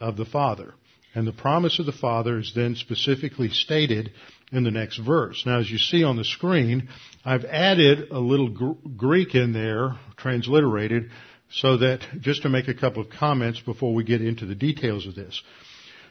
of 0.00 0.16
the 0.16 0.24
Father. 0.24 0.74
And 1.14 1.26
the 1.26 1.32
promise 1.32 1.78
of 1.78 1.86
the 1.86 1.92
Father 1.92 2.38
is 2.38 2.52
then 2.54 2.76
specifically 2.76 3.48
stated 3.48 4.12
in 4.52 4.64
the 4.64 4.70
next 4.70 4.98
verse. 4.98 5.44
Now, 5.44 5.58
as 5.58 5.70
you 5.70 5.78
see 5.78 6.04
on 6.04 6.16
the 6.16 6.24
screen, 6.24 6.88
I've 7.24 7.44
added 7.44 8.10
a 8.10 8.18
little 8.18 8.48
gr- 8.48 8.88
Greek 8.96 9.34
in 9.34 9.52
there, 9.52 9.98
transliterated, 10.16 11.10
so 11.50 11.78
that 11.78 12.00
just 12.20 12.42
to 12.42 12.48
make 12.48 12.68
a 12.68 12.74
couple 12.74 13.02
of 13.02 13.10
comments 13.10 13.60
before 13.60 13.92
we 13.92 14.04
get 14.04 14.22
into 14.22 14.46
the 14.46 14.54
details 14.54 15.06
of 15.06 15.16
this. 15.16 15.42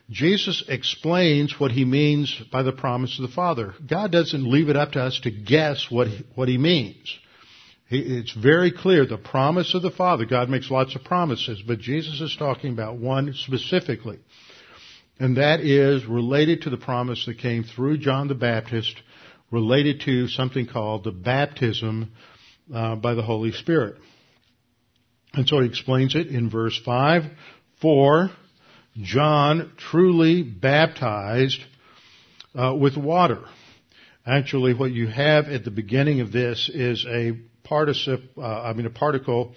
Jesus 0.09 0.63
explains 0.67 1.59
what 1.59 1.71
he 1.71 1.85
means 1.85 2.35
by 2.51 2.63
the 2.63 2.71
promise 2.71 3.17
of 3.19 3.29
the 3.29 3.33
Father. 3.33 3.75
God 3.87 4.11
doesn't 4.11 4.49
leave 4.49 4.69
it 4.69 4.75
up 4.75 4.93
to 4.93 5.01
us 5.01 5.19
to 5.21 5.31
guess 5.31 5.89
what 5.89 6.07
what 6.35 6.47
he 6.47 6.57
means. 6.57 7.17
It's 7.91 8.33
very 8.33 8.71
clear 8.71 9.07
the 9.07 9.17
promise 9.17 9.73
of 9.73 9.81
the 9.81 9.89
Father. 9.89 10.25
God 10.25 10.47
makes 10.47 10.69
lots 10.69 10.95
of 10.95 11.03
promises, 11.03 11.63
but 11.65 11.79
Jesus 11.79 12.21
is 12.21 12.35
talking 12.37 12.71
about 12.71 12.97
one 12.97 13.33
specifically. 13.33 14.19
And 15.19 15.37
that 15.37 15.61
is 15.61 16.05
related 16.05 16.61
to 16.61 16.69
the 16.69 16.77
promise 16.77 17.25
that 17.25 17.39
came 17.39 17.63
through 17.63 17.97
John 17.97 18.27
the 18.27 18.35
Baptist, 18.35 18.95
related 19.49 20.01
to 20.01 20.27
something 20.27 20.67
called 20.67 21.03
the 21.03 21.11
baptism 21.11 22.11
uh, 22.71 22.95
by 22.95 23.15
the 23.15 23.23
Holy 23.23 23.51
Spirit. 23.51 23.95
And 25.33 25.47
so 25.47 25.59
he 25.59 25.67
explains 25.67 26.13
it 26.13 26.27
in 26.27 26.49
verse 26.49 26.79
5. 26.85 27.23
For 27.81 28.29
John 29.01 29.71
truly 29.77 30.43
baptized 30.43 31.59
uh, 32.53 32.75
with 32.75 32.97
water. 32.97 33.41
Actually, 34.27 34.75
what 34.75 34.91
you 34.91 35.07
have 35.07 35.45
at 35.45 35.63
the 35.63 35.71
beginning 35.71 36.21
of 36.21 36.31
this 36.31 36.69
is 36.71 37.03
a 37.09 37.31
participle, 37.69 38.43
uh, 38.43 38.63
I 38.63 38.73
mean 38.73 38.87
a 38.87 38.89
particle 38.89 39.53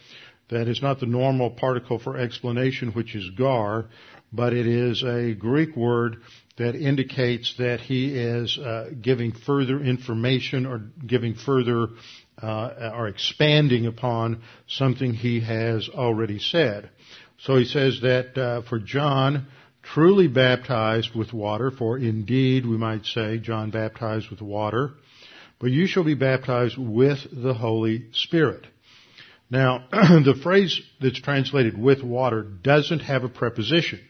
that 0.51 0.68
is 0.68 0.83
not 0.83 1.01
the 1.01 1.07
normal 1.07 1.51
particle 1.51 1.98
for 1.98 2.16
explanation, 2.18 2.90
which 2.90 3.14
is 3.14 3.31
gar, 3.31 3.87
but 4.33 4.53
it 4.53 4.66
is 4.66 5.03
a 5.03 5.35
Greek 5.35 5.75
word 5.75 6.18
that 6.59 6.75
indicates 6.75 7.55
that 7.59 7.81
he 7.81 8.14
is 8.14 8.59
uh, 8.59 8.90
giving 9.01 9.33
further 9.33 9.81
information 9.83 10.66
or 10.66 10.83
giving 11.07 11.35
further 11.35 11.88
uh, 12.42 12.90
or 12.94 13.09
expanding 13.09 13.87
upon 13.87 14.42
something 14.66 15.14
he 15.14 15.40
has 15.40 15.88
already 15.88 16.38
said. 16.38 16.90
So 17.38 17.57
he 17.57 17.64
says 17.64 18.01
that 18.03 18.37
uh, 18.37 18.62
for 18.68 18.79
John, 18.79 19.46
truly 19.83 20.29
baptized 20.29 21.14
with 21.14 21.33
water, 21.33 21.70
for 21.70 21.98
indeed 21.98 22.66
we 22.66 22.77
might 22.77 23.07
say 23.07 23.38
John 23.38 23.70
baptized 23.70 24.31
with 24.31 24.42
water, 24.42 24.92
but 25.62 25.70
you 25.70 25.87
shall 25.87 26.03
be 26.03 26.14
baptized 26.14 26.77
with 26.77 27.20
the 27.31 27.55
Holy 27.55 28.07
Spirit. 28.12 28.66
Now, 29.48 29.87
the 29.92 30.38
phrase 30.42 30.83
that's 31.01 31.20
translated 31.20 31.81
with 31.81 32.03
water 32.03 32.42
doesn't 32.42 32.98
have 32.98 33.22
a 33.22 33.29
preposition. 33.29 34.01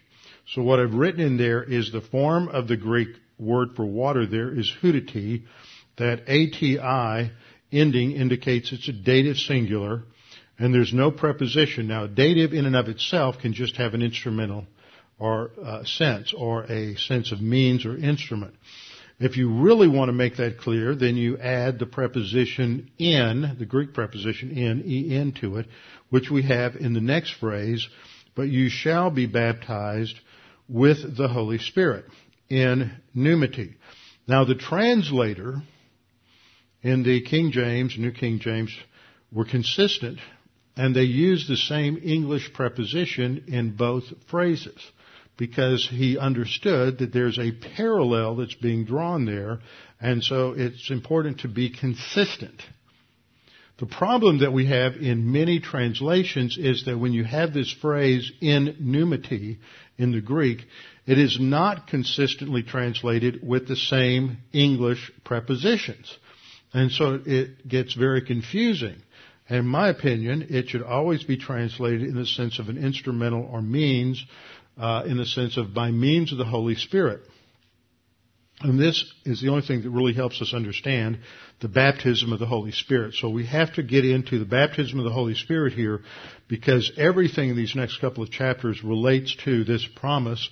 So 0.55 0.63
what 0.63 0.81
I've 0.81 0.95
written 0.95 1.21
in 1.21 1.37
there 1.37 1.63
is 1.63 1.93
the 1.93 2.01
form 2.01 2.49
of 2.49 2.69
the 2.69 2.79
Greek 2.79 3.11
word 3.39 3.77
for 3.77 3.85
water 3.85 4.27
there 4.27 4.51
is 4.51 4.73
hudati. 4.81 5.43
That 5.99 6.23
ATI 6.23 7.31
ending 7.71 8.13
indicates 8.13 8.73
it's 8.73 8.89
a 8.89 8.93
dative 8.93 9.37
singular 9.37 10.05
and 10.59 10.73
there's 10.73 10.95
no 10.95 11.11
preposition. 11.11 11.87
Now, 11.87 12.07
dative 12.07 12.55
in 12.55 12.65
and 12.65 12.77
of 12.77 12.89
itself 12.89 13.37
can 13.43 13.53
just 13.53 13.77
have 13.77 13.93
an 13.93 14.01
instrumental 14.01 14.65
or 15.19 15.51
uh, 15.63 15.85
sense 15.85 16.33
or 16.33 16.65
a 16.65 16.97
sense 16.97 17.31
of 17.31 17.43
means 17.43 17.85
or 17.85 17.95
instrument. 17.95 18.55
If 19.23 19.37
you 19.37 19.53
really 19.53 19.87
want 19.87 20.09
to 20.09 20.13
make 20.13 20.39
that 20.39 20.59
clear, 20.59 20.97
then 20.97 21.15
you 21.15 21.39
add 21.39 21.79
the 21.79 21.87
preposition 21.87 22.91
in, 22.99 23.55
the 23.57 23.65
Greek 23.65 23.95
preposition 23.95 24.51
in, 24.51 24.83
en 25.13 25.31
to 25.41 25.59
it, 25.59 25.67
which 26.11 26.29
we 26.29 26.43
have 26.43 26.75
in 26.75 26.93
the 26.93 27.01
next 27.01 27.35
phrase, 27.35 27.89
but 28.35 28.49
you 28.49 28.69
shall 28.69 29.13
be 29.13 29.27
baptized 29.27 30.19
with 30.69 31.17
the 31.17 31.29
Holy 31.29 31.59
Spirit 31.59 32.07
in 32.49 32.91
pneumati. 33.15 33.77
Now 34.27 34.45
the 34.45 34.57
translator 34.57 35.63
in 36.83 37.05
the 37.05 37.21
King 37.21 37.53
James, 37.53 37.97
New 37.97 38.11
King 38.11 38.41
James, 38.41 38.77
were 39.31 39.45
consistent 39.45 40.19
and 40.77 40.97
they 40.97 41.03
used 41.03 41.49
the 41.49 41.57
same 41.57 41.97
English 42.03 42.53
preposition 42.55 43.45
in 43.47 43.77
both 43.77 44.03
phrases 44.27 44.83
because 45.37 45.89
he 45.89 46.19
understood 46.19 46.99
that 46.99 47.13
there's 47.13 47.39
a 47.39 47.53
parallel 47.77 48.37
that's 48.37 48.55
being 48.55 48.85
drawn 48.85 49.25
there 49.25 49.61
and 50.03 50.23
so 50.23 50.53
it's 50.57 50.91
important 50.91 51.41
to 51.41 51.49
be 51.49 51.71
consistent. 51.71 52.61
The 53.79 53.87
problem 53.87 54.41
that 54.41 54.53
we 54.53 54.67
have 54.67 54.97
in 54.97 55.33
many 55.33 55.61
translations 55.61 56.59
is 56.59 56.85
that 56.85 56.99
when 56.99 57.13
you 57.13 57.25
have 57.25 57.55
this 57.55 57.73
phrase 57.73 58.31
in 58.41 58.77
pneumati 58.81 59.59
in 59.99 60.13
the 60.13 60.21
Greek, 60.21 60.65
it 61.07 61.19
is 61.19 61.39
not 61.41 61.87
consistently 61.87 62.63
translated 62.63 63.47
with 63.47 63.69
the 63.69 63.77
same 63.77 64.39
English 64.53 65.11
prepositions. 65.25 66.17
And 66.73 66.91
so 66.91 67.21
it 67.25 67.67
gets 67.67 67.95
very 67.95 68.23
confusing. 68.23 68.97
In 69.49 69.67
my 69.67 69.89
opinion, 69.89 70.47
it 70.51 70.69
should 70.69 70.83
always 70.83 71.23
be 71.25 71.37
translated 71.37 72.03
in 72.03 72.15
the 72.15 72.27
sense 72.27 72.59
of 72.59 72.69
an 72.69 72.79
instrumental 72.79 73.49
or 73.51 73.63
means, 73.63 74.25
uh, 74.79 75.05
in 75.07 75.17
the 75.17 75.27
sense 75.27 75.57
of 75.57 75.75
by 75.75 75.91
means 75.91 76.33
of 76.33 76.39
the 76.39 76.45
Holy 76.45 76.75
Spirit. 76.75 77.23
And 78.61 78.79
this 78.79 79.13
is 79.25 79.41
the 79.41 79.49
only 79.49 79.63
thing 79.63 79.83
that 79.83 79.91
really 79.91 80.13
helps 80.13 80.41
us 80.41 80.55
understand 80.55 81.19
the 81.61 81.69
baptism 81.69 82.33
of 82.33 82.39
the 82.39 82.47
Holy 82.47 82.71
Spirit. 82.71 83.15
So 83.15 83.29
we 83.29 83.47
have 83.47 83.75
to 83.75 83.83
get 83.83 84.05
into 84.05 84.39
the 84.39 84.45
baptism 84.45 84.99
of 84.99 85.05
the 85.05 85.11
Holy 85.11 85.35
Spirit 85.35 85.73
here 85.73 86.01
because 86.49 86.93
everything 86.97 87.51
in 87.51 87.57
these 87.57 87.75
next 87.75 88.01
couple 88.01 88.23
of 88.23 88.31
chapters 88.31 88.85
relates 88.85 89.35
to 89.45 89.65
this 89.65 89.87
promise 89.97 90.49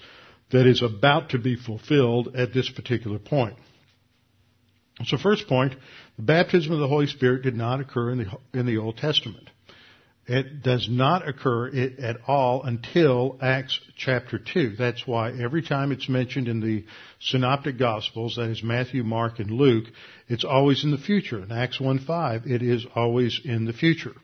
that 0.50 0.66
is 0.66 0.82
about 0.82 1.30
to 1.30 1.38
be 1.38 1.56
fulfilled 1.56 2.34
at 2.34 2.52
this 2.52 2.68
particular 2.68 3.18
point. 3.18 3.56
So 5.04 5.16
first 5.16 5.46
point, 5.46 5.74
the 6.16 6.22
baptism 6.22 6.72
of 6.72 6.80
the 6.80 6.88
Holy 6.88 7.06
Spirit 7.06 7.42
did 7.42 7.54
not 7.54 7.80
occur 7.80 8.10
in 8.10 8.18
the, 8.18 8.58
in 8.58 8.66
the 8.66 8.78
Old 8.78 8.96
Testament. 8.96 9.48
It 10.32 10.62
does 10.62 10.88
not 10.88 11.26
occur 11.26 11.70
at 11.98 12.18
all 12.28 12.62
until 12.62 13.36
Acts 13.42 13.80
chapter 13.96 14.38
2. 14.38 14.76
That's 14.78 15.04
why 15.04 15.32
every 15.32 15.60
time 15.60 15.90
it's 15.90 16.08
mentioned 16.08 16.46
in 16.46 16.60
the 16.60 16.84
synoptic 17.18 17.76
gospels, 17.76 18.36
that 18.36 18.48
is 18.48 18.62
Matthew, 18.62 19.02
Mark, 19.02 19.40
and 19.40 19.50
Luke, 19.50 19.86
it's 20.28 20.44
always 20.44 20.84
in 20.84 20.92
the 20.92 20.98
future. 20.98 21.42
In 21.42 21.50
Acts 21.50 21.78
1.5, 21.78 22.46
it 22.48 22.62
is 22.62 22.86
always 22.94 23.40
in 23.44 23.64
the 23.64 23.72
future. 23.72 24.14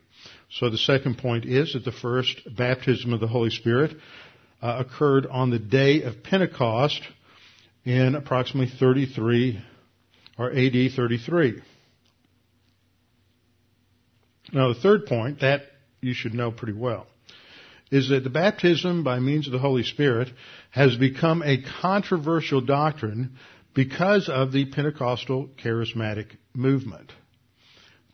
So 0.49 0.69
the 0.69 0.77
second 0.77 1.17
point 1.17 1.43
is 1.43 1.73
that 1.73 1.83
the 1.83 1.91
first 1.91 2.39
baptism 2.55 3.11
of 3.11 3.19
the 3.19 3.27
Holy 3.27 3.49
Spirit 3.49 3.97
uh, 4.61 4.81
occurred 4.87 5.25
on 5.25 5.49
the 5.49 5.59
day 5.59 6.03
of 6.03 6.23
Pentecost 6.23 7.01
in 7.83 8.15
approximately 8.15 8.73
33 8.79 9.61
or 10.37 10.53
AD 10.53 10.91
33. 10.95 11.61
Now 14.53 14.69
the 14.69 14.79
third 14.79 15.05
point, 15.05 15.41
that 15.41 15.63
you 16.01 16.13
should 16.13 16.33
know 16.33 16.51
pretty 16.51 16.73
well, 16.73 17.07
is 17.91 18.09
that 18.09 18.23
the 18.23 18.29
baptism 18.29 19.03
by 19.03 19.19
means 19.19 19.47
of 19.47 19.53
the 19.53 19.59
Holy 19.59 19.83
Spirit 19.83 20.29
has 20.71 20.95
become 20.95 21.41
a 21.43 21.61
controversial 21.81 22.61
doctrine 22.61 23.37
because 23.73 24.29
of 24.29 24.51
the 24.51 24.65
Pentecostal 24.65 25.49
charismatic 25.63 26.37
movement. 26.53 27.11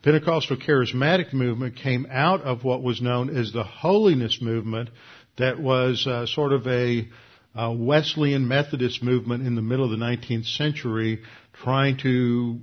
Pentecostal 0.02 0.58
charismatic 0.58 1.32
movement 1.32 1.76
came 1.76 2.06
out 2.10 2.42
of 2.42 2.62
what 2.62 2.82
was 2.82 3.00
known 3.00 3.34
as 3.34 3.52
the 3.52 3.64
holiness 3.64 4.38
movement 4.42 4.90
that 5.38 5.58
was 5.58 6.06
uh, 6.06 6.26
sort 6.26 6.52
of 6.52 6.66
a 6.66 7.08
uh, 7.56 7.72
Wesleyan 7.74 8.46
Methodist 8.46 9.02
movement 9.02 9.46
in 9.46 9.54
the 9.54 9.62
middle 9.62 9.84
of 9.84 9.90
the 9.90 10.04
19th 10.04 10.44
century 10.56 11.22
trying 11.62 11.96
to 11.98 12.60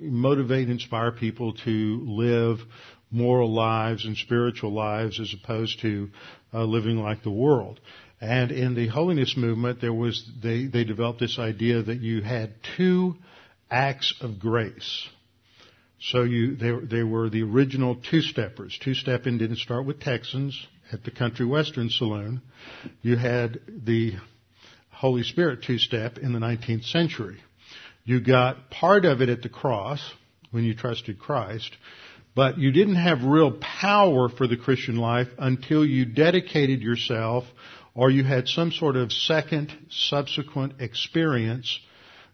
motivate 0.00 0.68
inspire 0.68 1.12
people 1.12 1.54
to 1.64 2.02
live 2.04 2.58
moral 3.10 3.52
lives 3.52 4.04
and 4.04 4.16
spiritual 4.16 4.72
lives 4.72 5.20
as 5.20 5.34
opposed 5.34 5.80
to 5.80 6.10
uh, 6.54 6.64
living 6.64 6.98
like 6.98 7.22
the 7.22 7.30
world. 7.30 7.80
And 8.20 8.52
in 8.52 8.74
the 8.74 8.88
holiness 8.88 9.36
movement, 9.36 9.80
there 9.80 9.94
was 9.94 10.28
they, 10.42 10.66
they 10.66 10.84
developed 10.84 11.20
this 11.20 11.38
idea 11.38 11.82
that 11.82 12.00
you 12.00 12.22
had 12.22 12.52
two 12.76 13.16
acts 13.70 14.14
of 14.20 14.38
grace. 14.38 15.08
So 16.00 16.22
you 16.22 16.56
they, 16.56 16.72
they 16.96 17.02
were 17.02 17.30
the 17.30 17.42
original 17.42 17.96
two-steppers. 17.96 18.78
Two-stepping 18.82 19.38
didn't 19.38 19.58
start 19.58 19.86
with 19.86 20.00
Texans 20.00 20.66
at 20.92 21.04
the 21.04 21.10
Country 21.10 21.46
Western 21.46 21.88
Saloon. 21.88 22.42
You 23.02 23.16
had 23.16 23.60
the 23.66 24.14
Holy 24.90 25.22
Spirit 25.22 25.62
two-step 25.62 26.18
in 26.18 26.32
the 26.32 26.38
19th 26.38 26.84
century. 26.84 27.38
You 28.04 28.20
got 28.20 28.70
part 28.70 29.04
of 29.04 29.22
it 29.22 29.28
at 29.28 29.42
the 29.42 29.48
cross 29.48 30.00
when 30.50 30.64
you 30.64 30.74
trusted 30.74 31.18
Christ, 31.18 31.70
but 32.34 32.58
you 32.58 32.70
didn't 32.70 32.96
have 32.96 33.22
real 33.22 33.52
power 33.52 34.28
for 34.28 34.46
the 34.46 34.56
Christian 34.56 34.96
life 34.96 35.28
until 35.38 35.84
you 35.84 36.04
dedicated 36.04 36.80
yourself 36.80 37.44
or 37.94 38.10
you 38.10 38.24
had 38.24 38.48
some 38.48 38.70
sort 38.70 38.96
of 38.96 39.12
second 39.12 39.72
subsequent 39.90 40.74
experience 40.80 41.80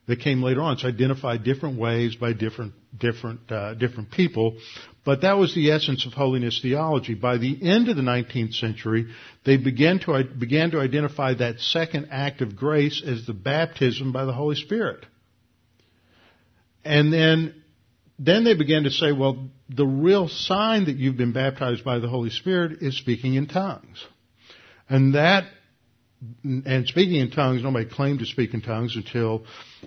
that 0.06 0.20
came 0.20 0.42
later 0.42 0.61
on. 0.61 0.74
It's 0.74 0.85
identified 0.85 1.44
different 1.44 1.78
ways 1.78 2.14
by 2.14 2.32
different 2.32 2.74
different 2.96 3.50
uh, 3.50 3.74
different 3.74 4.11
people, 4.11 4.56
but 5.04 5.22
that 5.22 5.38
was 5.38 5.54
the 5.54 5.72
essence 5.72 6.06
of 6.06 6.12
holiness 6.12 6.61
theology. 6.61 7.14
By 7.14 7.38
the 7.38 7.59
end 7.62 7.88
of 7.88 7.96
the 7.96 8.02
19th 8.02 8.54
century, 8.54 9.09
they 9.44 9.56
began 9.56 9.98
to 10.00 10.24
began 10.24 10.70
to 10.72 10.80
identify 10.80 11.35
that 11.35 11.61
second 11.61 12.09
act 12.11 12.42
of 12.42 12.54
grace 12.54 13.02
as 13.04 13.26
the 13.26 13.35
baptism 13.35 14.12
by 14.12 14.24
the 14.24 14.32
Holy 14.32 14.56
Spirit. 14.56 15.04
And 16.85 17.12
then 17.12 17.62
then 18.18 18.44
they 18.44 18.55
began 18.55 18.85
to 18.85 18.90
say, 18.90 19.12
well, 19.12 19.48
the 19.68 19.87
real 19.87 20.29
sign 20.29 20.87
that 20.87 20.96
you've 20.96 21.16
been 21.16 21.33
baptized 21.33 21.85
by 21.85 21.98
the 21.98 22.09
Holy 22.09 22.31
Spirit 22.31 22.83
is 22.83 22.96
speaking 22.96 23.35
in 23.35 23.46
tongues. 23.46 24.05
And 24.88 25.14
that, 25.14 25.44
and 26.42 26.87
speaking 26.87 27.16
in 27.16 27.31
tongues, 27.31 27.62
nobody 27.62 27.88
claimed 27.88 28.20
to 28.20 28.26
speak 28.26 28.55
in 28.55 28.62
tongues 28.62 28.96
until 28.96 29.44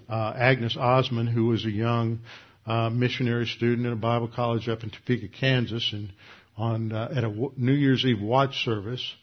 uh, 0.07 0.33
Agnes 0.35 0.77
Ozman, 0.77 1.27
who 1.27 1.47
was 1.47 1.65
a 1.65 1.71
young 1.71 2.19
uh, 2.67 2.89
missionary 2.89 3.47
student 3.47 3.87
in 3.87 3.93
a 3.93 3.97
Bible 3.97 4.27
college 4.27 4.69
up 4.69 4.83
in 4.83 4.91
Topeka, 4.91 5.29
Kansas, 5.29 5.89
and 5.91 6.13
on 6.55 6.91
uh, 6.91 7.09
at 7.15 7.23
a 7.23 7.29
New 7.55 7.73
Year's 7.73 8.05
Eve 8.05 8.21
watch 8.21 8.63
service 8.63 9.15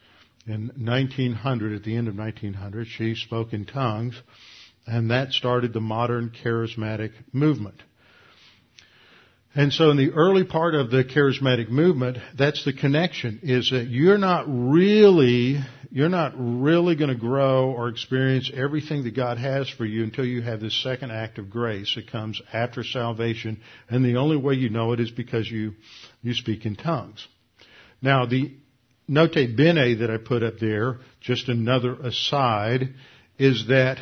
in 0.47 0.73
1900, 0.77 1.75
at 1.75 1.85
the 1.85 1.97
end 1.97 2.09
of 2.09 2.17
1900, 2.17 2.87
she 2.87 3.15
spoke 3.15 3.53
in 3.53 3.67
tongues, 3.67 4.21
and 4.87 5.11
that 5.11 5.33
started 5.33 5.73
the 5.73 5.81
modern 5.81 6.33
charismatic 6.43 7.13
movement. 7.33 7.83
And 9.57 9.73
so 9.73 9.91
in 9.91 9.97
the 9.97 10.11
early 10.11 10.45
part 10.45 10.75
of 10.75 10.91
the 10.91 11.03
charismatic 11.03 11.71
movement, 11.71 12.19
that's 12.37 12.63
the 12.67 12.75
connection, 12.75 13.41
is 13.43 13.71
that 13.71 13.87
you're 13.87 14.19
not 14.19 14.45
really, 14.47 15.59
you're 15.91 16.11
not 16.11 16.35
really 16.37 16.95
going 16.95 17.09
to 17.09 17.17
grow 17.17 17.71
or 17.71 17.89
experience 17.89 18.51
everything 18.55 19.05
that 19.05 19.17
God 19.17 19.39
has 19.39 19.67
for 19.71 19.87
you 19.87 20.05
until 20.05 20.27
you 20.27 20.43
have 20.43 20.61
this 20.61 20.79
second 20.83 21.11
act 21.11 21.39
of 21.39 21.49
grace. 21.49 21.97
It 21.97 22.13
comes 22.13 22.43
after 22.53 22.85
salvation, 22.85 23.63
and 23.89 24.05
the 24.05 24.17
only 24.17 24.37
way 24.37 24.53
you 24.53 24.69
know 24.69 24.93
it 24.93 25.01
is 25.01 25.11
because 25.11 25.51
you, 25.51 25.73
you 26.21 26.35
speak 26.35 26.67
in 26.67 26.77
tongues. 26.77 27.27
Now 28.03 28.27
the 28.27 28.55
nota 29.09 29.47
bene 29.57 29.95
that 30.01 30.11
I 30.11 30.19
put 30.19 30.43
up 30.43 30.59
there, 30.61 30.99
just 31.23 31.49
another 31.49 31.95
aside, 31.95 32.93
is 33.39 33.69
that 33.69 33.97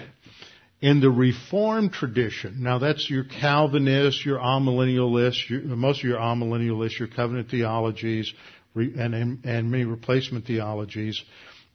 in 0.84 1.00
the 1.00 1.08
Reformed 1.08 1.94
tradition, 1.94 2.62
now 2.62 2.78
that's 2.78 3.08
your 3.08 3.24
Calvinists, 3.24 4.22
your 4.26 4.38
amillennialists, 4.38 5.48
your, 5.48 5.62
most 5.62 6.00
of 6.00 6.04
your 6.04 6.18
amillennialists, 6.18 6.98
your 6.98 7.08
covenant 7.08 7.48
theologies, 7.48 8.30
and, 8.74 9.14
and, 9.14 9.44
and 9.46 9.70
many 9.70 9.84
replacement 9.84 10.44
theologies, 10.44 11.24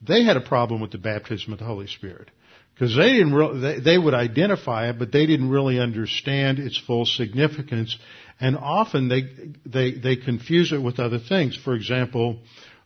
they 0.08 0.24
had 0.24 0.38
a 0.38 0.42
problem 0.42 0.80
with 0.80 0.92
the 0.92 1.00
baptism 1.00 1.52
of 1.52 1.58
the 1.58 1.66
Holy 1.66 1.88
Spirit. 1.88 2.30
Because 2.76 2.96
they 2.96 3.14
didn't 3.14 3.34
re- 3.34 3.60
they, 3.60 3.80
they 3.80 3.98
would 3.98 4.14
identify 4.14 4.90
it, 4.92 5.00
but 5.00 5.12
they 5.12 5.26
didn't 5.26 5.50
really 5.50 5.80
understand 5.80 6.60
its 6.60 6.78
full 6.78 7.08
significance. 7.08 7.98
And 8.40 8.56
often 8.56 9.10
they, 9.10 9.24
they, 9.66 10.00
they 10.00 10.18
confuse 10.18 10.72
it 10.72 10.84
with 10.84 11.00
other 11.00 11.18
things. 11.18 11.58
For 11.58 11.74
example, 11.74 12.42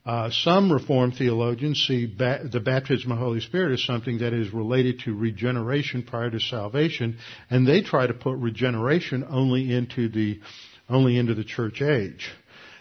uh, 0.05 0.29
some 0.31 0.71
Reformed 0.71 1.15
theologians 1.15 1.85
see 1.87 2.05
ba- 2.05 2.41
the 2.51 2.59
baptism 2.59 3.11
of 3.11 3.19
the 3.19 3.23
Holy 3.23 3.39
Spirit 3.39 3.73
as 3.73 3.83
something 3.83 4.17
that 4.17 4.33
is 4.33 4.53
related 4.53 4.99
to 5.01 5.15
regeneration 5.15 6.03
prior 6.03 6.29
to 6.29 6.39
salvation, 6.39 7.17
and 7.49 7.65
they 7.65 7.81
try 7.81 8.05
to 8.05 8.13
put 8.13 8.37
regeneration 8.37 9.25
only 9.29 9.73
into 9.73 10.09
the 10.09 10.41
only 10.89 11.17
into 11.17 11.33
the 11.33 11.45
church 11.45 11.81
age. 11.81 12.29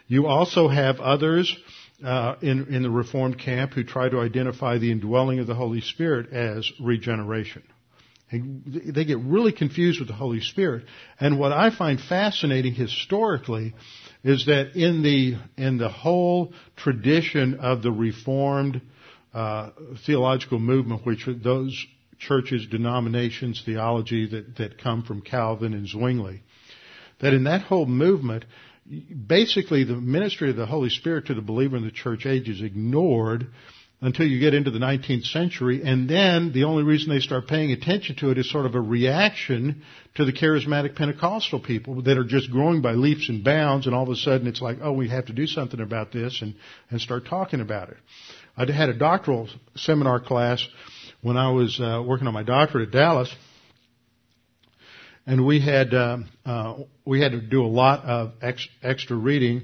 You 0.09 0.27
also 0.27 0.67
have 0.67 0.99
others 0.99 1.57
uh, 2.05 2.35
in 2.43 2.75
in 2.75 2.83
the 2.83 2.91
Reformed 2.91 3.39
camp 3.39 3.75
who 3.75 3.85
try 3.85 4.09
to 4.09 4.19
identify 4.19 4.79
the 4.79 4.91
indwelling 4.91 5.39
of 5.39 5.47
the 5.47 5.55
Holy 5.55 5.81
Spirit 5.81 6.33
as 6.33 6.69
regeneration. 6.81 7.63
And 8.33 8.63
they 8.95 9.05
get 9.05 9.19
really 9.19 9.53
confused 9.53 10.01
with 10.01 10.09
the 10.09 10.15
Holy 10.15 10.41
Spirit. 10.41 10.87
And 11.21 11.39
what 11.39 11.53
I 11.53 11.71
find 11.71 12.01
fascinating 12.01 12.73
historically 12.73 13.75
is 14.25 14.47
that 14.47 14.77
in 14.77 15.03
the 15.03 15.37
in 15.57 15.79
the 15.79 15.89
whole 15.89 16.53
tradition 16.77 17.55
of 17.55 17.83
the 17.83 17.91
Reformed 17.91 18.81
uh, 19.35 19.71
theological 20.07 20.59
movement, 20.59 21.05
which 21.05 21.29
those 21.43 21.87
churches, 22.19 22.67
denominations, 22.67 23.63
theology 23.65 24.29
that 24.29 24.57
that 24.57 24.79
come 24.79 25.03
from 25.03 25.23
Calvin 25.23 25.75
and 25.75 25.89
Zwingli, 25.89 26.43
that 27.21 27.35
in 27.35 27.45
that 27.45 27.63
whole 27.63 27.87
movement, 27.87 28.45
basically 29.27 29.85
the 29.85 29.97
ministry 29.97 30.51
of 30.51 30.57
the 30.57 30.67
Holy 30.67 30.91
Spirit 30.91 31.27
to 31.27 31.35
the 31.35 31.43
believer 31.43 31.77
in 31.77 31.85
the 31.85 31.91
church 31.91 32.27
age 32.27 32.49
is 32.49 32.63
ignored 32.63 33.49
until 34.03 34.27
you 34.27 34.41
get 34.41 34.53
into 34.53 34.73
the 34.73 34.81
19th 34.81 35.27
century, 35.27 35.81
and 35.85 36.11
then 36.11 36.51
the 36.53 36.65
only 36.65 36.83
reason 36.83 37.09
they 37.09 37.21
start 37.21 37.47
paying 37.47 37.71
attention 37.71 38.17
to 38.17 38.31
it 38.31 38.37
is 38.37 38.51
sort 38.51 38.67
of 38.67 38.75
a 38.75 38.81
reaction 38.81 39.83
to 40.17 40.25
the 40.25 40.33
charismatic 40.33 40.97
Pentecostal 40.97 41.61
people 41.61 42.03
that 42.03 42.19
are 42.19 42.25
just 42.25 42.51
growing 42.51 42.83
by 42.83 42.93
leaps 42.93 43.29
and 43.29 43.45
bounds, 43.45 43.87
and 43.87 43.95
all 43.95 44.03
of 44.03 44.09
a 44.09 44.17
sudden 44.17 44.49
it's 44.49 44.61
like, 44.61 44.79
oh, 44.83 44.93
we 44.93 45.09
have 45.09 45.27
to 45.27 45.33
do 45.33 45.47
something 45.47 45.81
about 45.81 46.11
this, 46.11 46.43
and, 46.43 46.57
and 46.91 47.01
start 47.01 47.27
talking 47.27 47.61
about 47.61 47.91
it. 47.91 47.97
I 48.57 48.71
had 48.71 48.89
a 48.89 48.99
doctoral 48.99 49.49
seminar 49.77 50.19
class 50.19 50.67
when 51.23 51.37
I 51.37 51.53
was 51.53 51.81
uh, 51.81 52.03
working 52.05 52.27
on 52.27 52.35
my 52.35 52.43
doctorate 52.43 52.89
at 52.89 52.93
Dallas, 52.93 53.33
and 55.27 55.47
we 55.47 55.61
had 55.61 55.95
uh, 55.95 56.19
uh, 56.45 56.79
we 57.07 57.21
had 57.21 57.33
to 57.33 57.41
do 57.41 57.65
a 57.65 57.69
lot 57.69 58.05
of 58.05 58.33
ex- 58.43 58.69
extra 58.83 59.17
reading 59.17 59.63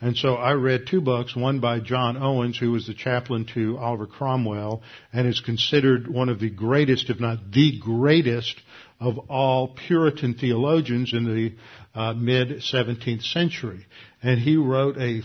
and 0.00 0.16
so 0.16 0.34
I 0.34 0.52
read 0.52 0.86
two 0.86 1.00
books, 1.00 1.34
one 1.34 1.58
by 1.58 1.80
John 1.80 2.16
Owens, 2.16 2.56
who 2.56 2.70
was 2.70 2.86
the 2.86 2.94
chaplain 2.94 3.46
to 3.54 3.78
Oliver 3.78 4.06
Cromwell, 4.06 4.82
and 5.12 5.26
is 5.26 5.40
considered 5.40 6.06
one 6.06 6.28
of 6.28 6.38
the 6.38 6.50
greatest, 6.50 7.10
if 7.10 7.18
not 7.18 7.50
the 7.50 7.78
greatest, 7.80 8.60
of 9.00 9.18
all 9.28 9.68
Puritan 9.68 10.34
theologians 10.34 11.12
in 11.12 11.24
the 11.24 11.54
uh, 11.98 12.12
mid 12.14 12.48
17th 12.58 13.24
century. 13.24 13.86
And 14.22 14.38
he 14.38 14.56
wrote 14.56 14.96
a 14.98 15.22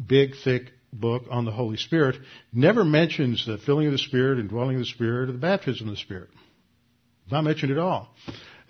big, 0.00 0.34
thick 0.42 0.70
book 0.92 1.24
on 1.28 1.44
the 1.44 1.52
Holy 1.52 1.76
Spirit. 1.76 2.16
Never 2.52 2.84
mentions 2.84 3.44
the 3.44 3.58
filling 3.58 3.86
of 3.86 3.92
the 3.92 3.98
Spirit 3.98 4.38
and 4.38 4.48
dwelling 4.48 4.76
of 4.76 4.80
the 4.80 4.86
Spirit 4.86 5.28
or 5.28 5.32
the 5.32 5.38
baptism 5.38 5.88
of 5.88 5.94
the 5.94 6.00
Spirit. 6.00 6.30
Not 7.30 7.42
mentioned 7.42 7.72
at 7.72 7.78
all. 7.78 8.14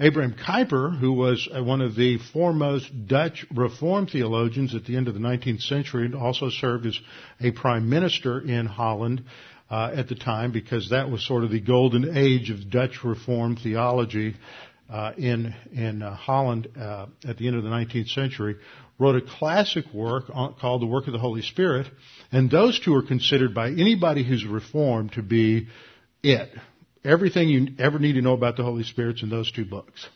Abraham 0.01 0.35
Kuyper, 0.35 0.99
who 0.99 1.13
was 1.13 1.49
uh, 1.55 1.63
one 1.63 1.81
of 1.81 1.95
the 1.95 2.19
foremost 2.33 2.91
Dutch 3.07 3.47
Reformed 3.55 4.11
theologians 4.11 4.75
at 4.75 4.85
the 4.87 4.97
end 4.97 5.07
of 5.07 5.15
the 5.15 5.21
19th 5.21 5.63
century, 5.63 6.07
and 6.07 6.17
also 6.17 6.51
served 6.51 6.85
as 6.85 6.99
a 7.41 7.53
prime 7.53 7.89
minister 7.89 8.41
in 8.41 8.67
Holland 8.67 9.25
uh, 9.71 9.93
at 9.95 10.09
the 10.09 10.17
time, 10.17 10.51
because 10.51 10.91
that 10.91 11.11
was 11.11 11.25
sort 11.25 11.45
of 11.45 11.51
the 11.51 11.61
golden 11.61 12.17
age 12.17 12.51
of 12.51 12.71
Dutch 12.71 13.05
Reformed 13.05 13.61
theology 13.61 14.35
uh, 14.91 15.13
in 15.17 15.55
in 15.73 16.03
uh, 16.03 16.17
Holland 16.17 16.69
uh, 16.77 17.07
at 17.25 17.39
the 17.39 17.47
end 17.47 17.57
of 17.57 17.63
the 17.63 17.71
19th 17.71 18.09
century. 18.09 18.57
Wrote 18.99 19.17
a 19.17 19.21
classic 19.21 19.85
work 19.95 20.25
on, 20.33 20.55
called 20.55 20.83
"The 20.83 20.87
Work 20.87 21.07
of 21.07 21.13
the 21.13 21.21
Holy 21.21 21.43
Spirit," 21.43 21.87
and 22.33 22.51
those 22.51 22.81
two 22.81 22.95
are 22.97 23.03
considered 23.03 23.55
by 23.55 23.69
anybody 23.69 24.25
who's 24.25 24.45
Reformed 24.45 25.13
to 25.13 25.23
be 25.23 25.69
it 26.25 26.51
everything 27.05 27.49
you 27.49 27.69
ever 27.79 27.99
need 27.99 28.15
to 28.15 28.23
know 28.23 28.33
about 28.33 28.57
the 28.57 28.63
Holy 28.63 28.85
Spirit's 28.85 29.23
in 29.23 29.31
those 29.31 29.51
two 29.51 29.65
books. 29.65 30.09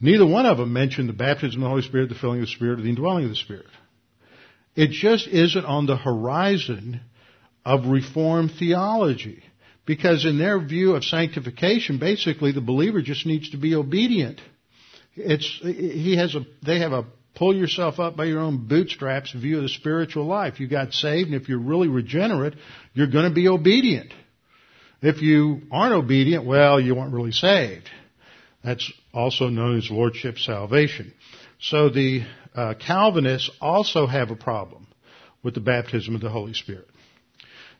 Neither 0.00 0.26
one 0.26 0.46
of 0.46 0.58
them 0.58 0.72
mention 0.72 1.06
the 1.06 1.12
baptism 1.12 1.60
of 1.60 1.66
the 1.66 1.68
Holy 1.68 1.82
Spirit, 1.82 2.08
the 2.08 2.14
filling 2.14 2.40
of 2.40 2.46
the 2.46 2.52
Spirit, 2.52 2.78
or 2.78 2.82
the 2.82 2.88
indwelling 2.88 3.24
of 3.24 3.30
the 3.30 3.36
Spirit. 3.36 3.66
It 4.74 4.90
just 4.90 5.26
isn't 5.26 5.64
on 5.64 5.86
the 5.86 5.96
horizon 5.96 7.00
of 7.64 7.86
Reformed 7.86 8.52
theology. 8.58 9.42
Because 9.86 10.24
in 10.24 10.38
their 10.38 10.60
view 10.60 10.94
of 10.94 11.04
sanctification, 11.04 11.98
basically 11.98 12.52
the 12.52 12.60
believer 12.60 13.02
just 13.02 13.26
needs 13.26 13.50
to 13.50 13.56
be 13.56 13.74
obedient. 13.74 14.40
It's, 15.16 15.60
he 15.62 16.16
has 16.16 16.34
a, 16.34 16.46
they 16.64 16.78
have 16.78 16.92
a 16.92 17.06
pull 17.34 17.56
yourself 17.56 17.98
up 17.98 18.16
by 18.16 18.26
your 18.26 18.40
own 18.40 18.68
bootstraps 18.68 19.32
view 19.32 19.56
of 19.56 19.62
the 19.62 19.68
spiritual 19.68 20.26
life. 20.26 20.60
You 20.60 20.68
got 20.68 20.92
saved, 20.92 21.30
and 21.30 21.40
if 21.40 21.48
you're 21.48 21.58
really 21.58 21.88
regenerate, 21.88 22.54
you're 22.94 23.10
going 23.10 23.28
to 23.28 23.34
be 23.34 23.48
obedient. 23.48 24.12
If 25.02 25.22
you 25.22 25.62
aren't 25.70 25.94
obedient, 25.94 26.44
well, 26.44 26.78
you 26.78 26.94
weren't 26.94 27.14
really 27.14 27.32
saved. 27.32 27.88
That's 28.62 28.92
also 29.14 29.48
known 29.48 29.78
as 29.78 29.90
lordship 29.90 30.38
salvation. 30.38 31.14
So 31.58 31.88
the 31.88 32.24
uh, 32.54 32.74
Calvinists 32.74 33.50
also 33.60 34.06
have 34.06 34.30
a 34.30 34.36
problem 34.36 34.86
with 35.42 35.54
the 35.54 35.60
baptism 35.60 36.14
of 36.14 36.20
the 36.20 36.28
Holy 36.28 36.52
Spirit. 36.52 36.88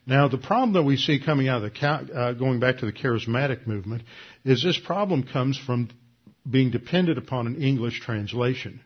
Now, 0.07 0.29
the 0.29 0.39
problem 0.39 0.73
that 0.73 0.83
we 0.83 0.97
see 0.97 1.21
coming 1.23 1.49
out 1.49 1.63
of 1.63 1.73
the, 1.73 1.87
uh, 1.87 2.33
going 2.33 2.59
back 2.59 2.79
to 2.79 2.87
the 2.87 2.93
charismatic 2.93 3.67
movement, 3.67 4.03
is 4.45 4.63
this 4.63 4.79
problem 4.79 5.23
comes 5.25 5.59
from 5.59 5.91
being 6.49 6.71
dependent 6.71 7.19
upon 7.19 7.47
an 7.47 7.63
English 7.63 8.01
translation. 8.01 8.81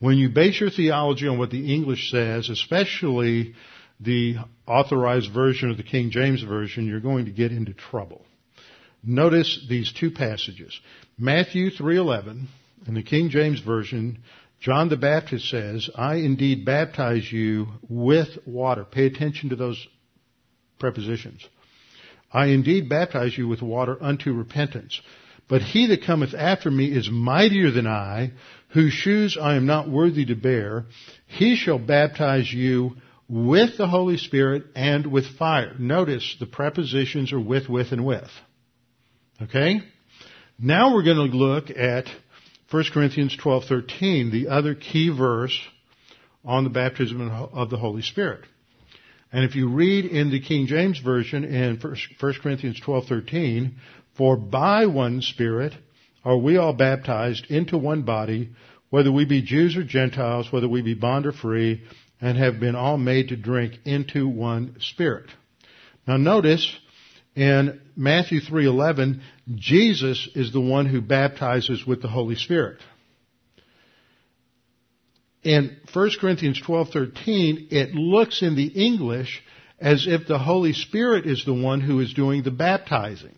When 0.00 0.18
you 0.18 0.28
base 0.28 0.60
your 0.60 0.70
theology 0.70 1.28
on 1.28 1.38
what 1.38 1.50
the 1.50 1.72
English 1.72 2.10
says, 2.10 2.50
especially 2.50 3.54
the 4.00 4.36
authorized 4.66 5.32
version 5.32 5.70
of 5.70 5.76
the 5.76 5.82
King 5.82 6.10
James 6.10 6.42
Version, 6.42 6.86
you're 6.86 7.00
going 7.00 7.24
to 7.26 7.30
get 7.30 7.52
into 7.52 7.72
trouble. 7.72 8.24
Notice 9.02 9.64
these 9.68 9.92
two 9.92 10.10
passages. 10.10 10.78
Matthew 11.18 11.70
3:11 11.70 12.46
in 12.86 12.94
the 12.94 13.02
King 13.02 13.30
James 13.30 13.60
Version, 13.60 14.18
John 14.60 14.88
the 14.88 14.96
Baptist 14.96 15.48
says, 15.48 15.88
"I 15.94 16.16
indeed 16.16 16.64
baptize 16.64 17.30
you 17.30 17.68
with 17.88 18.38
water." 18.46 18.84
Pay 18.84 19.06
attention 19.06 19.50
to 19.50 19.56
those 19.56 19.86
prepositions. 20.78 21.46
I 22.32 22.46
indeed 22.46 22.88
baptize 22.88 23.38
you 23.38 23.48
with 23.48 23.62
water 23.62 23.96
unto 24.02 24.32
repentance. 24.32 25.00
But 25.48 25.62
he 25.62 25.86
that 25.86 26.02
cometh 26.02 26.34
after 26.34 26.70
me 26.70 26.86
is 26.86 27.08
mightier 27.08 27.70
than 27.70 27.86
I, 27.86 28.32
whose 28.70 28.92
shoes 28.92 29.38
I 29.40 29.54
am 29.54 29.64
not 29.64 29.88
worthy 29.88 30.24
to 30.26 30.34
bear. 30.34 30.86
He 31.26 31.54
shall 31.54 31.78
baptize 31.78 32.52
you 32.52 32.96
with 33.28 33.76
the 33.76 33.88
Holy 33.88 34.16
Spirit 34.16 34.64
and 34.74 35.06
with 35.06 35.26
fire. 35.38 35.74
Notice 35.78 36.36
the 36.38 36.46
prepositions 36.46 37.32
are 37.32 37.40
with, 37.40 37.68
with, 37.68 37.92
and 37.92 38.04
with. 38.04 38.30
Okay? 39.42 39.80
Now 40.58 40.94
we're 40.94 41.02
going 41.02 41.30
to 41.30 41.36
look 41.36 41.70
at 41.70 42.06
1 42.70 42.84
Corinthians 42.92 43.36
12:13, 43.36 44.32
the 44.32 44.48
other 44.48 44.74
key 44.74 45.10
verse 45.10 45.58
on 46.44 46.64
the 46.64 46.70
baptism 46.70 47.30
of 47.30 47.70
the 47.70 47.76
Holy 47.76 48.02
Spirit. 48.02 48.44
And 49.32 49.44
if 49.44 49.54
you 49.54 49.68
read 49.68 50.04
in 50.04 50.30
the 50.30 50.40
King 50.40 50.66
James 50.66 50.98
Version 50.98 51.44
in 51.44 51.78
1 51.78 52.34
Corinthians 52.42 52.80
12:13, 52.80 53.74
for 54.14 54.36
by 54.36 54.86
one 54.86 55.20
Spirit 55.20 55.74
are 56.24 56.38
we 56.38 56.56
all 56.56 56.72
baptized 56.72 57.46
into 57.50 57.76
one 57.76 58.02
body, 58.02 58.50
whether 58.90 59.12
we 59.12 59.24
be 59.24 59.42
Jews 59.42 59.76
or 59.76 59.84
Gentiles, 59.84 60.50
whether 60.50 60.68
we 60.68 60.82
be 60.82 60.94
bond 60.94 61.26
or 61.26 61.32
free, 61.32 61.82
and 62.20 62.38
have 62.38 62.60
been 62.60 62.74
all 62.74 62.96
made 62.96 63.28
to 63.28 63.36
drink 63.36 63.78
into 63.84 64.28
one 64.28 64.76
Spirit. 64.80 65.30
Now 66.06 66.16
notice 66.16 66.74
in 67.34 67.80
Matthew 67.94 68.40
3:11, 68.40 69.20
Jesus 69.54 70.28
is 70.34 70.52
the 70.52 70.60
one 70.60 70.86
who 70.86 71.00
baptizes 71.00 71.86
with 71.86 72.00
the 72.00 72.08
Holy 72.08 72.36
Spirit. 72.36 72.80
In 75.42 75.76
1 75.92 76.10
Corinthians 76.18 76.60
12:13, 76.60 77.68
it 77.70 77.94
looks 77.94 78.42
in 78.42 78.56
the 78.56 78.66
English 78.66 79.42
as 79.78 80.06
if 80.06 80.26
the 80.26 80.38
Holy 80.38 80.72
Spirit 80.72 81.26
is 81.26 81.44
the 81.44 81.54
one 81.54 81.80
who 81.80 82.00
is 82.00 82.14
doing 82.14 82.42
the 82.42 82.50
baptizing. 82.50 83.36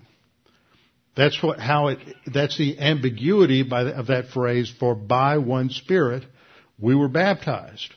That's 1.17 1.43
what, 1.43 1.59
how 1.59 1.89
it, 1.89 1.99
that's 2.33 2.57
the 2.57 2.79
ambiguity 2.79 3.65
the, 3.65 3.99
of 3.99 4.07
that 4.07 4.29
phrase, 4.29 4.73
for 4.79 4.95
by 4.95 5.39
one 5.39 5.71
Spirit 5.71 6.25
we 6.79 6.95
were 6.95 7.09
baptized. 7.09 7.93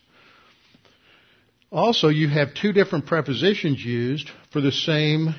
Also, 1.71 2.09
you 2.09 2.27
have 2.27 2.53
two 2.53 2.73
different 2.73 3.05
prepositions 3.05 3.83
used 3.83 4.29
for 4.51 4.59
the 4.59 4.73
same 4.73 5.33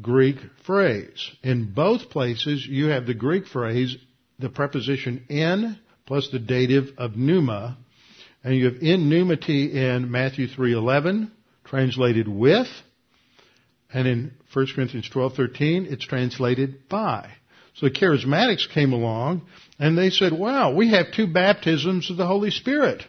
Greek 0.00 0.36
phrase. 0.64 1.30
In 1.42 1.72
both 1.72 2.10
places, 2.10 2.64
you 2.64 2.86
have 2.86 3.06
the 3.06 3.14
Greek 3.14 3.46
phrase, 3.48 3.96
the 4.38 4.48
preposition 4.48 5.24
in 5.28 5.76
plus 6.06 6.28
the 6.30 6.38
dative 6.38 6.92
of 6.96 7.16
pneuma, 7.16 7.76
and 8.44 8.54
you 8.54 8.66
have 8.66 8.82
in 8.82 9.08
pneumati 9.08 9.72
in 9.72 10.10
Matthew 10.10 10.46
3:11, 10.46 11.30
translated 11.64 12.28
with, 12.28 12.68
and 13.92 14.06
in 14.06 14.32
1 14.52 14.66
Corinthians 14.74 15.08
12:13, 15.08 15.90
it's 15.90 16.04
translated 16.04 16.88
by. 16.88 17.30
So 17.74 17.86
the 17.86 17.92
charismatics 17.92 18.68
came 18.68 18.92
along 18.92 19.42
and 19.80 19.98
they 19.98 20.10
said, 20.10 20.32
"Wow, 20.32 20.72
we 20.72 20.90
have 20.90 21.10
two 21.10 21.26
baptisms 21.26 22.10
of 22.10 22.16
the 22.16 22.26
Holy 22.26 22.50
Spirit." 22.50 23.04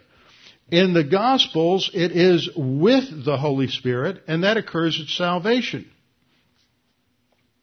In 0.71 0.93
the 0.93 1.03
Gospels, 1.03 1.91
it 1.93 2.11
is 2.11 2.49
with 2.55 3.23
the 3.23 3.37
Holy 3.37 3.67
Spirit, 3.67 4.23
and 4.27 4.43
that 4.43 4.57
occurs 4.57 4.99
at 4.99 5.07
salvation. 5.07 5.89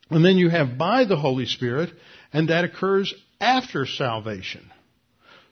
And 0.08 0.24
then 0.24 0.36
you 0.36 0.50
have 0.50 0.78
by 0.78 1.04
the 1.04 1.16
Holy 1.16 1.46
Spirit, 1.46 1.90
and 2.32 2.48
that 2.48 2.64
occurs 2.64 3.12
after 3.40 3.86
salvation. 3.86 4.70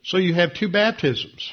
So 0.05 0.17
you 0.17 0.35
have 0.35 0.55
two 0.55 0.71
baptisms. 0.71 1.53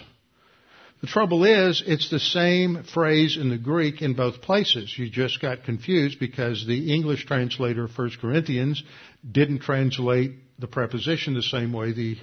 The 1.01 1.07
trouble 1.07 1.43
is, 1.45 1.83
it's 1.85 2.09
the 2.09 2.19
same 2.19 2.83
phrase 2.83 3.37
in 3.37 3.49
the 3.49 3.57
Greek 3.57 4.01
in 4.01 4.13
both 4.13 4.41
places. 4.41 4.93
You 4.97 5.09
just 5.09 5.41
got 5.41 5.63
confused 5.63 6.19
because 6.19 6.65
the 6.65 6.93
English 6.93 7.25
translator 7.25 7.85
of 7.85 7.97
1 7.97 8.11
Corinthians 8.19 8.83
didn't 9.29 9.59
translate 9.59 10.33
the 10.59 10.67
preposition 10.67 11.33
the 11.33 11.43
same 11.43 11.71
way 11.71 11.91
the 11.91 12.17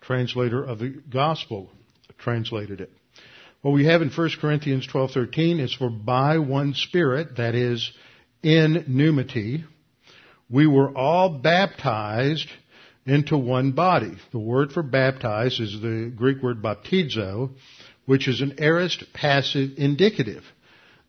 translator 0.00 0.62
of 0.64 0.78
the 0.78 1.02
Gospel 1.10 1.70
translated 2.18 2.80
it. 2.80 2.90
What 3.62 3.72
we 3.72 3.84
have 3.84 4.00
in 4.00 4.08
1 4.08 4.30
Corinthians 4.40 4.86
12:13 4.86 5.60
is 5.60 5.74
for 5.74 5.90
by 5.90 6.38
one 6.38 6.72
spirit, 6.72 7.36
that 7.36 7.54
is 7.54 7.92
in 8.42 8.86
pneumati, 8.88 9.64
we 10.48 10.66
were 10.66 10.96
all 10.96 11.28
baptized 11.28 12.48
into 13.04 13.36
one 13.36 13.72
body. 13.72 14.12
The 14.32 14.38
word 14.38 14.72
for 14.72 14.82
baptized 14.82 15.60
is 15.60 15.78
the 15.78 16.10
Greek 16.14 16.42
word 16.42 16.62
baptizo, 16.62 17.50
which 18.06 18.28
is 18.28 18.40
an 18.40 18.54
aorist 18.60 19.12
passive 19.12 19.72
indicative. 19.76 20.42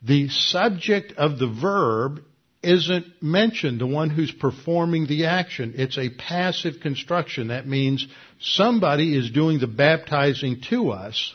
The 0.02 0.28
subject 0.28 1.14
of 1.14 1.39
the 1.39 1.47
verb 1.47 2.22
isn't 2.62 3.24
mentioned, 3.24 3.80
the 3.80 3.88
one 3.88 4.10
who's 4.10 4.32
performing 4.32 5.08
the 5.08 5.28
action. 5.28 5.76
It's 5.78 5.97
a 5.97 6.10
passive 6.10 6.82
construction. 6.82 7.47
That 7.47 7.66
means 7.66 8.06
somebody 8.39 9.16
is 9.16 9.32
doing 9.32 9.60
the 9.60 9.68
baptizing 9.68 10.62
to 10.70 10.91
us, 10.91 11.34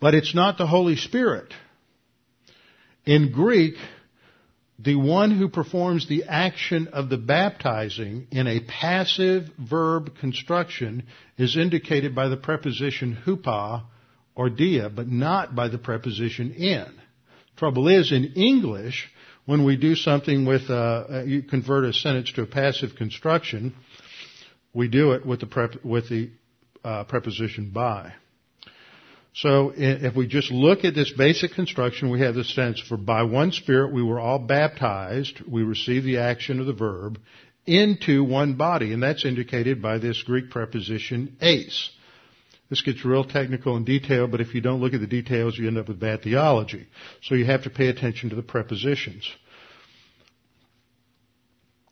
but 0.00 0.14
it's 0.14 0.34
not 0.34 0.58
the 0.58 0.66
Holy 0.66 0.96
Spirit. 0.96 1.52
In 3.04 3.32
Greek, 3.32 3.74
the 4.78 4.96
one 4.96 5.30
who 5.30 5.48
performs 5.48 6.06
the 6.06 6.24
action 6.24 6.88
of 6.88 7.08
the 7.08 7.16
baptizing 7.16 8.26
in 8.30 8.46
a 8.46 8.60
passive 8.60 9.48
verb 9.58 10.18
construction 10.20 11.04
is 11.38 11.56
indicated 11.56 12.14
by 12.14 12.28
the 12.28 12.36
preposition 12.36 13.16
hupo 13.24 13.82
or 14.34 14.50
dia, 14.50 14.90
but 14.90 15.08
not 15.08 15.54
by 15.54 15.68
the 15.68 15.78
preposition 15.78 16.52
in. 16.52 16.86
Trouble 17.56 17.88
is, 17.88 18.12
in 18.12 18.34
English, 18.34 19.10
when 19.46 19.64
we 19.64 19.76
do 19.76 19.94
something 19.94 20.44
with, 20.44 20.68
uh, 20.68 21.22
you 21.24 21.42
convert 21.42 21.84
a 21.84 21.92
sentence 21.94 22.30
to 22.32 22.42
a 22.42 22.46
passive 22.46 22.96
construction, 22.96 23.74
we 24.74 24.88
do 24.88 25.12
it 25.12 25.24
with 25.24 25.40
the, 25.40 25.46
prep, 25.46 25.82
with 25.82 26.10
the 26.10 26.30
uh, 26.84 27.04
preposition 27.04 27.70
by. 27.70 28.12
So 29.36 29.74
if 29.76 30.16
we 30.16 30.26
just 30.26 30.50
look 30.50 30.84
at 30.84 30.94
this 30.94 31.12
basic 31.12 31.52
construction, 31.52 32.08
we 32.08 32.20
have 32.20 32.34
the 32.34 32.42
sense 32.42 32.80
for 32.80 32.96
by 32.96 33.24
one 33.24 33.52
Spirit 33.52 33.92
we 33.92 34.02
were 34.02 34.18
all 34.18 34.38
baptized, 34.38 35.42
we 35.46 35.62
receive 35.62 36.04
the 36.04 36.18
action 36.18 36.58
of 36.58 36.64
the 36.64 36.72
verb, 36.72 37.20
into 37.66 38.24
one 38.24 38.54
body, 38.54 38.94
and 38.94 39.02
that's 39.02 39.26
indicated 39.26 39.82
by 39.82 39.98
this 39.98 40.22
Greek 40.22 40.48
preposition 40.48 41.36
eis. 41.42 41.90
This 42.70 42.80
gets 42.80 43.04
real 43.04 43.24
technical 43.24 43.76
and 43.76 43.84
detailed, 43.84 44.30
but 44.30 44.40
if 44.40 44.54
you 44.54 44.62
don't 44.62 44.80
look 44.80 44.94
at 44.94 45.00
the 45.00 45.06
details, 45.06 45.58
you 45.58 45.68
end 45.68 45.76
up 45.76 45.88
with 45.88 46.00
bad 46.00 46.22
theology. 46.22 46.86
So 47.22 47.34
you 47.34 47.44
have 47.44 47.64
to 47.64 47.70
pay 47.70 47.88
attention 47.88 48.30
to 48.30 48.36
the 48.36 48.42
prepositions. 48.42 49.28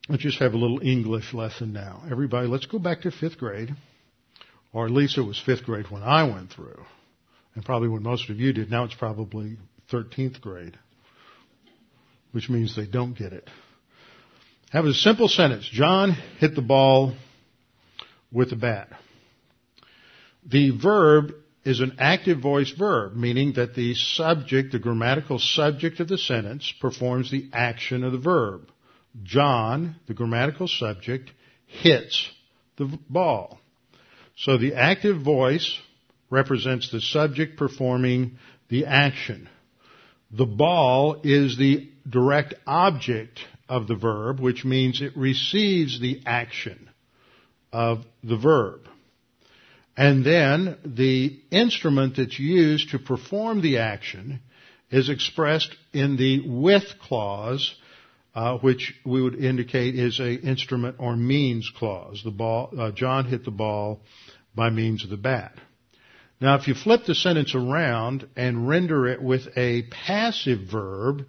Let's 0.09 0.23
just 0.23 0.39
have 0.39 0.55
a 0.55 0.59
little 0.59 0.81
English 0.81 1.35
lesson 1.35 1.75
now. 1.75 2.05
Everybody, 2.11 2.49
let's 2.49 2.67
go 2.67 2.79
back 2.79 3.03
to 3.03 3.11
fifth 3.11 3.37
grade, 3.37 3.77
or 4.73 4.87
at 4.87 4.93
least 4.93 5.19
it 5.19 5.23
was 5.23 5.39
fifth 5.39 5.65
grade 5.65 5.91
when 5.91 6.03
I 6.03 6.25
went 6.25 6.51
through 6.51 6.87
and 7.55 7.65
probably 7.65 7.89
when 7.89 8.03
most 8.03 8.29
of 8.31 8.39
you 8.39 8.53
did. 8.53 8.71
Now 8.71 8.85
it's 8.85 8.95
probably 8.95 9.59
13th 9.91 10.41
grade, 10.41 10.79
which 12.33 12.49
means 12.49 12.75
they 12.77 12.87
don't 12.87 13.17
get 13.17 13.33
it. 13.33 13.49
Have 14.71 14.87
a 14.87 14.95
simple 14.95 15.29
sentence. 15.29 15.69
John 15.71 16.17
hit 16.39 16.55
the 16.55 16.63
ball 16.63 17.15
with 18.33 18.51
the 18.51 18.57
bat. 18.57 18.89
The 20.45 20.71
verb 20.71 21.33
is 21.65 21.81
an 21.81 21.97
active 21.99 22.41
voice 22.41 22.71
verb, 22.71 23.15
meaning 23.15 23.55
that 23.55 23.75
the 23.75 23.95
subject, 23.95 24.73
the 24.73 24.79
grammatical 24.79 25.39
subject 25.39 26.01
of 26.01 26.09
the 26.09 26.19
sentence, 26.19 26.73
performs 26.81 27.31
the 27.31 27.49
action 27.53 28.05
of 28.05 28.13
the 28.13 28.19
verb. 28.19 28.69
John, 29.23 29.97
the 30.07 30.15
grammatical 30.15 30.69
subject, 30.69 31.31
hits 31.67 32.29
the 32.77 32.99
ball. 33.09 33.61
So 34.37 34.59
the 34.59 34.75
active 34.75 35.23
voice 35.23 35.79
represents 36.35 36.91
the 36.91 37.01
subject 37.01 37.57
performing 37.57 38.39
the 38.69 38.87
action. 38.87 39.49
The 40.31 40.47
ball 40.47 41.21
is 41.23 41.57
the 41.57 41.89
direct 42.09 42.55
object 42.67 43.41
of 43.69 43.87
the 43.87 43.95
verb, 43.95 44.41
which 44.41 44.65
means 44.65 45.01
it 45.01 45.17
receives 45.17 46.01
the 46.01 46.21
action 46.27 46.91
of 47.73 48.05
the 48.23 48.37
verb. 48.37 48.81
And 49.97 50.27
then 50.27 50.77
the 50.85 51.41
instrument 51.51 52.17
that's 52.17 52.39
used 52.39 52.91
to 52.91 52.99
perform 52.99 53.63
the 53.63 53.79
action 53.79 54.41
is 54.91 55.09
expressed 55.09 55.75
in 55.93 56.17
the 56.17 56.43
with 56.47 56.99
clause, 57.01 57.75
uh, 58.35 58.59
which 58.59 58.93
we 59.07 59.23
would 59.23 59.37
indicate 59.37 59.95
is 59.95 60.19
a 60.19 60.35
instrument 60.35 60.97
or 60.99 61.17
means 61.17 61.71
clause. 61.77 62.23
The 62.25 62.33
ball, 62.33 62.73
uh, 62.77 62.91
John 62.91 63.27
hit 63.27 63.45
the 63.45 63.53
ball 63.53 64.01
by 64.55 64.71
means 64.71 65.05
of 65.05 65.11
the 65.11 65.17
bat. 65.17 65.57
Now, 66.45 66.57
if 66.57 66.69
you 66.69 66.75
flip 66.75 67.07
the 67.07 67.15
sentence 67.15 67.55
around 67.55 68.29
and 68.37 68.69
render 68.69 69.07
it 69.07 69.23
with 69.23 69.49
a 69.57 69.85
passive 69.85 70.69
verb, 70.71 71.25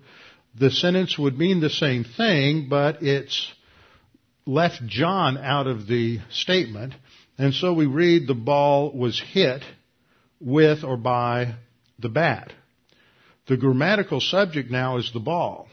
the 0.60 0.70
sentence 0.70 1.18
would 1.18 1.38
mean 1.38 1.62
the 1.62 1.70
same 1.70 2.04
thing, 2.04 2.68
but 2.68 3.02
it's 3.02 3.50
left 4.46 4.86
John 4.88 5.38
out 5.38 5.68
of 5.68 5.88
the 5.88 6.20
statement. 6.32 6.96
And 7.38 7.54
so 7.54 7.72
we 7.72 7.86
read 7.86 8.28
the 8.28 8.34
ball 8.34 8.92
was 8.92 9.18
hit 9.18 9.64
with 10.42 10.84
or 10.84 10.98
by 10.98 11.56
the 11.98 12.10
bat. 12.10 12.52
The 13.48 13.56
grammatical 13.56 14.20
subject 14.20 14.70
now 14.70 14.98
is 14.98 15.14
the 15.14 15.22
ball. 15.22 15.70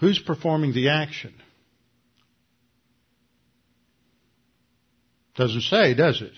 Who's 0.00 0.18
performing 0.18 0.72
the 0.72 0.88
action? 0.88 1.34
Doesn't 5.36 5.62
say, 5.62 5.94
does 5.94 6.20
it? 6.20 6.32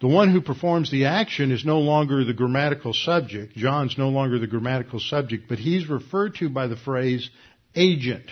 The 0.00 0.08
one 0.08 0.30
who 0.30 0.42
performs 0.42 0.90
the 0.90 1.06
action 1.06 1.50
is 1.50 1.64
no 1.64 1.78
longer 1.80 2.22
the 2.24 2.34
grammatical 2.34 2.92
subject. 2.92 3.56
John's 3.56 3.96
no 3.96 4.10
longer 4.10 4.38
the 4.38 4.46
grammatical 4.46 5.00
subject, 5.00 5.48
but 5.48 5.58
he's 5.58 5.88
referred 5.88 6.34
to 6.36 6.50
by 6.50 6.66
the 6.66 6.76
phrase 6.76 7.30
agent. 7.74 8.26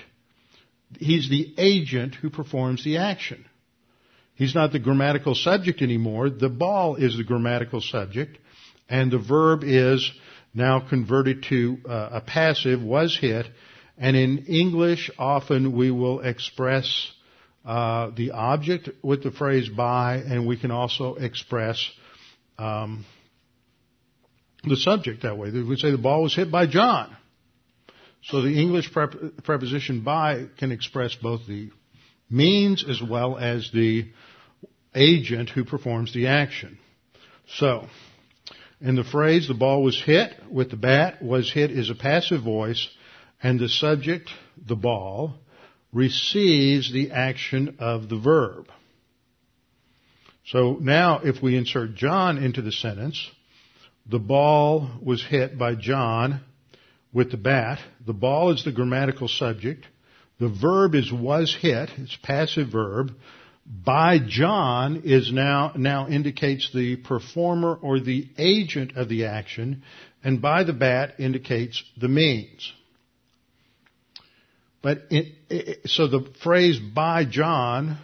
He's 0.99 1.31
the 1.31 1.55
agent 1.57 2.17
who 2.17 2.29
performs 2.29 2.85
the 2.85 2.99
action. 2.99 3.47
He's 4.35 4.55
not 4.55 4.73
the 4.73 4.79
grammatical 4.79 5.35
subject 5.35 5.81
anymore. 5.81 6.29
The 6.29 6.51
ball 6.51 6.97
is 6.97 7.17
the 7.17 7.25
grammatical 7.25 7.81
subject, 7.81 8.39
and 8.89 9.11
the 9.11 9.19
verb 9.19 9.63
is 9.65 10.11
now 10.53 10.81
converted 10.81 11.45
to 11.45 11.79
uh, 11.89 12.09
a 12.13 12.21
passive, 12.21 12.83
was 12.83 13.17
hit, 13.19 13.47
and 13.97 14.17
in 14.17 14.47
English 14.47 15.11
often 15.19 15.75
we 15.75 15.91
will 15.91 16.21
express 16.21 17.11
uh, 17.65 18.11
the 18.15 18.33
object 18.33 18.91
with 19.03 19.23
the 19.23 19.31
phrase 19.31 19.69
by, 19.69 20.17
and 20.17 20.47
we 20.47 20.59
can 20.59 20.71
also 20.71 21.15
express 21.15 21.83
um, 22.59 23.05
the 24.65 24.77
subject 24.77 25.23
that 25.23 25.39
way. 25.39 25.51
We 25.51 25.77
say 25.77 25.91
the 25.91 25.99
ball 25.99 26.23
was 26.23 26.35
hit 26.35 26.51
by 26.51 26.67
John. 26.67 27.17
So 28.25 28.41
the 28.41 28.59
English 28.59 28.93
prep- 28.93 29.45
preposition 29.45 30.03
by 30.03 30.47
can 30.59 30.73
express 30.73 31.15
both 31.15 31.47
the 31.47 31.71
means 32.31 32.85
as 32.89 33.03
well 33.03 33.37
as 33.37 33.71
the 33.73 34.11
agent 34.95 35.51
who 35.51 35.65
performs 35.65 36.15
the 36.15 36.29
action. 36.29 36.79
So, 37.57 37.87
in 38.81 38.97
the 38.97 39.05
phrase 39.05 39.49
the 39.49 39.55
ball 39.55 39.83
was 39.83 40.01
hit 40.01 40.33
with 40.51 40.71
the 40.71 40.77
bat, 40.77 41.23
was 41.23 41.53
hit 41.53 41.71
is 41.71 41.91
a 41.91 41.95
passive 41.95 42.43
voice, 42.43 42.89
and 43.43 43.61
the 43.61 43.69
subject, 43.69 44.31
the 44.57 44.77
ball, 44.77 45.35
receives 45.95 46.93
the 46.93 47.13
action 47.13 47.77
of 47.79 48.09
the 48.09 48.19
verb. 48.19 48.67
So 50.47 50.77
now 50.81 51.21
if 51.25 51.43
we 51.43 51.57
insert 51.57 51.95
John 51.95 52.37
into 52.37 52.61
the 52.61 52.73
sentence, 52.73 53.31
the 54.07 54.19
ball 54.19 54.91
was 55.03 55.25
hit 55.25 55.57
by 55.57 55.77
John 55.77 56.41
with 57.13 57.31
the 57.31 57.39
bat. 57.39 57.79
The 58.05 58.13
ball 58.13 58.53
is 58.53 58.65
the 58.65 58.73
grammatical 58.73 59.29
subject. 59.29 59.87
The 60.39 60.49
verb 60.49 60.95
is 60.95 61.11
was 61.11 61.57
hit. 61.59 61.91
It's 61.97 62.19
passive 62.23 62.69
verb. 62.69 63.13
By 63.65 64.19
John 64.19 65.03
is 65.05 65.33
now, 65.33 65.73
now 65.75 66.09
indicates 66.09 66.71
the 66.75 66.97
performer 66.97 67.75
or 67.75 67.99
the 67.99 68.29
agent 68.37 68.97
of 68.97 69.09
the 69.09 69.25
action, 69.25 69.85
and 70.23 70.43
by 70.43 70.65
the 70.65 70.75
bat 70.75 71.15
indicates 71.19 71.83
the 71.97 72.09
means. 72.09 72.71
But 74.85 75.05
it, 75.09 75.35
it, 75.49 75.81
so 75.87 76.09
the 76.09 76.31
phrase 76.43 76.79
by 76.79 77.25
John 77.25 77.97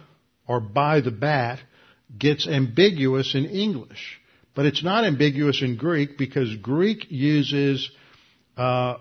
or 0.47 0.59
by 0.59 1.01
the 1.01 1.11
bat 1.11 1.59
gets 2.17 2.47
ambiguous 2.47 3.35
in 3.35 3.45
English. 3.45 4.19
But 4.55 4.65
it's 4.65 4.83
not 4.83 5.05
ambiguous 5.05 5.61
in 5.61 5.77
Greek 5.77 6.17
because 6.17 6.55
Greek 6.55 7.05
uses 7.11 7.87
uh, 8.57 8.97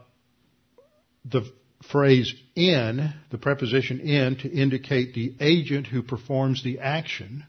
the 1.24 1.51
phrase 1.91 2.35
in, 2.55 3.14
the 3.31 3.39
preposition 3.39 4.01
in, 4.01 4.37
to 4.37 4.51
indicate 4.51 5.14
the 5.14 5.35
agent 5.41 5.87
who 5.87 6.03
performs 6.03 6.62
the 6.62 6.81
action. 6.81 7.47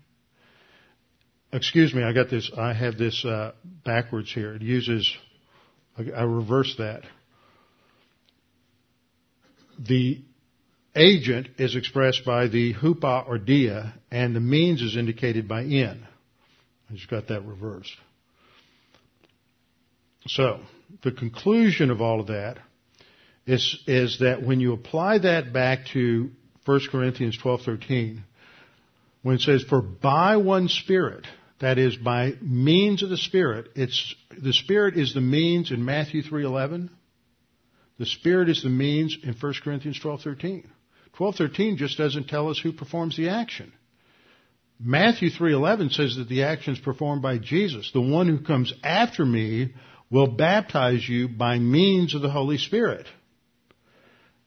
Excuse 1.52 1.94
me, 1.94 2.04
I 2.04 2.14
got 2.14 2.30
this, 2.30 2.50
I 2.58 2.72
have 2.72 2.98
this 2.98 3.26
uh, 3.26 3.52
backwards 3.84 4.32
here. 4.32 4.54
It 4.54 4.62
uses, 4.62 5.14
I, 5.98 6.10
I 6.12 6.24
reverse 6.24 6.74
that. 6.78 7.04
The 9.88 10.22
agent 10.96 11.50
is 11.58 11.76
expressed 11.76 12.24
by 12.26 12.48
the 12.48 12.74
hupo 12.74 13.28
or 13.28 13.38
dia, 13.38 13.94
and 14.12 14.36
the 14.36 14.40
means 14.40 14.82
is 14.82 14.96
indicated 14.96 15.48
by 15.48 15.62
in. 15.62 16.06
I 16.90 16.94
just 16.94 17.10
got 17.10 17.30
that 17.30 17.46
reversed. 17.46 17.96
So, 20.28 20.60
the 21.02 21.12
conclusion 21.12 21.90
of 21.90 22.02
all 22.02 22.20
of 22.20 22.28
that 22.28 22.60
is, 23.48 23.82
is 23.88 24.20
that 24.20 24.44
when 24.44 24.60
you 24.60 24.74
apply 24.74 25.20
that 25.20 25.52
back 25.52 25.88
to 25.94 26.30
1 26.66 26.80
Corinthians 26.92 27.38
12:13, 27.38 28.24
when 29.24 29.36
it 29.36 29.42
says, 29.42 29.64
"For 29.64 29.82
by 29.82 30.38
one 30.38 30.68
Spirit," 30.68 31.26
that 31.60 31.78
is 31.80 31.96
by 31.96 32.36
means 32.42 33.02
of 33.02 33.10
the 33.10 33.18
Spirit, 33.18 33.72
it's 33.76 34.16
the 34.30 34.54
Spirit 34.54 34.96
is 34.98 35.14
the 35.14 35.22
means 35.22 35.72
in 35.72 35.84
Matthew 35.84 36.22
3:11. 36.22 36.90
The 38.02 38.08
Spirit 38.08 38.50
is 38.50 38.64
the 38.64 38.70
means 38.70 39.16
in 39.22 39.36
1 39.36 39.54
Corinthians 39.64 40.00
12:13. 40.00 40.64
12:13 41.16 41.78
just 41.78 42.00
doesn't 42.00 42.30
tell 42.30 42.50
us 42.50 42.58
who 42.58 42.72
performs 42.72 43.16
the 43.16 43.30
action. 43.30 43.72
Matthew 44.84 45.30
3:11 45.30 45.92
says 45.92 46.16
that 46.16 46.28
the 46.28 46.42
action 46.42 46.74
is 46.74 46.80
performed 46.80 47.22
by 47.22 47.38
Jesus. 47.38 47.92
The 47.92 48.02
one 48.02 48.28
who 48.28 48.40
comes 48.40 48.74
after 48.84 49.24
me 49.24 49.76
will 50.10 50.26
baptize 50.26 51.08
you 51.08 51.28
by 51.28 51.60
means 51.60 52.16
of 52.16 52.24
the 52.24 52.32
Holy 52.32 52.58
Spirit. 52.58 53.06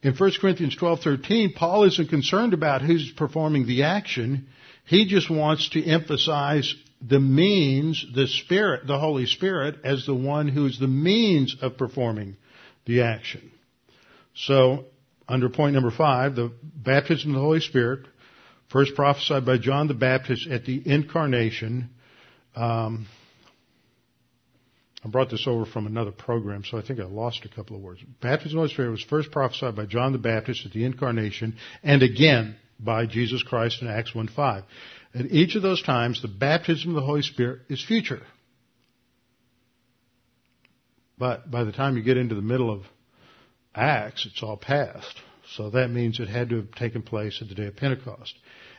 In 0.02 0.14
1 0.14 0.40
Corinthians 0.40 0.74
12:13, 0.74 1.55
Paul 1.55 1.84
isn't 1.84 2.09
concerned 2.09 2.55
about 2.55 2.82
who's 2.82 3.12
performing 3.12 3.68
the 3.68 3.84
action. 3.84 4.48
He 4.84 5.05
just 5.05 5.30
wants 5.30 5.68
to 5.68 5.84
emphasize 5.84 6.74
the 7.00 7.20
means, 7.20 8.05
the 8.16 8.26
Spirit, 8.26 8.88
the 8.88 8.98
Holy 8.98 9.26
Spirit, 9.26 9.76
as 9.84 10.07
the 10.07 10.12
one 10.12 10.48
who's 10.48 10.80
the 10.80 10.88
means 10.88 11.55
of 11.62 11.78
performing 11.78 12.36
the 12.87 13.03
action. 13.03 13.51
So, 14.35 14.87
under 15.28 15.49
point 15.49 15.74
number 15.74 15.91
five, 15.91 16.35
the 16.35 16.53
baptism 16.62 17.30
of 17.30 17.35
the 17.35 17.41
Holy 17.41 17.61
Spirit, 17.61 18.07
first 18.70 18.95
prophesied 18.95 19.47
by 19.47 19.59
John 19.59 19.89
the 19.89 19.95
Baptist 19.95 20.49
at 20.49 20.64
the 20.64 20.82
incarnation, 20.85 21.91
um, 22.57 23.07
I 25.05 25.09
brought 25.09 25.30
this 25.30 25.47
over 25.47 25.66
from 25.66 25.87
another 25.87 26.12
program, 26.12 26.64
so 26.64 26.78
I 26.78 26.82
think 26.82 26.99
I 26.99 27.05
lost 27.05 27.45
a 27.45 27.55
couple 27.55 27.76
of 27.76 27.82
words. 27.82 28.01
Baptism 28.22 28.53
of 28.53 28.53
the 28.53 28.59
Holy 28.61 28.68
Spirit 28.70 28.91
was 28.91 29.03
first 29.03 29.30
prophesied 29.30 29.76
by 29.76 29.85
John 29.85 30.12
the 30.12 30.18
Baptist 30.18 30.64
at 30.64 30.72
the 30.72 30.85
incarnation, 30.85 31.57
and 31.82 32.03
again 32.03 32.57
by 32.80 33.07
Jesus 33.07 33.43
Christ 33.43 33.82
in 33.82 33.89
Acts 33.89 34.12
1.5. 34.12 34.64
At 35.14 35.26
each 35.26 35.57
of 35.57 35.62
those 35.62 35.82
times, 35.82 36.22
the 36.22 36.28
baptism 36.28 36.91
of 36.91 36.95
the 36.97 37.07
Holy 37.07 37.22
Spirit 37.22 37.61
is 37.68 37.85
future. 37.85 38.22
But 41.18 41.50
by 41.50 41.64
the 41.64 41.72
time 41.72 41.96
you 41.96 42.02
get 42.02 42.16
into 42.16 42.34
the 42.34 42.42
middle 42.42 42.70
of 42.70 42.82
Acts, 43.74 44.26
it's 44.26 44.42
all 44.42 44.56
past. 44.56 45.14
So 45.56 45.70
that 45.70 45.90
means 45.90 46.18
it 46.18 46.28
had 46.28 46.50
to 46.50 46.56
have 46.56 46.72
taken 46.72 47.02
place 47.02 47.38
at 47.40 47.48
the 47.48 47.54
day 47.54 47.66
of 47.66 47.76
Pentecost. 47.76 48.34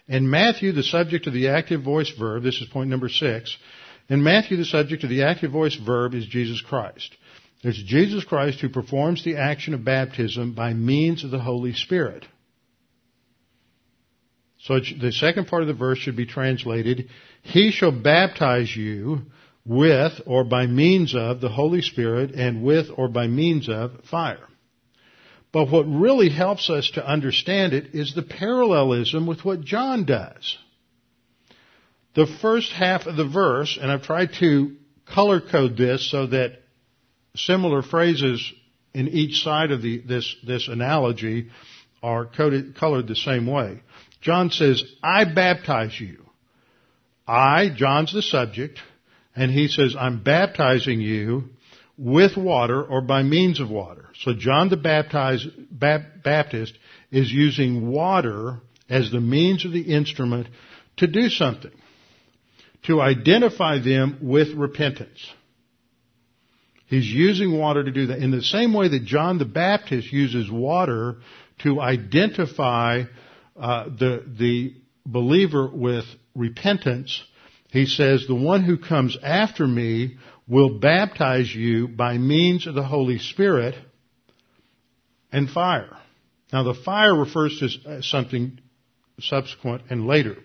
In 0.08 0.30
Matthew, 0.30 0.72
the 0.72 0.84
subject 0.84 1.28
of 1.28 1.34
the 1.34 1.50
active 1.50 1.84
voice 1.84 2.12
verb, 2.18 2.44
this 2.44 2.62
is 2.62 2.68
point 2.68 2.90
number 2.90 3.10
six, 3.10 3.56
in 4.08 4.22
Matthew, 4.24 4.58
the 4.58 4.66
subject 4.66 5.04
of 5.04 5.10
the 5.10 5.24
active 5.24 5.52
voice 5.52 5.76
verb 5.76 6.14
is 6.14 6.28
Jesus 6.28 6.62
Christ. 6.62 7.16
It's 7.64 7.82
Jesus 7.82 8.24
Christ 8.24 8.60
who 8.60 8.70
performs 8.70 9.24
the 9.24 9.38
action 9.38 9.74
of 9.74 9.84
baptism 9.84 10.54
by 10.54 10.74
means 10.74 11.24
of 11.24 11.32
the 11.32 11.40
Holy 11.40 11.74
Spirit. 11.74 12.26
So 14.60 14.80
the 14.80 15.12
second 15.12 15.48
part 15.48 15.64
of 15.64 15.68
the 15.68 15.74
verse 15.74 15.98
should 15.98 16.16
be 16.16 16.26
translated, 16.26 17.10
He 17.42 17.72
shall 17.72 17.92
baptize 17.92 18.76
you 18.76 19.24
with 19.66 20.22
or 20.26 20.44
by 20.44 20.68
means 20.68 21.16
of 21.16 21.42
the 21.42 21.50
Holy 21.50 21.82
Spirit 21.82 22.32
and 22.32 22.64
with 22.64 22.88
or 22.96 23.08
by 23.08 23.28
means 23.28 23.68
of 23.68 24.04
fire. 24.10 24.48
But 25.52 25.72
what 25.72 25.84
really 25.84 26.30
helps 26.30 26.70
us 26.70 26.92
to 26.92 27.08
understand 27.08 27.74
it 27.74 27.96
is 27.96 28.14
the 28.14 28.22
parallelism 28.22 29.26
with 29.26 29.44
what 29.46 29.62
John 29.62 30.06
does. 30.06 30.58
The 32.14 32.28
first 32.42 32.72
half 32.72 33.06
of 33.08 33.16
the 33.16 33.28
verse, 33.28 33.78
and 33.82 33.92
I've 33.92 34.04
tried 34.04 34.34
to 34.40 34.76
color 35.06 35.42
code 35.42 35.78
this 35.78 36.10
so 36.10 36.28
that 36.28 36.62
similar 37.36 37.82
phrases 37.82 38.54
in 38.94 39.10
each 39.10 39.44
side 39.44 39.72
of 39.72 39.82
the, 39.82 40.00
this, 40.00 40.36
this 40.46 40.68
analogy 40.68 41.50
are 42.02 42.26
coded, 42.26 42.76
colored 42.76 43.08
the 43.08 43.16
same 43.16 43.48
way. 43.48 43.82
John 44.22 44.52
says, 44.52 44.84
I 45.04 45.26
baptize 45.26 46.00
you. 46.00 46.26
I, 47.28 47.70
John's 47.76 48.14
the 48.14 48.22
subject, 48.22 48.80
and 49.36 49.52
he 49.52 49.68
says, 49.68 49.96
I'm 50.00 50.24
baptizing 50.24 51.02
you 51.02 51.50
with 51.98 52.38
water 52.38 52.84
or 52.84 53.02
by 53.02 53.24
means 53.24 53.60
of 53.60 53.70
water. 53.70 54.10
So 54.22 54.34
John 54.34 54.70
the 54.70 54.78
Baptize, 54.78 55.46
Baptist 55.72 56.78
is 57.12 57.32
using 57.32 57.90
water 57.90 58.60
as 58.90 59.12
the 59.12 59.22
means 59.22 59.66
of 59.66 59.72
the 59.72 59.94
instrument 59.94 60.48
to 60.98 61.08
do 61.08 61.30
something. 61.30 61.72
To 62.84 63.02
identify 63.02 63.80
them 63.80 64.20
with 64.22 64.54
repentance. 64.54 65.28
He's 66.88 67.08
using 67.08 67.58
water 67.58 67.84
to 67.84 67.92
do 67.92 68.08
that. 68.08 68.20
In 68.20 68.30
the 68.30 68.44
same 68.44 68.74
way 68.74 68.88
that 68.90 69.06
John 69.06 69.40
the 69.40 69.46
Baptist 69.46 70.12
uses 70.14 70.52
water 70.52 71.18
to 71.64 71.82
identify 71.82 73.04
uh, 73.60 73.86
the, 73.86 74.24
the 74.38 74.76
believer 75.06 75.68
with 75.68 76.06
repentance, 76.36 77.24
he 77.76 77.86
says, 77.86 78.26
the 78.28 78.36
one 78.36 78.64
who 78.64 78.78
comes 78.78 79.18
after 79.22 79.68
me 79.68 80.18
will 80.48 80.80
baptize 80.80 81.54
you 81.54 81.88
by 81.88 82.18
means 82.18 82.68
of 82.68 82.76
the 82.76 82.84
Holy 82.84 83.20
Spirit 83.20 83.76
and 85.32 85.50
fire. 85.50 85.98
Now 86.54 86.64
the 86.64 86.74
fire 86.74 87.16
refers 87.16 87.60
to 87.60 87.90
uh, 87.90 88.02
something 88.02 88.60
subsequent 89.20 89.84
and 89.90 90.08
later. 90.08 90.38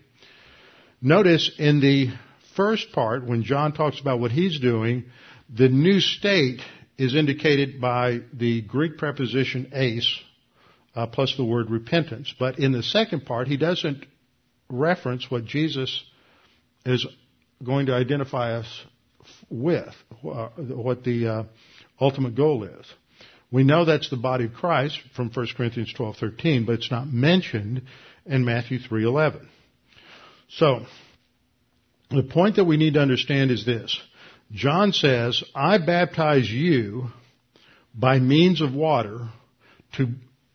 Notice 1.02 1.50
in 1.58 1.80
the 1.80 2.08
first 2.56 2.92
part, 2.92 3.26
when 3.26 3.42
John 3.42 3.72
talks 3.72 4.00
about 4.00 4.20
what 4.20 4.32
he's 4.32 4.58
doing, 4.58 5.04
the 5.48 5.68
new 5.68 6.00
state 6.00 6.60
is 6.98 7.14
indicated 7.14 7.80
by 7.80 8.20
the 8.32 8.60
Greek 8.62 8.98
preposition 8.98 9.72
eis, 9.74 10.06
uh, 10.94 11.06
plus 11.06 11.34
the 11.36 11.44
word 11.44 11.70
repentance. 11.70 12.34
But 12.38 12.58
in 12.58 12.72
the 12.72 12.82
second 12.82 13.24
part, 13.24 13.48
he 13.48 13.56
doesn't 13.56 14.04
reference 14.68 15.30
what 15.30 15.44
Jesus 15.44 16.04
is 16.84 17.06
going 17.62 17.86
to 17.86 17.94
identify 17.94 18.54
us 18.54 18.84
with, 19.48 19.94
uh, 20.24 20.48
what 20.56 21.04
the 21.04 21.28
uh, 21.28 21.44
ultimate 22.00 22.34
goal 22.34 22.64
is. 22.64 22.86
We 23.52 23.64
know 23.64 23.84
that's 23.84 24.10
the 24.10 24.16
body 24.16 24.44
of 24.44 24.54
Christ 24.54 25.00
from 25.14 25.30
1 25.30 25.48
Corinthians 25.56 25.92
12:13, 25.92 26.66
but 26.66 26.76
it's 26.76 26.90
not 26.90 27.08
mentioned 27.08 27.82
in 28.24 28.44
Matthew 28.44 28.78
3:11. 28.78 29.46
So, 30.50 30.86
the 32.10 32.22
point 32.22 32.56
that 32.56 32.64
we 32.64 32.76
need 32.76 32.94
to 32.94 33.00
understand 33.00 33.50
is 33.50 33.64
this. 33.64 34.00
John 34.52 34.92
says, 34.92 35.44
I 35.54 35.78
baptize 35.78 36.50
you 36.50 37.08
by 37.94 38.18
means 38.18 38.60
of 38.60 38.74
water 38.74 39.28
to 39.96 40.08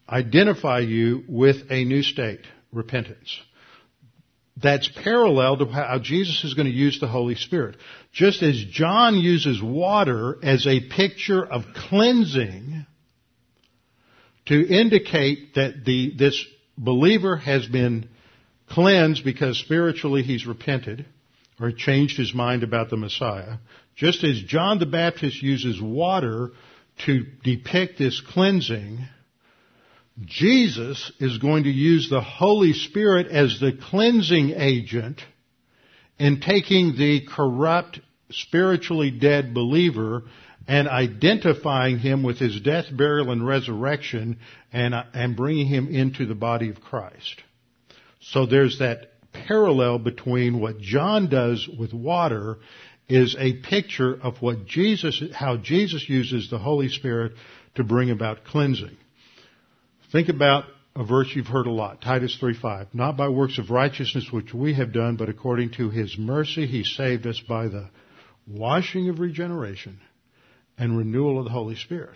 identify 0.07 0.79
you 0.79 1.23
with 1.27 1.57
a 1.69 1.85
new 1.85 2.03
state, 2.03 2.41
repentance. 2.71 3.39
That's 4.61 4.87
parallel 5.03 5.57
to 5.57 5.65
how 5.65 5.99
Jesus 5.99 6.43
is 6.45 6.53
going 6.53 6.67
to 6.67 6.73
use 6.73 6.99
the 6.99 7.07
Holy 7.07 7.35
Spirit. 7.35 7.75
Just 8.13 8.41
as 8.41 8.63
John 8.71 9.15
uses 9.15 9.61
water 9.61 10.37
as 10.41 10.65
a 10.65 10.79
picture 10.79 11.45
of 11.45 11.63
cleansing 11.75 12.85
to 14.45 14.67
indicate 14.67 15.55
that 15.55 15.83
the, 15.83 16.13
this 16.17 16.45
believer 16.77 17.35
has 17.35 17.65
been 17.67 18.07
cleansed 18.69 19.25
because 19.25 19.59
spiritually 19.59 20.23
he's 20.23 20.45
repented 20.45 21.05
or 21.59 21.71
changed 21.71 22.17
his 22.17 22.33
mind 22.33 22.63
about 22.63 22.89
the 22.89 22.97
Messiah. 22.97 23.57
Just 23.95 24.23
as 24.23 24.41
John 24.41 24.79
the 24.79 24.85
Baptist 24.85 25.41
uses 25.41 25.81
water 25.81 26.51
to 27.05 27.25
depict 27.43 27.97
this 27.97 28.21
cleansing, 28.21 29.05
Jesus 30.21 31.11
is 31.19 31.37
going 31.39 31.63
to 31.63 31.69
use 31.69 32.09
the 32.09 32.21
Holy 32.21 32.73
Spirit 32.73 33.27
as 33.27 33.59
the 33.59 33.73
cleansing 33.73 34.51
agent 34.51 35.21
in 36.17 36.39
taking 36.39 36.95
the 36.95 37.25
corrupt, 37.27 37.99
spiritually 38.31 39.11
dead 39.11 39.53
believer 39.53 40.23
and 40.67 40.87
identifying 40.87 41.99
him 41.99 42.23
with 42.23 42.39
his 42.39 42.61
death, 42.61 42.85
burial, 42.91 43.31
and 43.31 43.45
resurrection 43.45 44.39
and, 44.71 44.95
and 45.13 45.35
bringing 45.35 45.67
him 45.67 45.93
into 45.93 46.25
the 46.25 46.33
body 46.33 46.69
of 46.69 46.81
Christ. 46.81 47.43
So 48.21 48.45
there's 48.45 48.79
that 48.79 49.11
parallel 49.33 49.99
between 49.99 50.59
what 50.59 50.79
John 50.79 51.29
does 51.29 51.67
with 51.67 51.93
water 51.93 52.57
is 53.07 53.35
a 53.37 53.53
picture 53.57 54.17
of 54.19 54.41
what 54.41 54.65
Jesus, 54.65 55.21
how 55.33 55.57
Jesus 55.57 56.07
uses 56.07 56.49
the 56.49 56.57
Holy 56.57 56.87
Spirit 56.87 57.33
to 57.75 57.83
bring 57.83 58.09
about 58.09 58.45
cleansing. 58.45 58.97
Think 60.15 60.29
about 60.29 60.63
a 60.95 61.03
verse 61.03 61.27
you've 61.35 61.47
heard 61.47 61.67
a 61.67 61.71
lot, 61.71 62.01
Titus 62.01 62.37
3:5. 62.41 62.93
Not 62.93 63.17
by 63.17 63.27
works 63.27 63.57
of 63.57 63.69
righteousness 63.69 64.31
which 64.31 64.53
we 64.53 64.73
have 64.75 64.93
done, 64.93 65.17
but 65.17 65.27
according 65.27 65.71
to 65.71 65.89
his 65.89 66.17
mercy 66.17 66.65
he 66.67 66.85
saved 66.85 67.27
us 67.27 67.41
by 67.41 67.67
the 67.67 67.89
washing 68.47 69.09
of 69.09 69.19
regeneration 69.19 69.99
and 70.77 70.97
renewal 70.97 71.37
of 71.37 71.43
the 71.43 71.51
Holy 71.51 71.75
Spirit. 71.75 72.15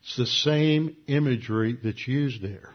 It's 0.00 0.16
the 0.16 0.24
same 0.24 0.96
imagery 1.06 1.76
that's 1.84 2.08
used 2.08 2.40
there. 2.40 2.72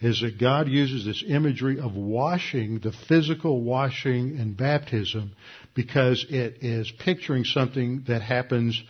Is 0.00 0.20
that 0.22 0.36
God 0.36 0.66
uses 0.66 1.04
this 1.04 1.22
imagery 1.24 1.78
of 1.78 1.94
washing, 1.94 2.80
the 2.80 2.90
physical 2.90 3.62
washing 3.62 4.36
and 4.36 4.56
baptism, 4.56 5.30
because 5.74 6.26
it 6.28 6.58
is 6.60 6.90
picturing 6.90 7.44
something 7.44 8.02
that 8.08 8.22
happens 8.22 8.82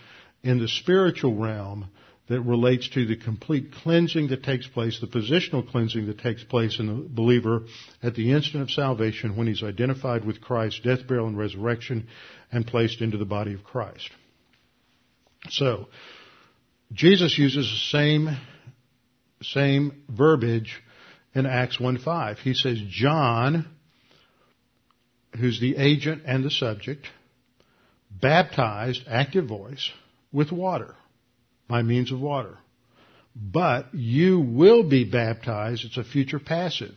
in 0.42 0.58
the 0.58 0.68
spiritual 0.68 1.34
realm 1.34 1.90
that 2.32 2.40
relates 2.40 2.88
to 2.88 3.04
the 3.04 3.14
complete 3.14 3.70
cleansing 3.82 4.28
that 4.28 4.42
takes 4.42 4.66
place, 4.66 4.98
the 4.98 5.06
positional 5.06 5.70
cleansing 5.70 6.06
that 6.06 6.18
takes 6.18 6.42
place 6.42 6.80
in 6.80 6.86
the 6.86 7.06
believer 7.06 7.64
at 8.02 8.14
the 8.14 8.32
instant 8.32 8.62
of 8.62 8.70
salvation 8.70 9.36
when 9.36 9.46
he's 9.46 9.62
identified 9.62 10.24
with 10.24 10.40
Christ's 10.40 10.80
death, 10.80 11.06
burial, 11.06 11.26
and 11.26 11.36
resurrection 11.36 12.08
and 12.50 12.66
placed 12.66 13.02
into 13.02 13.18
the 13.18 13.26
body 13.26 13.52
of 13.52 13.62
Christ. 13.62 14.08
So, 15.50 15.88
Jesus 16.90 17.36
uses 17.36 17.68
the 17.68 17.98
same, 17.98 18.38
same 19.42 20.02
verbiage 20.08 20.82
in 21.34 21.44
Acts 21.44 21.76
1.5. 21.76 22.38
He 22.38 22.54
says, 22.54 22.78
John, 22.88 23.66
who's 25.38 25.60
the 25.60 25.76
agent 25.76 26.22
and 26.24 26.42
the 26.42 26.50
subject, 26.50 27.08
baptized, 28.10 29.02
active 29.06 29.46
voice, 29.46 29.90
with 30.32 30.50
water 30.50 30.94
by 31.72 31.80
means 31.80 32.12
of 32.12 32.20
water. 32.20 32.58
But 33.34 33.94
you 33.94 34.38
will 34.40 34.82
be 34.82 35.04
baptized. 35.04 35.86
It's 35.86 35.96
a 35.96 36.04
future 36.04 36.38
passive. 36.38 36.94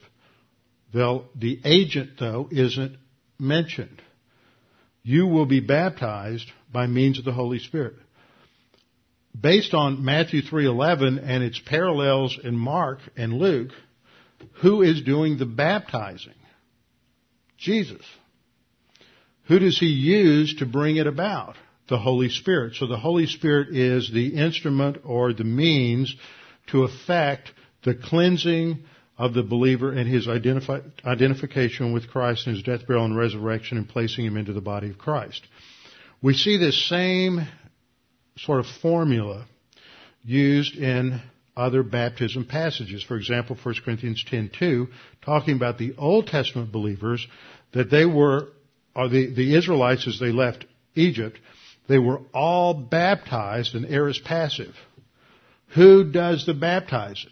They'll, 0.93 1.29
the 1.33 1.61
agent, 1.63 2.19
though, 2.19 2.49
isn't 2.51 2.97
mentioned. 3.39 4.01
You 5.01 5.27
will 5.27 5.45
be 5.45 5.61
baptized 5.61 6.51
by 6.73 6.87
means 6.87 7.17
of 7.17 7.23
the 7.23 7.31
Holy 7.31 7.59
Spirit. 7.59 7.95
Based 9.39 9.73
on 9.73 10.03
Matthew 10.03 10.41
3.11 10.41 11.23
and 11.25 11.41
its 11.41 11.59
parallels 11.65 12.37
in 12.43 12.57
Mark 12.57 12.99
and 13.15 13.31
Luke, 13.31 13.71
who 14.55 14.81
is 14.81 15.01
doing 15.03 15.37
the 15.37 15.45
baptizing? 15.45 16.33
Jesus. 17.57 18.05
Who 19.47 19.57
does 19.57 19.79
he 19.79 19.87
use 19.87 20.55
to 20.55 20.65
bring 20.65 20.97
it 20.97 21.07
about? 21.07 21.55
The 21.87 21.97
Holy 21.97 22.29
Spirit. 22.29 22.75
So 22.75 22.87
the 22.87 22.97
Holy 22.97 23.27
Spirit 23.27 23.75
is 23.75 24.11
the 24.11 24.35
instrument 24.35 24.97
or 25.03 25.33
the 25.33 25.43
means 25.43 26.15
to 26.67 26.83
effect 26.83 27.51
the 27.83 27.93
cleansing 27.93 28.83
of 29.17 29.33
the 29.33 29.43
believer 29.43 29.91
and 29.91 30.09
his 30.09 30.27
identifi- 30.27 30.83
identification 31.05 31.93
with 31.93 32.09
Christ 32.09 32.47
and 32.47 32.55
his 32.55 32.65
death, 32.65 32.87
burial, 32.87 33.05
and 33.05 33.15
resurrection 33.15 33.77
and 33.77 33.87
placing 33.87 34.25
him 34.25 34.35
into 34.35 34.53
the 34.53 34.61
body 34.61 34.89
of 34.89 34.97
Christ. 34.97 35.45
We 36.21 36.33
see 36.33 36.57
this 36.57 36.89
same 36.89 37.47
sort 38.37 38.59
of 38.59 38.65
formula 38.81 39.45
used 40.23 40.75
in 40.75 41.21
other 41.55 41.83
baptism 41.83 42.45
passages. 42.45 43.03
For 43.03 43.15
example, 43.15 43.57
1 43.61 43.75
Corinthians 43.85 44.23
10:2, 44.29 44.87
talking 45.21 45.55
about 45.55 45.77
the 45.77 45.93
Old 45.97 46.27
Testament 46.27 46.71
believers, 46.71 47.25
that 47.71 47.89
they 47.89 48.05
were, 48.05 48.49
or 48.93 49.07
the, 49.07 49.33
the 49.33 49.55
Israelites 49.55 50.07
as 50.07 50.19
they 50.19 50.31
left 50.31 50.65
Egypt, 50.95 51.39
they 51.87 51.99
were 51.99 52.21
all 52.33 52.73
baptized 52.73 53.75
in 53.75 53.85
aorist 53.85 54.23
passive. 54.23 54.75
Who 55.75 56.11
does 56.11 56.45
the 56.45 56.53
baptizing? 56.53 57.31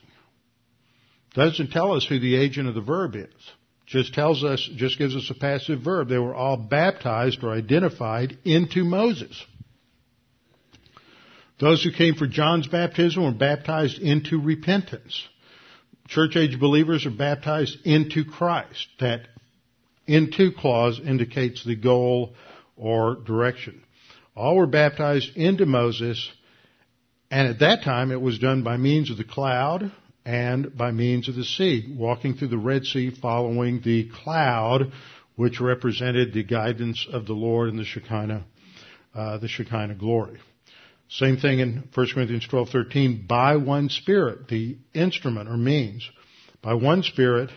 Doesn't 1.34 1.72
tell 1.72 1.94
us 1.94 2.06
who 2.06 2.20
the 2.20 2.36
agent 2.36 2.68
of 2.68 2.76
the 2.76 2.82
verb 2.82 3.16
is. 3.16 3.52
Just 3.86 4.14
tells 4.14 4.44
us, 4.44 4.70
just 4.76 4.98
gives 4.98 5.16
us 5.16 5.30
a 5.30 5.40
passive 5.40 5.82
verb. 5.82 6.08
They 6.08 6.18
were 6.18 6.36
all 6.36 6.58
baptized 6.58 7.44
or 7.44 7.52
identified 7.52 8.38
into 8.44 8.84
Moses. 8.84 9.44
Those 11.60 11.84
who 11.84 11.92
came 11.92 12.16
for 12.16 12.28
John's 12.28 12.68
baptism 12.68 13.24
were 13.24 13.32
baptized 13.32 14.00
into 14.00 14.40
repentance. 14.40 15.28
Church 16.08 16.36
age 16.36 16.60
believers 16.60 17.06
are 17.06 17.12
baptized 17.12 17.78
into 17.86 18.26
Christ. 18.26 18.88
That 19.00 19.22
into 20.06 20.52
clause 20.52 21.00
indicates 21.00 21.64
the 21.64 21.76
goal 21.76 22.36
or 22.76 23.16
direction. 23.16 23.84
All 24.36 24.56
were 24.56 24.68
baptized 24.68 25.36
into 25.36 25.66
Moses, 25.66 26.32
and 27.30 27.48
at 27.48 27.60
that 27.60 27.84
time 27.84 28.12
it 28.12 28.22
was 28.22 28.40
done 28.40 28.64
by 28.64 28.78
means 28.78 29.12
of 29.12 29.18
the 29.18 29.24
cloud 29.24 29.92
and 30.26 30.76
by 30.76 30.92
means 30.92 31.28
of 31.28 31.36
the 31.36 31.44
sea, 31.44 31.94
walking 31.96 32.34
through 32.34 32.48
the 32.48 32.58
Red 32.58 32.86
Sea 32.86 33.12
following 33.12 33.82
the 33.82 34.10
cloud, 34.10 34.92
which 35.36 35.60
represented 35.60 36.34
the 36.34 36.44
guidance 36.44 37.06
of 37.12 37.26
the 37.28 37.34
Lord 37.34 37.70
and 37.70 37.78
the 37.78 37.86
Shekinah, 37.86 38.46
uh, 39.14 39.38
the 39.38 39.48
Shekinah 39.48 39.96
glory. 39.96 40.40
Same 41.10 41.38
thing 41.38 41.60
in 41.60 41.84
1 41.94 42.08
Corinthians 42.14 42.48
12:13. 42.48 43.28
By 43.28 43.58
one 43.58 43.90
Spirit, 43.90 44.48
the 44.48 44.78
instrument 44.96 45.48
or 45.48 45.58
means, 45.58 46.10
by 46.64 46.74
one 46.74 47.04
Spirit, 47.04 47.52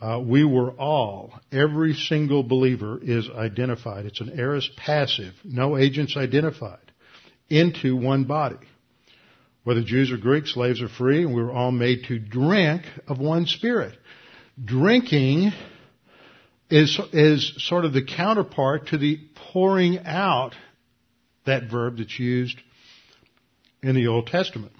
uh, 0.00 0.20
we 0.20 0.44
were 0.44 0.70
all, 0.72 1.32
every 1.52 1.94
single 1.94 2.42
believer 2.42 2.98
is 3.02 3.28
identified. 3.30 4.06
It's 4.06 4.20
an 4.20 4.38
aorist 4.38 4.76
passive, 4.76 5.34
no 5.44 5.76
agents 5.76 6.16
identified, 6.16 6.92
into 7.48 7.96
one 7.96 8.24
body. 8.24 8.58
Whether 9.62 9.82
Jews 9.82 10.12
or 10.12 10.18
Greeks, 10.18 10.52
slaves 10.52 10.82
or 10.82 10.88
free, 10.88 11.24
we 11.24 11.42
were 11.42 11.52
all 11.52 11.72
made 11.72 12.04
to 12.08 12.18
drink 12.18 12.82
of 13.08 13.18
one 13.18 13.46
Spirit. 13.46 13.98
Drinking 14.62 15.52
is, 16.68 17.00
is 17.12 17.54
sort 17.58 17.84
of 17.84 17.92
the 17.92 18.04
counterpart 18.04 18.88
to 18.88 18.98
the 18.98 19.18
pouring 19.52 20.00
out, 20.00 20.54
that 21.46 21.70
verb 21.70 21.98
that's 21.98 22.18
used 22.18 22.58
in 23.82 23.94
the 23.94 24.08
Old 24.08 24.26
Testament. 24.26 24.72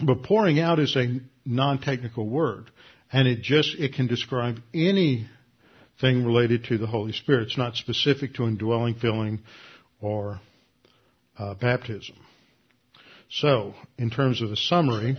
But 0.00 0.22
pouring 0.22 0.60
out 0.60 0.78
is 0.78 0.96
a 0.96 1.20
non-technical 1.44 2.26
word. 2.26 2.70
And 3.12 3.26
it 3.26 3.42
just, 3.42 3.74
it 3.78 3.94
can 3.94 4.06
describe 4.06 4.60
anything 4.72 5.26
related 6.02 6.64
to 6.64 6.78
the 6.78 6.86
Holy 6.86 7.12
Spirit. 7.12 7.48
It's 7.48 7.58
not 7.58 7.74
specific 7.74 8.34
to 8.34 8.44
indwelling, 8.44 8.94
filling, 8.94 9.40
or 10.00 10.40
uh, 11.38 11.54
baptism. 11.54 12.16
So, 13.30 13.74
in 13.98 14.10
terms 14.10 14.42
of 14.42 14.50
the 14.50 14.56
summary, 14.56 15.16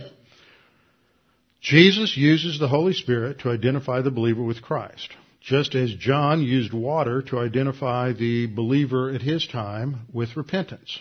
Jesus 1.60 2.16
uses 2.16 2.58
the 2.58 2.68
Holy 2.68 2.92
Spirit 2.92 3.40
to 3.40 3.50
identify 3.50 4.02
the 4.02 4.10
believer 4.10 4.42
with 4.42 4.62
Christ. 4.62 5.08
Just 5.40 5.74
as 5.74 5.94
John 5.94 6.40
used 6.40 6.72
water 6.72 7.22
to 7.22 7.38
identify 7.38 8.12
the 8.12 8.46
believer 8.46 9.10
at 9.10 9.22
his 9.22 9.46
time 9.46 10.06
with 10.12 10.36
repentance. 10.36 11.00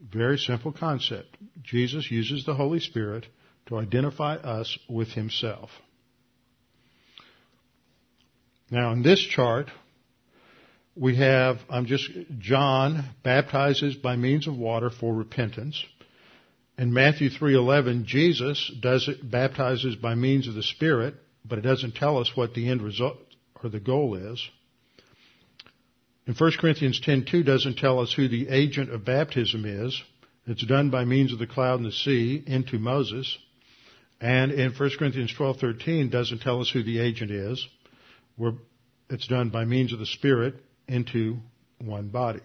Very 0.00 0.38
simple 0.38 0.72
concept. 0.72 1.36
Jesus 1.62 2.10
uses 2.10 2.44
the 2.44 2.54
Holy 2.54 2.80
Spirit 2.80 3.26
to 3.66 3.78
identify 3.78 4.36
us 4.36 4.78
with 4.88 5.08
himself. 5.08 5.70
Now 8.70 8.92
in 8.92 9.02
this 9.02 9.20
chart, 9.20 9.70
we 10.96 11.16
have, 11.16 11.58
I'm 11.68 11.86
just, 11.86 12.10
John 12.38 13.04
baptizes 13.22 13.96
by 13.96 14.16
means 14.16 14.46
of 14.46 14.56
water 14.56 14.90
for 14.90 15.14
repentance. 15.14 15.84
In 16.78 16.92
Matthew 16.92 17.30
3:11, 17.30 18.04
Jesus 18.04 18.70
does 18.80 19.08
it, 19.08 19.30
baptizes 19.30 19.96
by 19.96 20.14
means 20.14 20.48
of 20.48 20.54
the 20.54 20.62
Spirit, 20.62 21.14
but 21.44 21.58
it 21.58 21.62
doesn't 21.62 21.94
tell 21.94 22.18
us 22.18 22.36
what 22.36 22.54
the 22.54 22.68
end 22.68 22.82
result 22.82 23.18
or 23.62 23.70
the 23.70 23.80
goal 23.80 24.14
is. 24.14 24.48
In 26.26 26.34
1 26.34 26.58
Corinthians 26.58 27.00
10:2 27.00 27.44
doesn't 27.44 27.78
tell 27.78 28.00
us 28.00 28.12
who 28.12 28.28
the 28.28 28.48
agent 28.48 28.90
of 28.90 29.04
baptism 29.04 29.64
is. 29.64 30.02
It's 30.46 30.64
done 30.64 30.90
by 30.90 31.04
means 31.04 31.32
of 31.32 31.38
the 31.38 31.46
cloud 31.46 31.80
and 31.80 31.86
the 31.86 31.92
sea 31.92 32.42
into 32.46 32.78
Moses. 32.78 33.38
And 34.20 34.52
in 34.52 34.72
1 34.72 34.90
Corinthians 34.98 35.32
12:13 35.34 36.10
doesn't 36.10 36.40
tell 36.40 36.60
us 36.60 36.70
who 36.70 36.82
the 36.82 36.98
agent 36.98 37.30
is. 37.30 37.66
Where 38.36 38.52
it's 39.08 39.26
done 39.26 39.50
by 39.50 39.64
means 39.64 39.92
of 39.92 39.98
the 39.98 40.06
Spirit 40.06 40.54
into 40.88 41.38
one 41.78 42.08
body. 42.08 42.40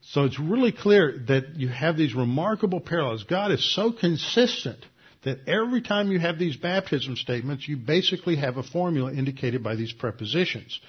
So 0.00 0.24
it's 0.24 0.38
really 0.38 0.72
clear 0.72 1.24
that 1.28 1.56
you 1.56 1.68
have 1.68 1.96
these 1.96 2.14
remarkable 2.14 2.80
parallels. 2.80 3.24
God 3.24 3.50
is 3.52 3.74
so 3.74 3.92
consistent 3.92 4.78
that 5.24 5.48
every 5.48 5.82
time 5.82 6.10
you 6.12 6.18
have 6.18 6.38
these 6.38 6.56
baptism 6.56 7.16
statements, 7.16 7.68
you 7.68 7.76
basically 7.76 8.36
have 8.36 8.56
a 8.56 8.62
formula 8.62 9.12
indicated 9.12 9.62
by 9.62 9.74
these 9.74 9.92
prepositions. 9.92 10.80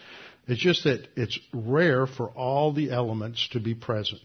It's 0.47 0.61
just 0.61 0.83
that 0.83 1.07
it's 1.15 1.37
rare 1.53 2.05
for 2.07 2.27
all 2.29 2.71
the 2.73 2.91
elements 2.91 3.47
to 3.51 3.59
be 3.59 3.73
present. 3.73 4.21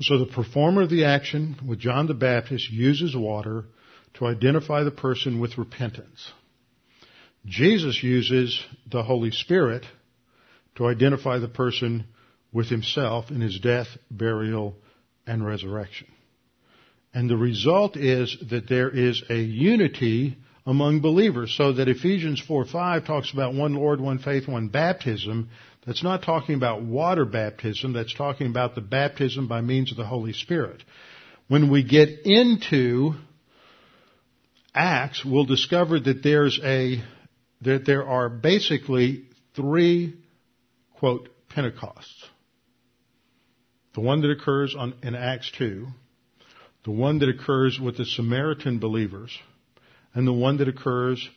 So 0.00 0.18
the 0.18 0.26
performer 0.26 0.82
of 0.82 0.90
the 0.90 1.04
action 1.04 1.56
with 1.66 1.78
John 1.78 2.06
the 2.06 2.14
Baptist 2.14 2.70
uses 2.70 3.14
water 3.16 3.64
to 4.14 4.26
identify 4.26 4.82
the 4.82 4.90
person 4.90 5.40
with 5.40 5.58
repentance. 5.58 6.32
Jesus 7.46 8.02
uses 8.02 8.60
the 8.90 9.02
Holy 9.02 9.30
Spirit 9.30 9.84
to 10.76 10.86
identify 10.86 11.38
the 11.38 11.48
person 11.48 12.06
with 12.52 12.68
himself 12.68 13.30
in 13.30 13.40
his 13.40 13.58
death, 13.60 13.88
burial, 14.10 14.76
and 15.26 15.44
resurrection. 15.44 16.06
And 17.12 17.30
the 17.30 17.36
result 17.36 17.96
is 17.96 18.36
that 18.50 18.68
there 18.68 18.90
is 18.90 19.22
a 19.30 19.38
unity 19.38 20.36
among 20.66 21.00
believers 21.00 21.54
so 21.56 21.72
that 21.74 21.88
Ephesians 21.88 22.42
4 22.46 22.64
5 22.64 23.06
talks 23.06 23.32
about 23.32 23.54
one 23.54 23.74
Lord, 23.74 24.00
one 24.00 24.18
faith, 24.18 24.48
one 24.48 24.68
baptism. 24.68 25.50
That's 25.86 26.02
not 26.02 26.22
talking 26.22 26.54
about 26.54 26.82
water 26.82 27.24
baptism. 27.24 27.92
That's 27.92 28.14
talking 28.14 28.46
about 28.46 28.74
the 28.74 28.80
baptism 28.80 29.48
by 29.48 29.60
means 29.60 29.90
of 29.90 29.96
the 29.96 30.06
Holy 30.06 30.32
Spirit. 30.32 30.82
When 31.48 31.70
we 31.70 31.82
get 31.82 32.08
into 32.24 33.14
Acts, 34.74 35.24
we'll 35.24 35.44
discover 35.44 36.00
that 36.00 36.22
there's 36.22 36.58
a, 36.64 37.02
that 37.60 37.84
there 37.84 38.06
are 38.06 38.28
basically 38.30 39.26
three, 39.54 40.14
quote, 40.94 41.28
Pentecosts. 41.50 42.24
The 43.94 44.00
one 44.00 44.22
that 44.22 44.30
occurs 44.30 44.74
on, 44.76 44.94
in 45.02 45.14
Acts 45.14 45.52
2, 45.56 45.86
the 46.84 46.90
one 46.90 47.20
that 47.20 47.28
occurs 47.28 47.78
with 47.78 47.96
the 47.96 48.04
Samaritan 48.04 48.78
believers, 48.80 49.38
and 50.14 50.26
the 50.26 50.32
one 50.32 50.56
that 50.56 50.68
occurs 50.68 51.28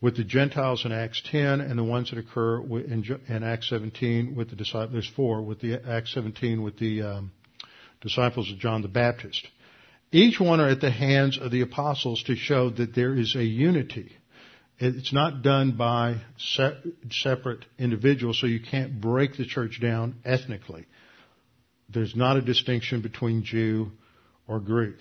with 0.00 0.16
the 0.16 0.24
Gentiles 0.24 0.84
in 0.84 0.92
Acts 0.92 1.22
10 1.30 1.60
and 1.60 1.78
the 1.78 1.84
ones 1.84 2.10
that 2.10 2.18
occur 2.18 2.60
in, 2.60 3.42
Acts 3.42 3.68
17 3.68 4.36
with 4.36 4.50
the 4.50 4.56
disciples. 4.56 4.92
There's 4.92 5.08
four 5.08 5.42
with 5.42 5.60
the 5.60 5.80
Acts 5.88 6.14
17 6.14 6.62
with 6.62 6.78
the 6.78 7.02
um, 7.02 7.32
disciples 8.00 8.50
of 8.50 8.58
John 8.58 8.82
the 8.82 8.88
Baptist. 8.88 9.46
Each 10.12 10.40
one 10.40 10.60
are 10.60 10.68
at 10.68 10.80
the 10.80 10.90
hands 10.90 11.38
of 11.38 11.50
the 11.50 11.62
apostles 11.62 12.22
to 12.24 12.36
show 12.36 12.70
that 12.70 12.94
there 12.94 13.14
is 13.14 13.34
a 13.34 13.44
unity. 13.44 14.12
It's 14.78 15.12
not 15.12 15.42
done 15.42 15.72
by 15.72 16.20
separate 17.10 17.64
individuals, 17.78 18.40
so 18.40 18.46
you 18.46 18.60
can't 18.60 19.00
break 19.00 19.36
the 19.36 19.44
church 19.44 19.80
down 19.82 20.16
ethnically. 20.24 20.86
There's 21.88 22.14
not 22.14 22.36
a 22.36 22.42
distinction 22.42 23.02
between 23.02 23.42
Jew 23.42 23.90
or 24.46 24.60
Greek. 24.60 24.96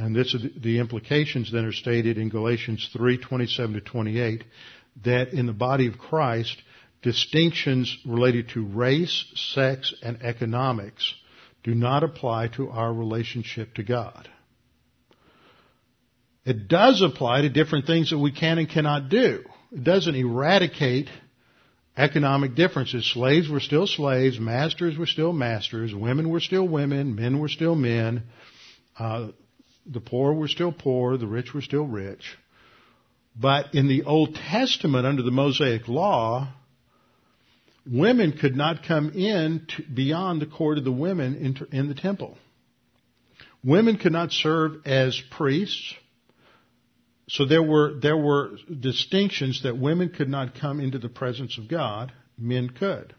And 0.00 0.16
this 0.16 0.34
the 0.56 0.78
implications 0.78 1.52
then 1.52 1.66
are 1.66 1.72
stated 1.72 2.16
in 2.16 2.30
Galatians 2.30 2.88
3:27 2.94 3.74
to 3.74 3.80
28 3.82 4.44
that 5.04 5.34
in 5.34 5.44
the 5.44 5.52
body 5.52 5.86
of 5.88 5.98
Christ 5.98 6.56
distinctions 7.02 7.98
related 8.06 8.48
to 8.50 8.64
race, 8.64 9.26
sex, 9.34 9.92
and 10.02 10.22
economics 10.22 11.14
do 11.62 11.74
not 11.74 12.02
apply 12.02 12.48
to 12.48 12.70
our 12.70 12.92
relationship 12.92 13.74
to 13.74 13.82
God. 13.82 14.28
It 16.46 16.68
does 16.68 17.02
apply 17.02 17.42
to 17.42 17.50
different 17.50 17.86
things 17.86 18.08
that 18.08 18.18
we 18.18 18.32
can 18.32 18.58
and 18.58 18.68
cannot 18.70 19.10
do. 19.10 19.44
It 19.70 19.84
doesn't 19.84 20.14
eradicate 20.14 21.10
economic 21.94 22.54
differences. 22.54 23.04
Slaves 23.12 23.50
were 23.50 23.60
still 23.60 23.86
slaves, 23.86 24.40
masters 24.40 24.96
were 24.96 25.06
still 25.06 25.34
masters, 25.34 25.94
women 25.94 26.30
were 26.30 26.40
still 26.40 26.66
women, 26.66 27.14
men 27.14 27.38
were 27.38 27.48
still 27.48 27.74
men. 27.74 28.22
Uh, 28.98 29.28
the 29.86 30.00
poor 30.00 30.32
were 30.32 30.48
still 30.48 30.72
poor, 30.72 31.16
the 31.16 31.26
rich 31.26 31.54
were 31.54 31.62
still 31.62 31.86
rich. 31.86 32.36
But 33.36 33.74
in 33.74 33.88
the 33.88 34.04
Old 34.04 34.34
Testament, 34.34 35.06
under 35.06 35.22
the 35.22 35.30
Mosaic 35.30 35.88
Law, 35.88 36.52
women 37.86 38.32
could 38.32 38.56
not 38.56 38.84
come 38.86 39.10
in 39.10 39.66
beyond 39.92 40.42
the 40.42 40.46
court 40.46 40.78
of 40.78 40.84
the 40.84 40.92
women 40.92 41.36
in, 41.36 41.66
in 41.76 41.88
the 41.88 41.94
temple. 41.94 42.36
Women 43.62 43.98
could 43.98 44.12
not 44.12 44.32
serve 44.32 44.86
as 44.86 45.20
priests. 45.30 45.94
So 47.28 47.44
there 47.46 47.62
were, 47.62 48.00
there 48.00 48.16
were 48.16 48.56
distinctions 48.80 49.62
that 49.62 49.78
women 49.78 50.08
could 50.08 50.28
not 50.28 50.58
come 50.58 50.80
into 50.80 50.98
the 50.98 51.08
presence 51.08 51.58
of 51.58 51.68
God. 51.68 52.12
men 52.36 52.70
could. 52.70 53.14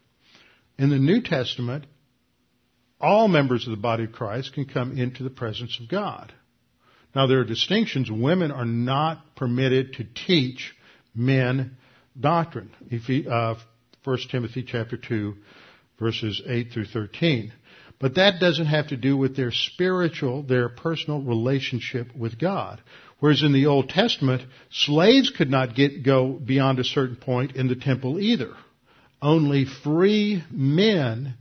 In 0.77 0.89
the 0.89 0.99
New 0.99 1.21
Testament, 1.21 1.85
all 2.99 3.27
members 3.27 3.65
of 3.65 3.71
the 3.71 3.77
body 3.77 4.05
of 4.05 4.11
Christ 4.11 4.53
can 4.53 4.65
come 4.65 4.97
into 4.97 5.23
the 5.23 5.29
presence 5.29 5.79
of 5.79 5.87
God. 5.87 6.33
Now 7.15 7.27
there 7.27 7.39
are 7.39 7.45
distinctions. 7.45 8.09
Women 8.09 8.51
are 8.51 8.65
not 8.65 9.35
permitted 9.35 9.93
to 9.93 10.05
teach 10.25 10.73
men 11.13 11.77
doctrine. 12.19 12.71
Uh, 13.29 13.55
1 14.03 14.17
Timothy 14.29 14.63
chapter 14.63 14.97
2 14.97 15.35
verses 15.99 16.41
8 16.45 16.71
through 16.73 16.85
13. 16.85 17.53
But 17.99 18.15
that 18.15 18.39
doesn't 18.39 18.65
have 18.65 18.87
to 18.87 18.97
do 18.97 19.15
with 19.15 19.35
their 19.35 19.51
spiritual, 19.51 20.41
their 20.41 20.69
personal 20.69 21.21
relationship 21.21 22.15
with 22.15 22.39
God. 22.39 22.81
Whereas 23.19 23.43
in 23.43 23.53
the 23.53 23.67
Old 23.67 23.89
Testament, 23.89 24.41
slaves 24.71 25.29
could 25.29 25.51
not 25.51 25.75
get, 25.75 26.03
go 26.03 26.29
beyond 26.33 26.79
a 26.79 26.83
certain 26.83 27.15
point 27.15 27.55
in 27.55 27.67
the 27.67 27.75
temple 27.75 28.19
either. 28.19 28.53
Only 29.21 29.65
free 29.65 30.43
men 30.49 31.35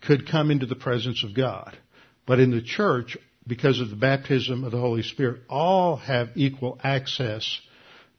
could 0.00 0.30
come 0.30 0.52
into 0.52 0.66
the 0.66 0.76
presence 0.76 1.24
of 1.24 1.34
God. 1.34 1.76
But 2.26 2.38
in 2.38 2.52
the 2.52 2.62
church, 2.62 3.16
because 3.46 3.80
of 3.80 3.90
the 3.90 3.96
baptism 3.96 4.64
of 4.64 4.72
the 4.72 4.80
Holy 4.80 5.02
Spirit, 5.02 5.42
all 5.48 5.96
have 5.96 6.30
equal 6.34 6.78
access 6.82 7.60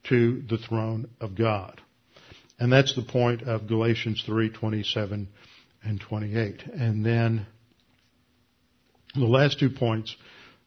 to 0.05 0.41
the 0.47 0.57
throne 0.57 1.09
of 1.19 1.35
God. 1.35 1.81
And 2.59 2.71
that's 2.71 2.95
the 2.95 3.01
point 3.01 3.41
of 3.41 3.67
Galatians 3.67 4.23
3:27 4.25 5.27
and 5.83 5.99
28. 5.99 6.63
And 6.73 7.05
then 7.05 7.45
the 9.13 9.25
last 9.25 9.59
two 9.59 9.69
points 9.69 10.15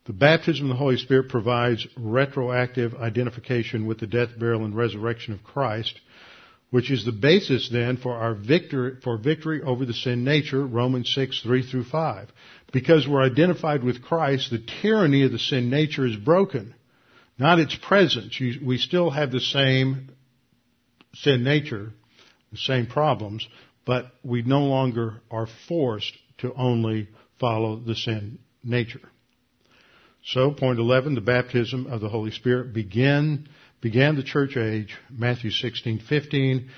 the 0.09 0.15
baptism 0.15 0.65
of 0.65 0.71
the 0.71 0.79
Holy 0.79 0.97
Spirit 0.97 1.29
provides 1.29 1.87
retroactive 1.99 2.95
identification 2.95 3.85
with 3.85 4.01
the 4.01 4.07
death, 4.07 4.31
burial, 4.39 4.65
and 4.65 4.75
resurrection 4.75 5.35
of 5.35 5.45
Christ, 5.45 6.01
which 6.71 6.91
is 6.91 7.05
the 7.05 7.13
basis 7.13 7.69
then 7.69 7.99
for 7.99 8.15
our 8.15 8.33
victory, 8.33 8.97
for 9.05 9.19
victory 9.19 9.61
over 9.61 9.85
the 9.85 9.93
sin 9.93 10.25
nature, 10.25 10.67
Romans 10.67 11.13
6, 11.15 11.43
3 11.43 11.63
through 11.63 11.85
5. 11.85 12.33
Because 12.73 13.09
we're 13.09 13.23
identified 13.23 13.83
with 13.83 14.03
Christ, 14.03 14.51
the 14.51 14.63
tyranny 14.83 15.25
of 15.25 15.33
the 15.33 15.39
sin 15.39 15.71
nature 15.71 16.07
is 16.07 16.17
broken. 16.17 16.75
Not 17.39 17.61
its 17.61 17.75
presence. 17.75 18.39
We 18.41 18.79
still 18.79 19.11
have 19.11 19.31
the 19.31 19.41
same 19.41 20.11
sin 21.15 21.45
nature, 21.45 21.93
the 22.53 22.59
same 22.59 22.87
problems, 22.87 23.47
but 23.87 24.13
we 24.23 24.43
no 24.43 24.65
longer 24.65 25.23
are 25.31 25.49
forced 25.67 26.13
to 26.39 26.53
only 26.55 27.09
follow 27.41 27.77
the 27.77 27.95
sin 27.95 28.39
nature. 28.63 29.09
So, 30.25 30.51
point 30.51 30.79
11, 30.79 31.15
the 31.15 31.21
baptism 31.21 31.87
of 31.87 32.01
the 32.01 32.09
Holy 32.09 32.33
Spirit 32.33 32.75
began, 32.75 33.49
began 33.81 34.17
the 34.17 34.23
church 34.23 34.57
age, 34.57 34.95
Matthew 35.09 35.51
16, 35.51 36.01
15, 36.01 36.71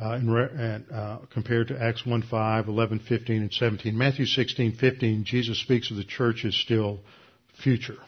uh, 0.00 0.12
and, 0.12 0.90
uh, 0.90 1.18
compared 1.30 1.68
to 1.68 1.80
Acts 1.80 2.04
1, 2.04 2.22
5, 2.22 2.68
11, 2.68 3.00
15, 3.00 3.42
and 3.42 3.52
17. 3.52 3.96
Matthew 3.96 4.26
16, 4.26 4.76
15, 4.76 5.24
Jesus 5.24 5.60
speaks 5.60 5.90
of 5.90 5.96
the 5.96 6.04
church 6.04 6.44
as 6.44 6.56
still 6.56 7.00
future. 7.62 7.98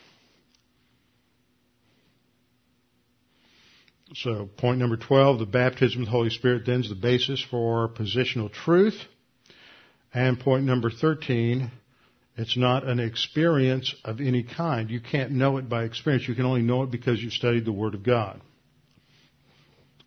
So, 4.14 4.48
point 4.56 4.78
number 4.78 4.96
12, 4.96 5.40
the 5.40 5.46
baptism 5.46 6.02
of 6.02 6.06
the 6.06 6.12
Holy 6.12 6.30
Spirit 6.30 6.64
then 6.66 6.80
is 6.80 6.88
the 6.88 6.94
basis 6.94 7.44
for 7.50 7.88
positional 7.88 8.52
truth. 8.52 9.00
And 10.12 10.38
point 10.38 10.64
number 10.64 10.90
13, 10.90 11.70
it's 12.36 12.56
not 12.56 12.84
an 12.84 13.00
experience 13.00 13.94
of 14.04 14.20
any 14.20 14.44
kind. 14.44 14.90
You 14.90 15.00
can't 15.00 15.32
know 15.32 15.56
it 15.56 15.68
by 15.68 15.84
experience. 15.84 16.28
You 16.28 16.34
can 16.34 16.44
only 16.44 16.62
know 16.62 16.84
it 16.84 16.90
because 16.90 17.20
you've 17.20 17.32
studied 17.32 17.64
the 17.64 17.72
Word 17.72 17.94
of 17.94 18.04
God. 18.04 18.40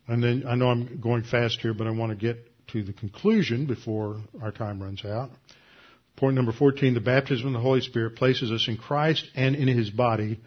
And 0.08 0.22
then 0.22 0.44
I 0.48 0.54
know 0.54 0.70
I'm 0.70 1.00
going 1.00 1.22
fast 1.22 1.60
here, 1.60 1.74
but 1.74 1.86
I 1.86 1.90
want 1.90 2.10
to 2.10 2.16
get 2.16 2.50
to 2.68 2.82
the 2.82 2.92
conclusion 2.92 3.66
before 3.66 4.20
our 4.42 4.52
time 4.52 4.82
runs 4.82 5.04
out. 5.04 5.30
Point 6.16 6.34
number 6.34 6.52
14, 6.52 6.94
the 6.94 7.00
baptism 7.00 7.46
of 7.46 7.52
the 7.52 7.60
Holy 7.60 7.80
Spirit 7.80 8.16
places 8.16 8.50
us 8.50 8.66
in 8.66 8.76
Christ 8.76 9.24
and 9.36 9.54
in 9.54 9.68
His 9.68 9.90
body. 9.90 10.40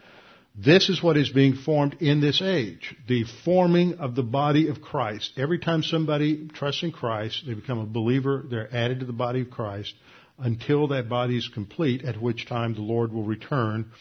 This 0.53 0.89
is 0.89 1.01
what 1.01 1.16
is 1.16 1.30
being 1.30 1.55
formed 1.55 1.95
in 2.01 2.20
this 2.20 2.41
age. 2.41 2.93
The 3.07 3.24
forming 3.45 3.99
of 3.99 4.16
the 4.16 4.24
body 4.24 4.68
of 4.68 4.82
Christ. 4.82 5.32
Every 5.38 5.59
time 5.59 5.82
somebody 5.82 6.49
trusts 6.49 6.84
in 6.84 6.91
Christ, 6.91 7.43
they 7.47 7.53
become 7.53 7.80
a 7.80 7.86
believer, 7.86 8.43
they're 8.49 8.74
added 8.76 8.99
to 8.99 9.05
the 9.05 9.14
body 9.14 9.41
of 9.41 9.49
Christ 9.49 9.93
until 10.38 10.88
that 10.89 11.07
body 11.07 11.38
is 11.38 11.47
complete, 11.47 12.03
at 12.03 12.22
which 12.22 12.47
time 12.47 12.74
the 12.74 12.82
Lord 12.82 13.14
will 13.14 13.24
return 13.24 13.91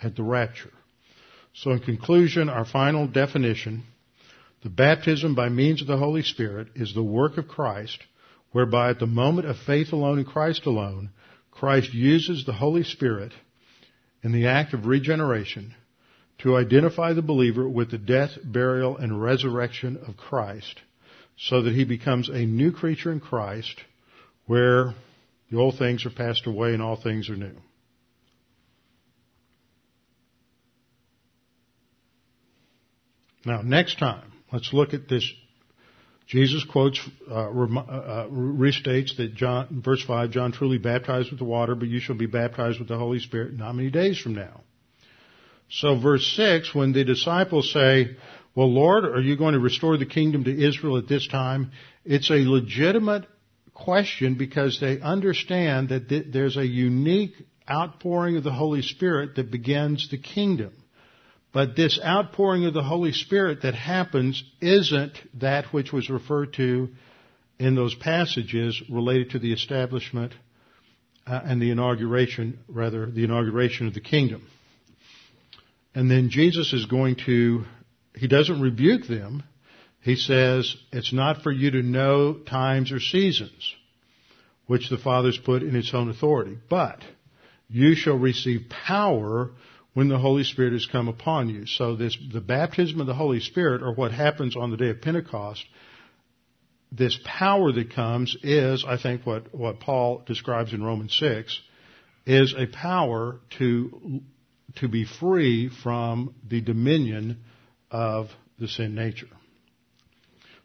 at 0.00 0.14
the 0.14 0.22
rapture. 0.22 0.72
So 1.54 1.70
in 1.70 1.80
conclusion, 1.80 2.48
our 2.48 2.66
final 2.66 3.08
definition, 3.08 3.82
the 4.62 4.70
baptism 4.70 5.34
by 5.34 5.48
means 5.48 5.80
of 5.80 5.86
the 5.86 5.96
Holy 5.96 6.22
Spirit 6.22 6.68
is 6.74 6.94
the 6.94 7.02
work 7.02 7.36
of 7.36 7.48
Christ, 7.48 7.98
whereby 8.52 8.90
at 8.90 8.98
the 8.98 9.06
moment 9.06 9.48
of 9.48 9.56
faith 9.58 9.92
alone 9.92 10.18
in 10.18 10.24
Christ 10.24 10.66
alone, 10.66 11.10
Christ 11.50 11.92
uses 11.92 12.44
the 12.44 12.52
Holy 12.52 12.82
Spirit 12.82 13.32
in 14.22 14.32
the 14.32 14.46
act 14.46 14.74
of 14.74 14.86
regeneration 14.86 15.74
to 16.38 16.56
identify 16.56 17.12
the 17.12 17.22
believer 17.22 17.68
with 17.68 17.90
the 17.90 17.98
death, 17.98 18.30
burial, 18.44 18.96
and 18.96 19.22
resurrection 19.22 19.98
of 20.06 20.16
Christ, 20.16 20.80
so 21.38 21.62
that 21.62 21.74
he 21.74 21.84
becomes 21.84 22.28
a 22.28 22.44
new 22.44 22.72
creature 22.72 23.12
in 23.12 23.20
Christ, 23.20 23.80
where 24.46 24.94
the 25.50 25.58
old 25.58 25.78
things 25.78 26.04
are 26.04 26.10
passed 26.10 26.46
away 26.46 26.74
and 26.74 26.82
all 26.82 26.96
things 26.96 27.30
are 27.30 27.36
new. 27.36 27.56
Now, 33.44 33.62
next 33.62 33.98
time, 33.98 34.32
let's 34.56 34.72
look 34.72 34.94
at 34.94 35.06
this. 35.06 35.30
Jesus 36.26 36.64
quotes, 36.64 36.98
uh, 37.30 37.34
uh, 37.34 37.40
uh, 37.40 38.28
restates 38.28 39.16
that 39.18 39.34
John, 39.34 39.82
verse 39.84 40.02
5, 40.02 40.30
John 40.30 40.50
truly 40.50 40.78
baptized 40.78 41.30
with 41.30 41.38
the 41.38 41.44
water, 41.44 41.74
but 41.74 41.88
you 41.88 42.00
shall 42.00 42.16
be 42.16 42.26
baptized 42.26 42.78
with 42.80 42.88
the 42.88 42.96
Holy 42.96 43.20
Spirit 43.20 43.52
not 43.52 43.74
many 43.74 43.90
days 43.90 44.18
from 44.18 44.34
now. 44.34 44.62
So 45.68 46.00
verse 46.00 46.26
6, 46.36 46.74
when 46.74 46.92
the 46.92 47.04
disciples 47.04 47.72
say, 47.72 48.16
well, 48.54 48.72
Lord, 48.72 49.04
are 49.04 49.20
you 49.20 49.36
going 49.36 49.52
to 49.52 49.60
restore 49.60 49.98
the 49.98 50.06
kingdom 50.06 50.44
to 50.44 50.66
Israel 50.66 50.96
at 50.96 51.06
this 51.06 51.28
time? 51.28 51.72
It's 52.04 52.30
a 52.30 52.34
legitimate 52.34 53.26
question 53.74 54.36
because 54.36 54.80
they 54.80 55.00
understand 55.00 55.90
that 55.90 56.08
th- 56.08 56.28
there's 56.32 56.56
a 56.56 56.66
unique 56.66 57.34
outpouring 57.70 58.38
of 58.38 58.42
the 58.44 58.52
Holy 58.52 58.82
Spirit 58.82 59.36
that 59.36 59.50
begins 59.50 60.08
the 60.10 60.18
kingdom. 60.18 60.72
But 61.56 61.74
this 61.74 61.98
outpouring 62.04 62.66
of 62.66 62.74
the 62.74 62.82
Holy 62.82 63.12
Spirit 63.12 63.62
that 63.62 63.74
happens 63.74 64.44
isn't 64.60 65.16
that 65.40 65.72
which 65.72 65.90
was 65.90 66.10
referred 66.10 66.52
to 66.56 66.90
in 67.58 67.74
those 67.74 67.94
passages 67.94 68.82
related 68.90 69.30
to 69.30 69.38
the 69.38 69.54
establishment 69.54 70.34
uh, 71.26 71.40
and 71.42 71.62
the 71.62 71.70
inauguration, 71.70 72.58
rather, 72.68 73.06
the 73.06 73.24
inauguration 73.24 73.86
of 73.86 73.94
the 73.94 74.02
kingdom. 74.02 74.46
And 75.94 76.10
then 76.10 76.28
Jesus 76.28 76.74
is 76.74 76.84
going 76.84 77.16
to, 77.24 77.64
he 78.14 78.28
doesn't 78.28 78.60
rebuke 78.60 79.06
them. 79.06 79.42
He 80.02 80.16
says, 80.16 80.76
it's 80.92 81.14
not 81.14 81.40
for 81.40 81.52
you 81.52 81.70
to 81.70 81.82
know 81.82 82.34
times 82.34 82.92
or 82.92 83.00
seasons, 83.00 83.74
which 84.66 84.90
the 84.90 84.98
Father's 84.98 85.38
put 85.38 85.62
in 85.62 85.74
its 85.74 85.94
own 85.94 86.10
authority, 86.10 86.58
but 86.68 86.98
you 87.70 87.94
shall 87.94 88.18
receive 88.18 88.68
power 88.68 89.52
when 89.96 90.08
the 90.08 90.18
Holy 90.18 90.44
Spirit 90.44 90.74
has 90.74 90.84
come 90.84 91.08
upon 91.08 91.48
you. 91.48 91.64
So 91.64 91.96
this, 91.96 92.18
the 92.30 92.42
baptism 92.42 93.00
of 93.00 93.06
the 93.06 93.14
Holy 93.14 93.40
Spirit, 93.40 93.82
or 93.82 93.94
what 93.94 94.12
happens 94.12 94.54
on 94.54 94.70
the 94.70 94.76
day 94.76 94.90
of 94.90 95.00
Pentecost, 95.00 95.64
this 96.92 97.18
power 97.24 97.72
that 97.72 97.94
comes 97.94 98.36
is, 98.42 98.84
I 98.86 98.98
think, 98.98 99.24
what, 99.24 99.54
what 99.54 99.80
Paul 99.80 100.22
describes 100.26 100.74
in 100.74 100.82
Romans 100.82 101.16
6, 101.18 101.58
is 102.26 102.54
a 102.58 102.66
power 102.66 103.40
to, 103.58 104.20
to 104.80 104.88
be 104.88 105.06
free 105.06 105.70
from 105.70 106.34
the 106.46 106.60
dominion 106.60 107.38
of 107.90 108.28
the 108.58 108.68
sin 108.68 108.94
nature. 108.94 109.30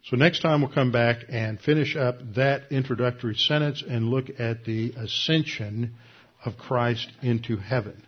So 0.03 0.17
next 0.17 0.41
time 0.41 0.59
we'll 0.59 0.73
come 0.73 0.91
back 0.91 1.19
and 1.29 1.57
finish 1.57 1.95
up 1.95 2.17
that 2.35 2.63
introductory 2.69 3.35
sentence 3.35 3.81
and 3.81 4.09
look 4.09 4.25
at 4.41 4.65
the 4.65 4.91
ascension 4.97 5.95
of 6.43 6.57
Christ 6.57 7.09
into 7.21 7.55
heaven. 7.55 8.03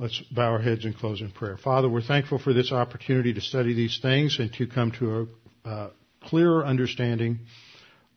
Let's 0.00 0.18
bow 0.30 0.52
our 0.52 0.62
heads 0.62 0.86
and 0.86 0.96
close 0.96 1.20
in 1.20 1.30
prayer. 1.30 1.58
Father, 1.58 1.86
we're 1.86 2.00
thankful 2.00 2.38
for 2.38 2.54
this 2.54 2.72
opportunity 2.72 3.34
to 3.34 3.42
study 3.42 3.74
these 3.74 3.98
things 4.00 4.38
and 4.38 4.50
to 4.54 4.66
come 4.66 4.92
to 4.92 5.28
a 5.66 5.68
uh, 5.68 5.90
clearer 6.22 6.64
understanding 6.64 7.40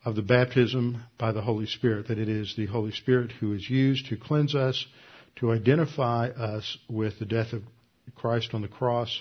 of 0.02 0.16
the 0.16 0.22
baptism 0.22 1.02
by 1.18 1.32
the 1.32 1.42
Holy 1.42 1.66
Spirit, 1.66 2.08
that 2.08 2.18
it 2.18 2.30
is 2.30 2.54
the 2.56 2.64
Holy 2.64 2.90
Spirit 2.90 3.32
who 3.32 3.52
is 3.52 3.68
used 3.68 4.06
to 4.06 4.16
cleanse 4.16 4.54
us, 4.54 4.86
to 5.36 5.52
identify 5.52 6.28
us 6.28 6.78
with 6.88 7.18
the 7.18 7.26
death 7.26 7.52
of 7.52 7.62
Christ 8.14 8.54
on 8.54 8.62
the 8.62 8.68
cross, 8.68 9.20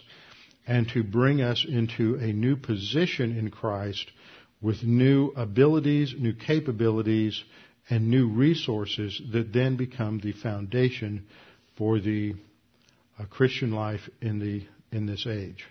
and 0.66 0.88
to 0.94 1.04
bring 1.04 1.42
us 1.42 1.66
into 1.68 2.16
a 2.16 2.32
new 2.32 2.56
position 2.56 3.38
in 3.38 3.52
Christ 3.52 4.10
with 4.62 4.84
new 4.84 5.34
abilities, 5.36 6.16
new 6.18 6.34
capabilities, 6.34 7.44
and 7.90 8.10
new 8.10 8.30
resources 8.30 9.22
that 9.34 9.52
then 9.52 9.76
become 9.76 10.20
the 10.20 10.32
foundation 10.32 11.26
for 11.78 12.00
the 12.00 12.36
uh, 13.20 13.26
Christian 13.26 13.72
life 13.72 14.10
in 14.22 14.40
the 14.40 14.66
in 14.96 15.06
this 15.06 15.26
age. 15.28 15.66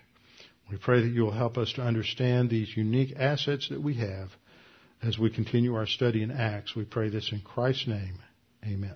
We 0.69 0.77
pray 0.77 1.01
that 1.01 1.09
you 1.09 1.23
will 1.23 1.31
help 1.31 1.57
us 1.57 1.73
to 1.73 1.81
understand 1.81 2.49
these 2.49 2.75
unique 2.75 3.13
assets 3.17 3.69
that 3.69 3.81
we 3.81 3.95
have 3.95 4.29
as 5.01 5.19
we 5.19 5.29
continue 5.29 5.75
our 5.75 5.85
study 5.85 6.23
in 6.23 6.31
Acts. 6.31 6.75
We 6.75 6.85
pray 6.85 7.09
this 7.09 7.31
in 7.31 7.41
Christ's 7.41 7.87
name. 7.87 8.19
Amen. 8.65 8.95